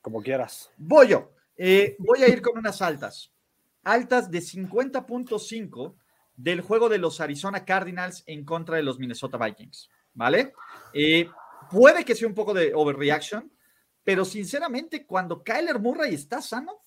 Como 0.00 0.22
quieras. 0.22 0.70
Voy 0.76 1.08
yo. 1.08 1.32
Eh, 1.56 1.96
voy 1.98 2.22
a 2.22 2.28
ir 2.28 2.42
con 2.42 2.58
unas 2.58 2.82
altas. 2.82 3.32
Altas 3.84 4.30
de 4.30 4.40
50.5 4.40 5.94
del 6.36 6.60
juego 6.60 6.88
de 6.88 6.98
los 6.98 7.20
Arizona 7.20 7.64
Cardinals 7.64 8.24
en 8.26 8.44
contra 8.44 8.76
de 8.76 8.82
los 8.82 8.98
Minnesota 8.98 9.38
Vikings. 9.38 9.90
¿Vale? 10.14 10.54
Eh, 10.92 11.28
puede 11.72 12.04
que 12.04 12.14
sea 12.14 12.28
un 12.28 12.34
poco 12.34 12.52
de 12.52 12.74
overreaction, 12.74 13.50
pero 14.04 14.24
sinceramente, 14.24 15.06
cuando 15.06 15.42
Kyler 15.42 15.78
Murray 15.78 16.14
está 16.14 16.42
sano, 16.42 16.82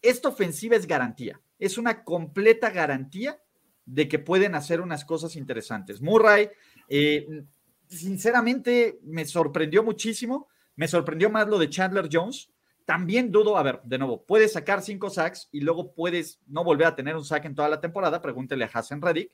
esta 0.00 0.28
ofensiva 0.28 0.76
es 0.76 0.86
garantía. 0.86 1.40
Es 1.58 1.76
una 1.76 2.04
completa 2.04 2.70
garantía 2.70 3.42
de 3.84 4.08
que 4.08 4.20
pueden 4.20 4.54
hacer 4.54 4.80
unas 4.80 5.04
cosas 5.04 5.34
interesantes. 5.34 6.00
Murray, 6.00 6.48
eh, 6.88 7.44
sinceramente, 7.88 9.00
me 9.02 9.24
sorprendió 9.24 9.82
muchísimo. 9.82 10.48
Me 10.76 10.86
sorprendió 10.86 11.28
más 11.28 11.48
lo 11.48 11.58
de 11.58 11.68
Chandler 11.68 12.08
Jones. 12.10 12.50
También 12.84 13.32
dudo, 13.32 13.56
a 13.56 13.62
ver, 13.62 13.80
de 13.84 13.98
nuevo, 13.98 14.24
puedes 14.24 14.52
sacar 14.52 14.82
cinco 14.82 15.10
sacks 15.10 15.48
y 15.52 15.60
luego 15.60 15.94
puedes 15.94 16.40
no 16.46 16.64
volver 16.64 16.86
a 16.86 16.96
tener 16.96 17.16
un 17.16 17.24
sack 17.24 17.44
en 17.44 17.54
toda 17.54 17.68
la 17.68 17.80
temporada. 17.80 18.22
Pregúntele 18.22 18.64
a 18.64 18.70
Hassan 18.72 19.02
Reddick. 19.02 19.32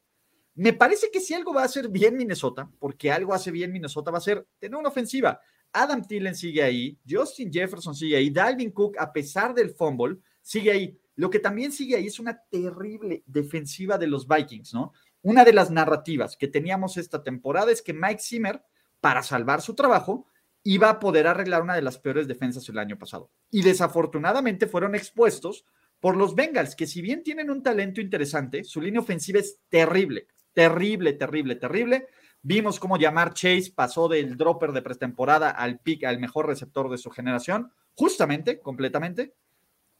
Me 0.58 0.72
parece 0.72 1.08
que 1.12 1.20
si 1.20 1.34
algo 1.34 1.54
va 1.54 1.62
a 1.62 1.66
hacer 1.66 1.88
bien 1.88 2.16
Minnesota, 2.16 2.68
porque 2.80 3.12
algo 3.12 3.32
hace 3.32 3.52
bien 3.52 3.70
Minnesota, 3.70 4.10
va 4.10 4.18
a 4.18 4.20
ser 4.20 4.44
tener 4.58 4.76
una 4.76 4.88
ofensiva. 4.88 5.40
Adam 5.72 6.04
Thielen 6.04 6.34
sigue 6.34 6.64
ahí, 6.64 6.98
Justin 7.08 7.52
Jefferson 7.52 7.94
sigue 7.94 8.16
ahí, 8.16 8.28
Dalvin 8.28 8.72
Cook, 8.72 8.96
a 8.98 9.12
pesar 9.12 9.54
del 9.54 9.70
fumble, 9.70 10.16
sigue 10.42 10.72
ahí. 10.72 10.98
Lo 11.14 11.30
que 11.30 11.38
también 11.38 11.70
sigue 11.70 11.94
ahí 11.94 12.08
es 12.08 12.18
una 12.18 12.42
terrible 12.50 13.22
defensiva 13.24 13.98
de 13.98 14.08
los 14.08 14.26
Vikings, 14.26 14.74
¿no? 14.74 14.92
Una 15.22 15.44
de 15.44 15.52
las 15.52 15.70
narrativas 15.70 16.36
que 16.36 16.48
teníamos 16.48 16.96
esta 16.96 17.22
temporada 17.22 17.70
es 17.70 17.80
que 17.80 17.94
Mike 17.94 18.20
Zimmer, 18.20 18.60
para 19.00 19.22
salvar 19.22 19.62
su 19.62 19.76
trabajo, 19.76 20.26
iba 20.64 20.90
a 20.90 20.98
poder 20.98 21.28
arreglar 21.28 21.62
una 21.62 21.76
de 21.76 21.82
las 21.82 21.98
peores 21.98 22.26
defensas 22.26 22.68
el 22.68 22.80
año 22.80 22.98
pasado. 22.98 23.30
Y 23.52 23.62
desafortunadamente 23.62 24.66
fueron 24.66 24.96
expuestos 24.96 25.64
por 26.00 26.16
los 26.16 26.34
Bengals, 26.34 26.74
que 26.74 26.88
si 26.88 27.00
bien 27.00 27.22
tienen 27.22 27.48
un 27.48 27.62
talento 27.62 28.00
interesante, 28.00 28.64
su 28.64 28.80
línea 28.80 29.00
ofensiva 29.00 29.38
es 29.38 29.60
terrible 29.68 30.26
terrible, 30.58 31.12
terrible, 31.12 31.54
terrible. 31.54 32.09
Vimos 32.42 32.80
cómo 32.80 32.96
llamar 32.96 33.32
Chase 33.32 33.72
pasó 33.72 34.09
del 34.09 34.36
dropper 34.36 34.72
de 34.72 34.82
pretemporada 34.82 35.50
al 35.50 35.78
pick, 35.78 36.02
al 36.02 36.18
mejor 36.18 36.48
receptor 36.48 36.90
de 36.90 36.98
su 36.98 37.11
generación, 37.11 37.70
justamente, 37.94 38.59
completamente. 38.59 39.34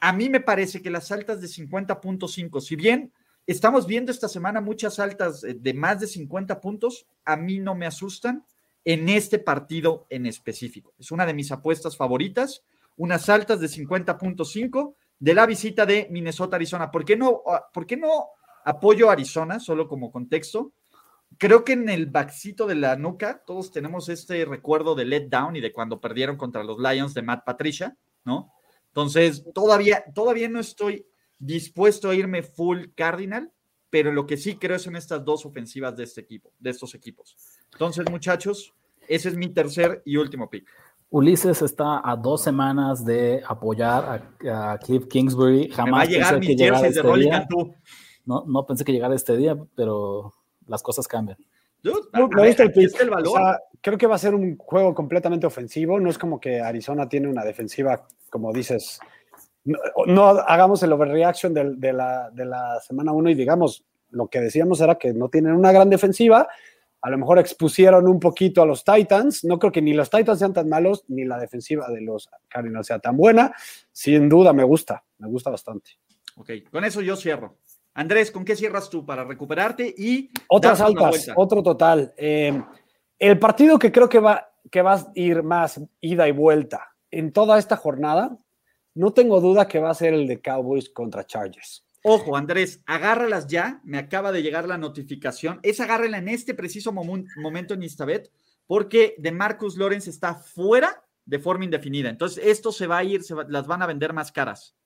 A 0.01 0.13
mí 0.13 0.29
me 0.29 0.41
parece 0.41 0.83
que 0.83 0.91
las 0.91 1.13
altas 1.13 1.41
de 1.41 1.47
50.5, 1.47 2.61
si 2.61 2.75
bien 2.75 3.13
estamos 3.47 3.87
viendo 3.87 4.11
esta 4.11 4.27
semana 4.27 4.61
muchas 4.61 4.99
altas 4.99 5.43
de 5.43 5.75
más 5.75 6.01
de 6.01 6.09
50 6.09 6.61
puntos, 6.61 7.07
a 7.25 7.37
mí 7.37 7.61
no 7.61 7.77
me 7.77 7.87
asustan 7.87 8.45
en 8.85 9.09
este 9.09 9.39
partido 9.39 10.09
en 10.11 10.27
específico. 10.27 10.93
Es 10.99 11.13
una 11.13 11.25
de 11.25 11.35
mis 11.35 11.53
apuestas 11.53 11.97
favoritas, 11.97 12.65
unas 12.97 13.29
altas 13.29 13.61
de 13.61 13.69
50.5 13.69 14.97
de 15.21 15.35
la 15.35 15.47
visita 15.47 15.87
de 15.87 16.09
Minnesota, 16.11 16.57
Arizona. 16.57 16.91
¿Por 16.91 17.05
qué 17.05 17.17
no, 17.17 17.43
por 17.73 17.87
qué 17.87 17.97
no 17.97 18.31
Apoyo 18.69 19.09
a 19.09 19.13
Arizona, 19.13 19.61
solo 19.61 19.89
como 19.89 20.13
contexto. 20.13 20.73
Creo 21.39 21.65
que 21.65 21.73
en 21.73 21.89
el 21.89 22.05
backcito 22.05 22.67
de 22.67 22.75
la 22.75 22.97
nuca 22.97 23.43
todos 23.47 23.71
tenemos 23.71 24.11
este 24.11 24.45
recuerdo 24.45 24.95
de 24.95 25.07
let 25.07 25.29
down 25.31 25.57
y 25.57 25.63
de 25.63 25.73
cuando 25.73 26.03
perdieron 26.03 26.37
contra 26.37 26.63
los 26.63 26.79
Lions 26.79 27.15
de 27.15 27.23
Matt 27.23 27.47
Patricia. 27.47 27.97
¿no? 28.27 28.53
Entonces, 28.89 29.43
todavía, 29.55 30.05
todavía 30.15 30.51
no 30.51 30.61
estoy 30.61 31.07
dispuesto 31.39 32.11
a 32.11 32.15
irme 32.15 32.43
full 32.43 32.89
Cardinal, 32.95 33.51
pero 33.89 34.13
lo 34.13 34.27
que 34.27 34.37
sí 34.37 34.57
creo 34.57 34.77
es 34.77 34.87
en 34.87 34.97
estas 34.97 35.25
dos 35.25 35.47
ofensivas 35.47 35.97
de 35.97 36.05
este 36.05 36.21
equipo, 36.21 36.53
de 36.59 36.69
estos 36.69 36.95
equipos. 36.95 37.37
Entonces, 37.73 38.05
muchachos, 38.11 38.75
ese 39.09 39.31
es 39.31 39.37
mi 39.37 39.49
tercer 39.49 40.03
y 40.05 40.19
último 40.19 40.51
pick. 40.51 40.69
Ulises 41.09 41.63
está 41.63 42.03
a 42.05 42.17
dos 42.17 42.43
semanas 42.43 43.03
de 43.03 43.43
apoyar 43.49 44.31
a, 44.47 44.79
Cliff 44.79 45.07
Kingsbury. 45.07 45.71
Jamás 45.71 46.01
va 46.01 46.03
a 46.03 46.05
llegar 46.05 46.35
pensé 46.35 46.47
que 46.47 46.57
llegara 46.57 46.83
de 46.83 46.89
este 46.89 47.03
Rolly. 47.03 47.31
Cantú. 47.31 47.75
No, 48.29 48.45
no 48.47 48.67
pensé 48.67 48.85
que 48.85 48.93
llegara 48.93 49.15
este 49.15 49.37
día, 49.39 49.57
pero 49.75 50.35
las 50.67 50.83
cosas 50.83 51.09
cambian. 51.09 51.39
Dude, 51.83 52.09
No, 52.13 52.27
a 52.27 52.29
¿no 52.29 52.43
ver, 52.43 52.49
viste 52.75 53.03
el 53.03 53.09
O 53.09 53.13
valor. 53.15 53.33
sea, 53.39 53.59
creo 53.81 53.97
que 53.97 54.07
va 54.07 54.17
a 54.17 54.19
ser 54.19 54.35
un 54.35 54.59
juego 54.59 54.95
completamente 54.95 55.47
ofensivo. 55.47 55.99
No 55.99 56.11
es 56.11 56.19
como 56.19 56.39
que 56.39 56.61
Arizona 56.61 57.09
tiene 57.09 57.29
una 57.29 57.43
defensiva, 57.43 58.07
como 58.29 58.53
dices. 58.53 59.01
No, 59.65 59.79
no 60.07 60.27
hagamos 60.29 60.83
el 60.83 60.93
overreaction 60.93 61.55
del- 61.55 61.81
de, 61.81 61.93
la, 61.95 62.31
de 62.31 62.45
la 62.45 62.79
semana 62.81 63.13
1 63.13 63.31
y 63.31 63.35
digamos, 63.35 63.83
lo 64.11 64.29
que 64.29 64.41
decíamos 64.41 64.81
era 64.83 64.97
que 64.97 65.15
no 65.15 65.31
tienen 65.31 65.53
una 65.55 65.73
gran 65.73 65.89
defensiva. 65.89 66.49
A 67.01 67.11
lo 67.11 67.17
mejor 67.17 67.39
expusieron 67.39 68.09
un 68.09 68.19
poquito 68.21 68.61
a 68.61 68.67
los 68.67 68.85
Titans. 68.85 69.45
No 69.45 69.59
creo 69.59 69.73
que 69.73 69.81
ni 69.81 69.95
los 69.95 70.11
Titans 70.11 70.39
sean 70.41 70.53
tan 70.53 70.69
malos, 70.69 71.05
ni 71.09 71.25
la 71.25 71.39
defensiva 71.39 71.89
de 71.89 72.03
los 72.03 72.29
Cardinals 72.49 72.89
sea 72.89 72.99
tan 72.99 73.17
buena. 73.17 73.55
Sin 73.93 74.29
duda, 74.29 74.53
me 74.53 74.65
gusta, 74.65 75.03
me 75.19 75.29
gusta 75.29 75.49
bastante. 75.51 75.93
Ok, 76.37 76.51
con 76.71 76.85
eso 76.85 77.01
yo 77.01 77.17
cierro. 77.17 77.57
Andrés, 77.99 78.31
¿con 78.31 78.45
qué 78.45 78.55
cierras 78.55 78.89
tú 78.89 79.05
para 79.05 79.25
recuperarte 79.25 79.93
y 79.99 80.31
Otras 80.49 80.81
altas, 80.81 81.29
otro 81.35 81.65
total. 81.65 82.15
Eh, 82.17 82.63
el 83.19 83.39
partido 83.41 83.77
que 83.77 83.91
creo 83.91 84.09
que 84.09 84.21
va, 84.21 84.53
que 84.71 84.83
va 84.83 84.95
a 84.95 85.11
ir 85.17 85.43
más 85.43 85.81
ida 86.01 86.29
y 86.29 86.31
vuelta 86.31 86.95
en 87.11 87.33
toda 87.33 87.59
esta 87.59 87.77
jornada, 87.77 88.39
no 88.95 89.13
tengo 89.13 89.41
duda 89.41 89.67
que 89.67 89.81
va 89.81 89.91
a 89.91 89.95
ser 89.95 90.15
el 90.15 90.29
de 90.29 90.41
Cowboys 90.41 90.91
contra 90.91 91.27
Chargers. 91.27 91.85
Ojo, 92.05 92.37
Andrés, 92.37 92.85
agárralas 92.87 93.49
ya. 93.49 93.81
Me 93.83 93.99
acaba 93.99 94.31
de 94.31 94.43
llegar 94.43 94.69
la 94.69 94.79
notificación. 94.79 95.59
Es 95.65 95.81
agárrala 95.81 96.19
en 96.19 96.29
este 96.29 96.55
preciso 96.55 96.93
momen- 96.93 97.27
momento 97.37 97.75
en 97.75 97.83
Instabet, 97.83 98.31
porque 98.69 99.17
de 99.19 99.33
Marcus 99.33 99.77
Lawrence 99.77 100.09
está 100.09 100.35
fuera 100.37 101.03
de 101.27 101.41
forma 101.41 101.65
indefinida. 101.65 102.11
Entonces, 102.11 102.45
esto 102.47 102.71
se 102.71 102.87
va 102.87 102.99
a 102.99 103.05
ir, 103.05 103.25
se 103.25 103.35
va- 103.35 103.47
las 103.49 103.67
van 103.67 103.83
a 103.83 103.87
vender 103.87 104.13
más 104.13 104.31
caras. 104.31 104.77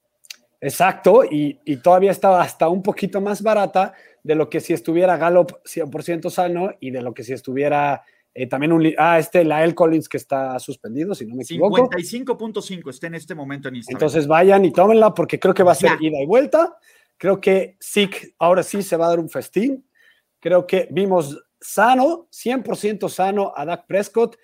Exacto, 0.62 1.24
y, 1.24 1.58
y 1.64 1.76
todavía 1.78 2.12
está 2.12 2.40
hasta 2.40 2.68
un 2.68 2.82
poquito 2.82 3.20
más 3.20 3.42
barata 3.42 3.94
de 4.22 4.36
lo 4.36 4.48
que 4.48 4.60
si 4.60 4.72
estuviera 4.72 5.16
Gallup 5.16 5.52
100% 5.64 6.30
sano 6.30 6.70
y 6.78 6.92
de 6.92 7.02
lo 7.02 7.12
que 7.12 7.24
si 7.24 7.32
estuviera 7.32 8.04
eh, 8.32 8.46
también 8.46 8.72
un... 8.72 8.94
Ah, 8.96 9.18
este, 9.18 9.44
Lael 9.44 9.74
Collins 9.74 10.08
que 10.08 10.16
está 10.16 10.58
suspendido, 10.60 11.14
si 11.14 11.26
no 11.26 11.34
me 11.34 11.42
equivoco. 11.42 11.90
55.5 11.90 12.90
está 12.90 13.08
en 13.08 13.16
este 13.16 13.34
momento 13.34 13.68
en 13.68 13.76
Instabet. 13.76 13.96
Entonces 13.96 14.26
vayan 14.26 14.64
y 14.64 14.72
tómenla 14.72 15.12
porque 15.12 15.40
creo 15.40 15.52
que 15.52 15.64
va 15.64 15.72
a 15.72 15.74
ser 15.74 15.90
Ya. 15.90 15.98
ida 16.00 16.22
y 16.22 16.26
vuelta. 16.26 16.76
Creo 17.18 17.40
que 17.40 17.76
Zeke 17.82 18.34
ahora 18.38 18.62
sí 18.62 18.82
se 18.82 18.96
va 18.96 19.06
a 19.06 19.08
dar 19.10 19.20
un 19.20 19.28
festín. 19.28 19.84
Creo 20.40 20.66
que 20.66 20.88
vimos 20.90 21.44
sano, 21.60 22.28
100% 22.30 23.08
sano 23.08 23.52
a 23.54 23.64
Dak 23.64 23.86
Prescott. 23.86 24.36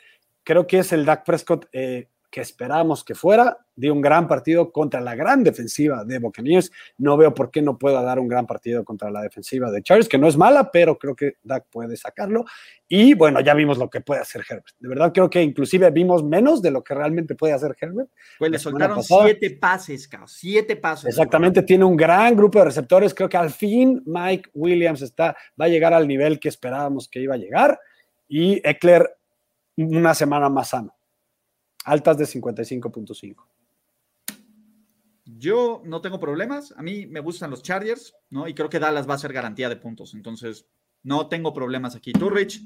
Creo 0.44 0.66
que 0.66 0.80
es 0.80 0.92
el 0.92 1.04
Dak 1.04 1.24
Prescott 1.24 1.66
eh, 1.72 2.08
que 2.38 2.42
esperábamos 2.42 3.02
que 3.02 3.16
fuera. 3.16 3.58
Dio 3.74 3.92
un 3.92 4.00
gran 4.00 4.28
partido 4.28 4.70
contra 4.70 5.00
la 5.00 5.16
gran 5.16 5.42
defensiva 5.42 6.04
de 6.04 6.20
Buccaneers. 6.20 6.70
No 6.96 7.16
veo 7.16 7.34
por 7.34 7.50
qué 7.50 7.62
no 7.62 7.76
pueda 7.76 8.00
dar 8.00 8.20
un 8.20 8.28
gran 8.28 8.46
partido 8.46 8.84
contra 8.84 9.10
la 9.10 9.22
defensiva 9.22 9.72
de 9.72 9.82
Chargers, 9.82 10.08
que 10.08 10.18
no 10.18 10.28
es 10.28 10.36
mala, 10.36 10.70
pero 10.70 10.96
creo 10.96 11.16
que 11.16 11.32
Dak 11.42 11.66
puede 11.68 11.96
sacarlo. 11.96 12.44
Y 12.86 13.14
bueno, 13.14 13.40
ya 13.40 13.54
vimos 13.54 13.76
lo 13.76 13.90
que 13.90 14.00
puede 14.00 14.20
hacer 14.20 14.44
Herbert. 14.48 14.68
De 14.78 14.88
verdad 14.88 15.12
creo 15.12 15.28
que 15.28 15.42
inclusive 15.42 15.90
vimos 15.90 16.22
menos 16.22 16.62
de 16.62 16.70
lo 16.70 16.84
que 16.84 16.94
realmente 16.94 17.34
puede 17.34 17.54
hacer 17.54 17.76
Herbert. 17.80 18.08
Pues 18.38 18.52
le 18.52 18.60
soltaron 18.60 19.02
siete 19.02 19.50
pases, 19.50 20.06
cabrón. 20.06 20.28
Siete 20.28 20.76
pases. 20.76 21.06
Exactamente, 21.06 21.62
tiene 21.62 21.84
un 21.84 21.96
gran 21.96 22.36
grupo 22.36 22.60
de 22.60 22.66
receptores. 22.66 23.12
Creo 23.14 23.28
que 23.28 23.36
al 23.36 23.50
fin 23.50 24.00
Mike 24.06 24.50
Williams 24.54 25.02
está, 25.02 25.36
va 25.60 25.64
a 25.64 25.68
llegar 25.68 25.92
al 25.92 26.06
nivel 26.06 26.38
que 26.38 26.48
esperábamos 26.48 27.08
que 27.08 27.18
iba 27.18 27.34
a 27.34 27.38
llegar. 27.38 27.80
Y 28.28 28.60
Eckler 28.62 29.10
una 29.76 30.14
semana 30.14 30.48
más 30.48 30.68
sano. 30.68 30.97
Altas 31.88 32.18
de 32.18 32.26
55.5. 32.26 33.46
Yo 35.24 35.80
no 35.86 36.02
tengo 36.02 36.20
problemas. 36.20 36.74
A 36.76 36.82
mí 36.82 37.06
me 37.06 37.20
gustan 37.20 37.50
los 37.50 37.62
Chargers, 37.62 38.14
¿no? 38.28 38.46
Y 38.46 38.52
creo 38.52 38.68
que 38.68 38.78
Dallas 38.78 39.08
va 39.08 39.14
a 39.14 39.18
ser 39.18 39.32
garantía 39.32 39.70
de 39.70 39.76
puntos. 39.76 40.12
Entonces, 40.12 40.66
no 41.02 41.28
tengo 41.28 41.54
problemas 41.54 41.96
aquí. 41.96 42.12
¿Tú, 42.12 42.28
Rich? 42.28 42.62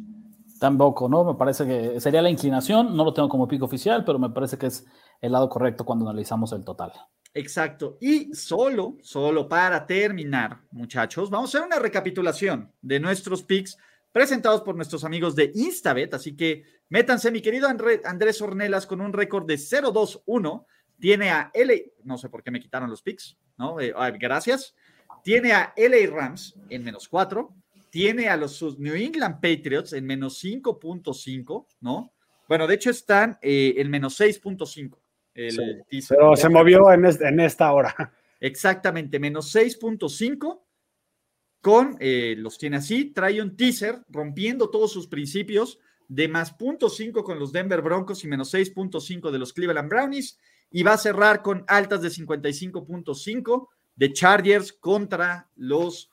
Tampoco, 0.58 1.08
¿no? 1.08 1.24
Me 1.24 1.34
parece 1.34 1.64
que 1.66 2.00
sería 2.00 2.20
la 2.20 2.30
inclinación, 2.30 2.96
no 2.96 3.04
lo 3.04 3.14
tengo 3.14 3.28
como 3.28 3.46
pico 3.46 3.66
oficial, 3.66 4.04
pero 4.04 4.18
me 4.18 4.30
parece 4.30 4.58
que 4.58 4.66
es 4.66 4.86
el 5.20 5.30
lado 5.30 5.48
correcto 5.48 5.84
cuando 5.84 6.08
analizamos 6.08 6.52
el 6.52 6.64
total. 6.64 6.92
Exacto. 7.32 7.98
Y 8.00 8.34
solo, 8.34 8.96
solo 9.02 9.48
para 9.48 9.86
terminar, 9.86 10.62
muchachos, 10.72 11.30
vamos 11.30 11.54
a 11.54 11.58
hacer 11.58 11.66
una 11.66 11.78
recapitulación 11.78 12.72
de 12.80 12.98
nuestros 12.98 13.44
picks 13.44 13.78
presentados 14.10 14.62
por 14.62 14.76
nuestros 14.76 15.04
amigos 15.04 15.34
de 15.34 15.52
Instabet. 15.54 16.12
Así 16.14 16.36
que 16.36 16.64
métanse, 16.93 17.30
mi 17.30 17.40
querido 17.40 17.68
André- 17.68 18.03
Andrés 18.05 18.40
Ornelas, 18.43 18.86
con 18.86 19.01
un 19.01 19.12
récord 19.14 19.47
de 19.47 19.55
0-2-1. 19.57 20.66
Tiene 21.01 21.30
a 21.30 21.51
LA, 21.55 21.74
no 22.05 22.18
sé 22.18 22.28
por 22.28 22.43
qué 22.43 22.51
me 22.51 22.61
quitaron 22.61 22.88
los 22.90 23.03
picks, 23.03 23.36
¿no? 23.57 23.80
Eh, 23.80 23.93
ay, 23.97 24.12
gracias. 24.20 24.74
Tiene 25.24 25.53
a 25.53 25.72
LA 25.76 26.09
Rams 26.14 26.55
en 26.68 26.84
menos 26.84 27.09
4. 27.09 27.53
Tiene 27.90 28.28
a 28.28 28.36
los 28.36 28.62
New 28.78 28.95
England 28.95 29.36
Patriots 29.40 29.95
en 29.95 30.05
menos 30.07 30.38
5.5, 30.45 31.66
¿no? 31.80 32.12
Bueno, 32.47 32.66
de 32.66 32.74
hecho 32.74 32.90
están 32.90 33.38
eh, 33.43 33.74
en 33.78 33.90
menos 33.90 34.20
6.5. 34.20 34.99
El 35.34 35.51
Sí, 35.53 35.59
teaser. 35.88 36.16
Pero 36.18 36.36
se 36.36 36.49
movió 36.51 36.93
en, 36.93 37.07
es- 37.07 37.20
en 37.20 37.40
esta 37.40 37.72
hora. 37.72 38.12
Exactamente, 38.38 39.18
menos 39.18 39.51
6.5 39.55 40.62
con, 41.61 41.97
eh, 42.01 42.34
los 42.36 42.59
tiene 42.59 42.76
así, 42.78 43.07
trae 43.12 43.40
un 43.40 43.57
teaser 43.57 44.01
rompiendo 44.09 44.68
todos 44.68 44.93
sus 44.93 45.07
principios 45.07 45.78
de 46.14 46.28
más 46.28 46.54
0.5 46.58 47.24
con 47.24 47.38
los 47.38 47.52
Denver 47.52 47.80
Broncos 47.80 48.22
y 48.22 48.28
menos 48.28 48.52
6.5 48.52 49.30
de 49.30 49.38
los 49.38 49.54
Cleveland 49.54 49.88
Brownies 49.88 50.38
y 50.70 50.82
va 50.82 50.92
a 50.92 50.98
cerrar 50.98 51.40
con 51.40 51.64
altas 51.66 52.02
de 52.02 52.08
55.5 52.08 53.68
de 53.96 54.12
Chargers 54.12 54.74
contra 54.74 55.48
los 55.56 56.10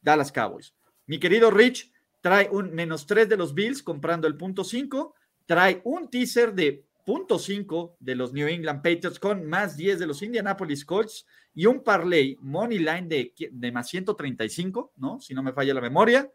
Dallas 0.00 0.30
Cowboys. 0.30 0.72
Mi 1.06 1.18
querido 1.18 1.50
Rich 1.50 1.90
trae 2.20 2.48
un 2.52 2.72
menos 2.72 3.06
3 3.06 3.28
de 3.28 3.36
los 3.36 3.52
Bills 3.52 3.82
comprando 3.82 4.28
el 4.28 4.36
punto 4.36 4.62
5, 4.62 5.14
trae 5.46 5.80
un 5.84 6.08
teaser 6.08 6.54
de 6.54 6.84
punto 7.04 7.36
5 7.36 7.96
de 7.98 8.14
los 8.14 8.32
New 8.32 8.46
England 8.46 8.82
Patriots 8.82 9.18
con 9.18 9.44
más 9.46 9.76
10 9.76 9.98
de 9.98 10.06
los 10.06 10.22
Indianapolis 10.22 10.84
Colts 10.84 11.26
y 11.54 11.66
un 11.66 11.82
parlay 11.82 12.36
money 12.40 12.78
line 12.78 13.08
de, 13.08 13.34
de 13.50 13.72
más 13.72 13.88
135, 13.88 14.92
¿no? 14.98 15.20
Si 15.20 15.34
no 15.34 15.42
me 15.42 15.52
falla 15.52 15.74
la 15.74 15.80
memoria, 15.80 16.22
de 16.22 16.30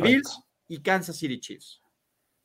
Correcto. 0.00 0.06
Bills 0.06 0.40
y 0.68 0.80
Kansas 0.80 1.16
City 1.16 1.40
Chiefs. 1.40 1.80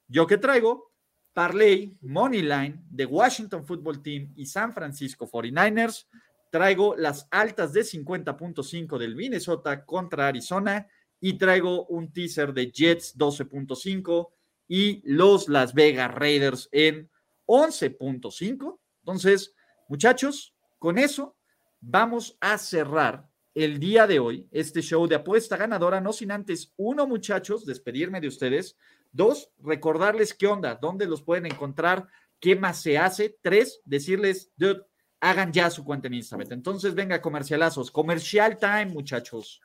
Yo 0.08 0.28
que 0.28 0.38
traigo 0.38 0.94
parlay 1.34 1.98
money 2.02 2.42
line 2.42 2.84
de 2.90 3.06
Washington 3.06 3.66
Football 3.66 4.02
Team 4.02 4.32
y 4.36 4.46
San 4.46 4.74
Francisco 4.74 5.28
49ers. 5.28 6.08
Traigo 6.52 6.96
las 6.96 7.28
altas 7.32 7.74
de 7.74 7.82
50.5 7.82 8.98
del 9.00 9.16
Minnesota 9.16 9.84
contra 9.86 10.28
Arizona 10.28 10.88
y 11.20 11.38
traigo 11.38 11.88
un 11.88 12.12
teaser 12.12 12.54
de 12.54 12.72
Jets 12.72 13.18
12.5 13.18 14.30
y 14.68 15.02
los 15.06 15.50
Las 15.50 15.74
Vegas 15.74 16.14
Raiders 16.14 16.70
en 16.72 17.10
11.5. 17.48 18.80
Entonces, 19.00 19.56
muchachos, 19.88 20.56
con 20.78 20.98
eso 21.00 21.36
vamos 21.82 22.38
a 22.40 22.58
cerrar 22.58 23.28
el 23.56 23.80
día 23.80 24.08
de 24.08 24.20
hoy 24.20 24.48
este 24.52 24.82
show 24.82 25.08
de 25.08 25.16
apuesta 25.16 25.58
ganadora, 25.58 26.02
no 26.02 26.14
sin 26.14 26.32
antes, 26.32 26.74
uno, 26.78 27.08
muchachos, 27.08 27.66
despedirme 27.66 28.22
de 28.22 28.28
ustedes. 28.28 28.78
Dos, 29.12 29.52
recordarles 29.60 30.34
qué 30.34 30.48
onda, 30.48 30.76
dónde 30.76 31.06
los 31.06 31.22
pueden 31.22 31.46
encontrar, 31.46 32.08
qué 32.40 32.56
más 32.56 32.82
se 32.82 32.98
hace. 32.98 33.38
Tres, 33.42 33.82
decirles, 33.86 34.52
hagan 35.20 35.54
ya 35.54 35.70
su 35.70 35.86
cuenta 35.86 36.08
en 36.08 36.16
Instagram. 36.16 36.52
Entonces, 36.52 36.96
venga, 36.96 37.22
comercialazos. 37.22 37.92
Comercial 37.92 38.58
time, 38.58 38.88
muchachos. 38.88 39.62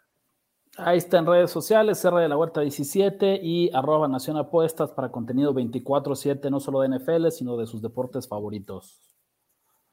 Ahí 0.76 0.98
está 0.98 1.18
en 1.18 1.26
redes 1.26 1.50
sociales, 1.50 2.04
R 2.04 2.20
de 2.20 2.28
la 2.28 2.36
Huerta 2.36 2.60
17 2.60 3.40
y 3.42 3.70
arroba 3.74 4.06
Nación 4.06 4.36
Apuestas 4.36 4.92
para 4.92 5.10
contenido 5.10 5.52
24-7, 5.52 6.50
no 6.50 6.60
solo 6.60 6.82
de 6.82 6.96
NFL, 6.96 7.30
sino 7.30 7.56
de 7.56 7.66
sus 7.66 7.82
deportes 7.82 8.28
favoritos. 8.28 9.00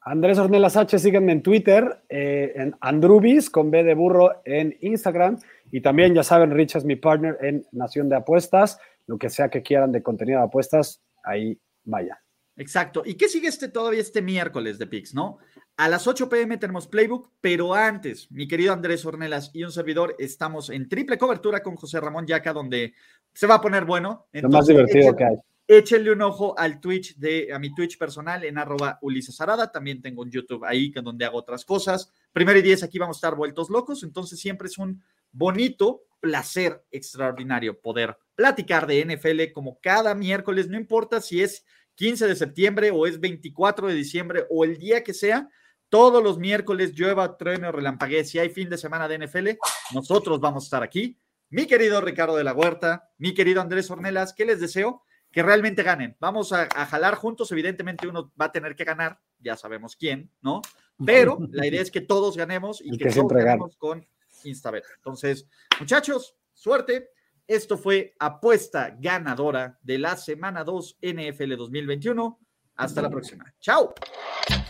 Andrés 0.08 0.38
Ornelas 0.38 0.78
H, 0.78 1.00
síganme 1.00 1.32
en 1.32 1.42
Twitter, 1.42 2.04
eh, 2.10 2.54
en 2.56 2.76
Andrubis 2.80 3.50
con 3.50 3.72
B 3.72 3.84
de 3.84 3.96
burro 3.96 4.40
en 4.46 4.78
Instagram. 4.82 5.40
Y 5.72 5.82
también, 5.82 6.14
ya 6.14 6.22
saben, 6.22 6.52
Rich 6.52 6.76
es 6.76 6.86
mi 6.86 6.96
partner 6.96 7.40
en 7.42 7.66
Nación 7.72 8.08
de 8.08 8.16
Apuestas. 8.16 8.78
Lo 9.08 9.18
que 9.18 9.32
sea 9.32 9.50
que 9.50 9.64
quieran 9.64 9.92
de 9.92 10.04
contenido 10.04 10.40
de 10.40 10.46
apuestas, 10.46 11.02
ahí 11.24 11.60
vaya. 11.84 12.22
Exacto. 12.56 13.02
¿Y 13.04 13.16
qué 13.16 13.28
sigue 13.28 13.48
este 13.48 13.68
todavía 13.68 14.00
este 14.00 14.22
miércoles 14.22 14.78
de 14.78 14.86
Pix, 14.86 15.16
no? 15.16 15.40
A 15.76 15.90
las 15.90 16.08
8 16.08 16.30
pm 16.30 16.58
tenemos 16.58 16.88
Playbook, 16.88 17.32
pero 17.42 17.74
antes, 17.74 18.32
mi 18.32 18.48
querido 18.48 18.74
Andrés 18.74 19.06
Ornelas 19.06 19.50
y 19.54 19.64
un 19.64 19.72
servidor, 19.72 20.16
estamos 20.20 20.70
en 20.70 20.88
triple 20.88 21.18
cobertura 21.18 21.62
con 21.62 21.76
José 21.76 22.00
Ramón 22.00 22.28
Yaca, 22.28 22.54
donde 22.54 22.94
se 23.34 23.48
va 23.48 23.56
a 23.56 23.62
poner 23.62 23.86
bueno. 23.86 24.28
Lo 24.32 24.50
más 24.50 24.68
divertido 24.68 25.16
que 25.16 25.26
hay. 25.26 25.36
Échenle 25.68 26.12
un 26.12 26.22
ojo 26.22 26.58
al 26.58 26.80
Twitch 26.80 27.16
de, 27.18 27.52
a 27.52 27.58
mi 27.58 27.74
Twitch 27.74 27.98
personal 27.98 28.44
en 28.44 28.58
arroba 28.58 29.00
Ulises 29.02 29.40
Arada. 29.42 29.72
También 29.72 30.02
tengo 30.02 30.22
un 30.22 30.30
YouTube 30.30 30.64
ahí 30.64 30.92
donde 30.92 31.26
hago 31.26 31.38
otras 31.38 31.66
cosas. 31.66 32.12
Primero 32.32 32.60
y 32.60 32.62
diez 32.62 32.84
aquí 32.84 33.00
vamos 33.00 33.18
a 33.18 33.20
estar 33.20 33.36
vueltos 33.36 33.70
locos. 33.70 34.04
Entonces 34.04 34.40
siempre 34.40 34.68
es 34.68 34.78
un 34.78 35.02
bonito 35.32 36.04
placer 36.20 36.84
extraordinario 36.92 37.80
poder 37.80 38.18
platicar 38.36 38.88
de 38.88 39.06
NFL 39.06 39.54
como 39.54 39.80
cada 39.80 40.16
miércoles, 40.16 40.68
no 40.68 40.78
importa 40.78 41.22
si 41.22 41.42
es 41.42 41.66
15 41.96 42.28
de 42.28 42.36
septiembre 42.36 42.92
o 42.92 43.06
es 43.06 43.20
24 43.20 43.88
de 43.88 43.94
diciembre 43.94 44.46
o 44.50 44.64
el 44.64 44.78
día 44.78 45.04
que 45.04 45.14
sea, 45.14 45.50
todos 45.90 46.24
los 46.24 46.38
miércoles 46.38 46.94
llueva, 46.94 47.38
trueno, 47.38 47.72
relampaguee, 47.72 48.26
si 48.26 48.40
hay 48.40 48.50
fin 48.50 48.70
de 48.70 48.78
semana 48.78 49.08
de 49.08 49.20
NFL, 49.20 49.50
nosotros 49.94 50.40
vamos 50.40 50.64
a 50.64 50.66
estar 50.66 50.84
aquí. 50.84 51.18
Mi 51.50 51.68
querido 51.68 52.02
Ricardo 52.02 52.36
de 52.36 52.44
la 52.44 52.54
Huerta, 52.54 53.10
mi 53.18 53.34
querido 53.34 53.62
Andrés 53.62 53.90
Ornelas, 53.92 54.34
¿qué 54.34 54.46
les 54.46 54.60
deseo? 54.60 55.04
Que 55.36 55.44
realmente 55.44 55.84
ganen. 55.84 56.16
Vamos 56.18 56.54
a, 56.54 56.64
a 56.74 56.86
jalar 56.86 57.16
juntos, 57.16 57.52
evidentemente 57.52 58.08
uno 58.08 58.32
va 58.40 58.46
a 58.46 58.52
tener 58.54 58.74
que 58.74 58.86
ganar, 58.86 59.20
ya 59.38 59.58
sabemos 59.58 59.98
quién, 59.98 60.32
¿no? 60.42 60.62
Pero 61.06 61.38
la 61.52 61.68
idea 61.68 61.82
es 61.82 61.92
que 61.92 62.00
todos 62.00 62.38
ganemos 62.38 62.80
y 62.80 62.98
que, 62.98 63.10
que 63.10 63.14
todos 63.14 63.34
ganemos 63.34 63.76
con 63.76 64.08
Instabet. 64.46 64.86
Entonces, 64.96 65.46
muchachos, 65.78 66.38
suerte. 66.54 67.10
Esto 67.48 67.78
fue 67.78 68.16
apuesta 68.18 68.96
ganadora 68.98 69.78
de 69.84 70.00
la 70.00 70.16
semana 70.16 70.64
2 70.64 71.00
NFL 71.02 71.58
2021. 71.58 72.40
Hasta 72.78 73.02
la 73.02 73.10
próxima. 73.10 73.46
Chao. 73.62 73.94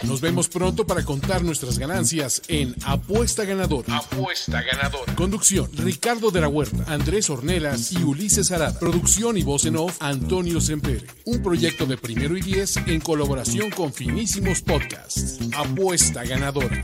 Nos 0.04 0.22
vemos 0.22 0.48
pronto 0.48 0.86
para 0.86 1.04
contar 1.04 1.44
nuestras 1.44 1.80
ganancias 1.80 2.42
en 2.48 2.76
Apuesta 2.86 3.46
Ganadora. 3.46 3.98
Apuesta 3.98 4.62
Ganadora. 4.62 5.16
Conducción: 5.16 5.70
Ricardo 5.74 6.30
de 6.30 6.42
la 6.42 6.48
Huerta, 6.48 6.86
Andrés 6.88 7.30
Ornelas 7.30 7.92
y 7.92 8.04
Ulises 8.04 8.52
Arad. 8.52 8.78
Producción 8.78 9.38
y 9.38 9.44
voz 9.44 9.66
en 9.66 9.78
off: 9.78 9.98
Antonio 10.02 10.62
Sempere. 10.62 11.08
Un 11.26 11.42
proyecto 11.42 11.86
de 11.86 11.98
primero 11.98 12.38
y 12.38 12.42
diez 12.42 12.78
en 12.78 13.00
colaboración 13.00 13.72
con 13.72 13.92
Finísimos 13.92 14.62
Podcasts. 14.62 15.40
Apuesta 15.56 16.24
Ganadora. 16.24 16.84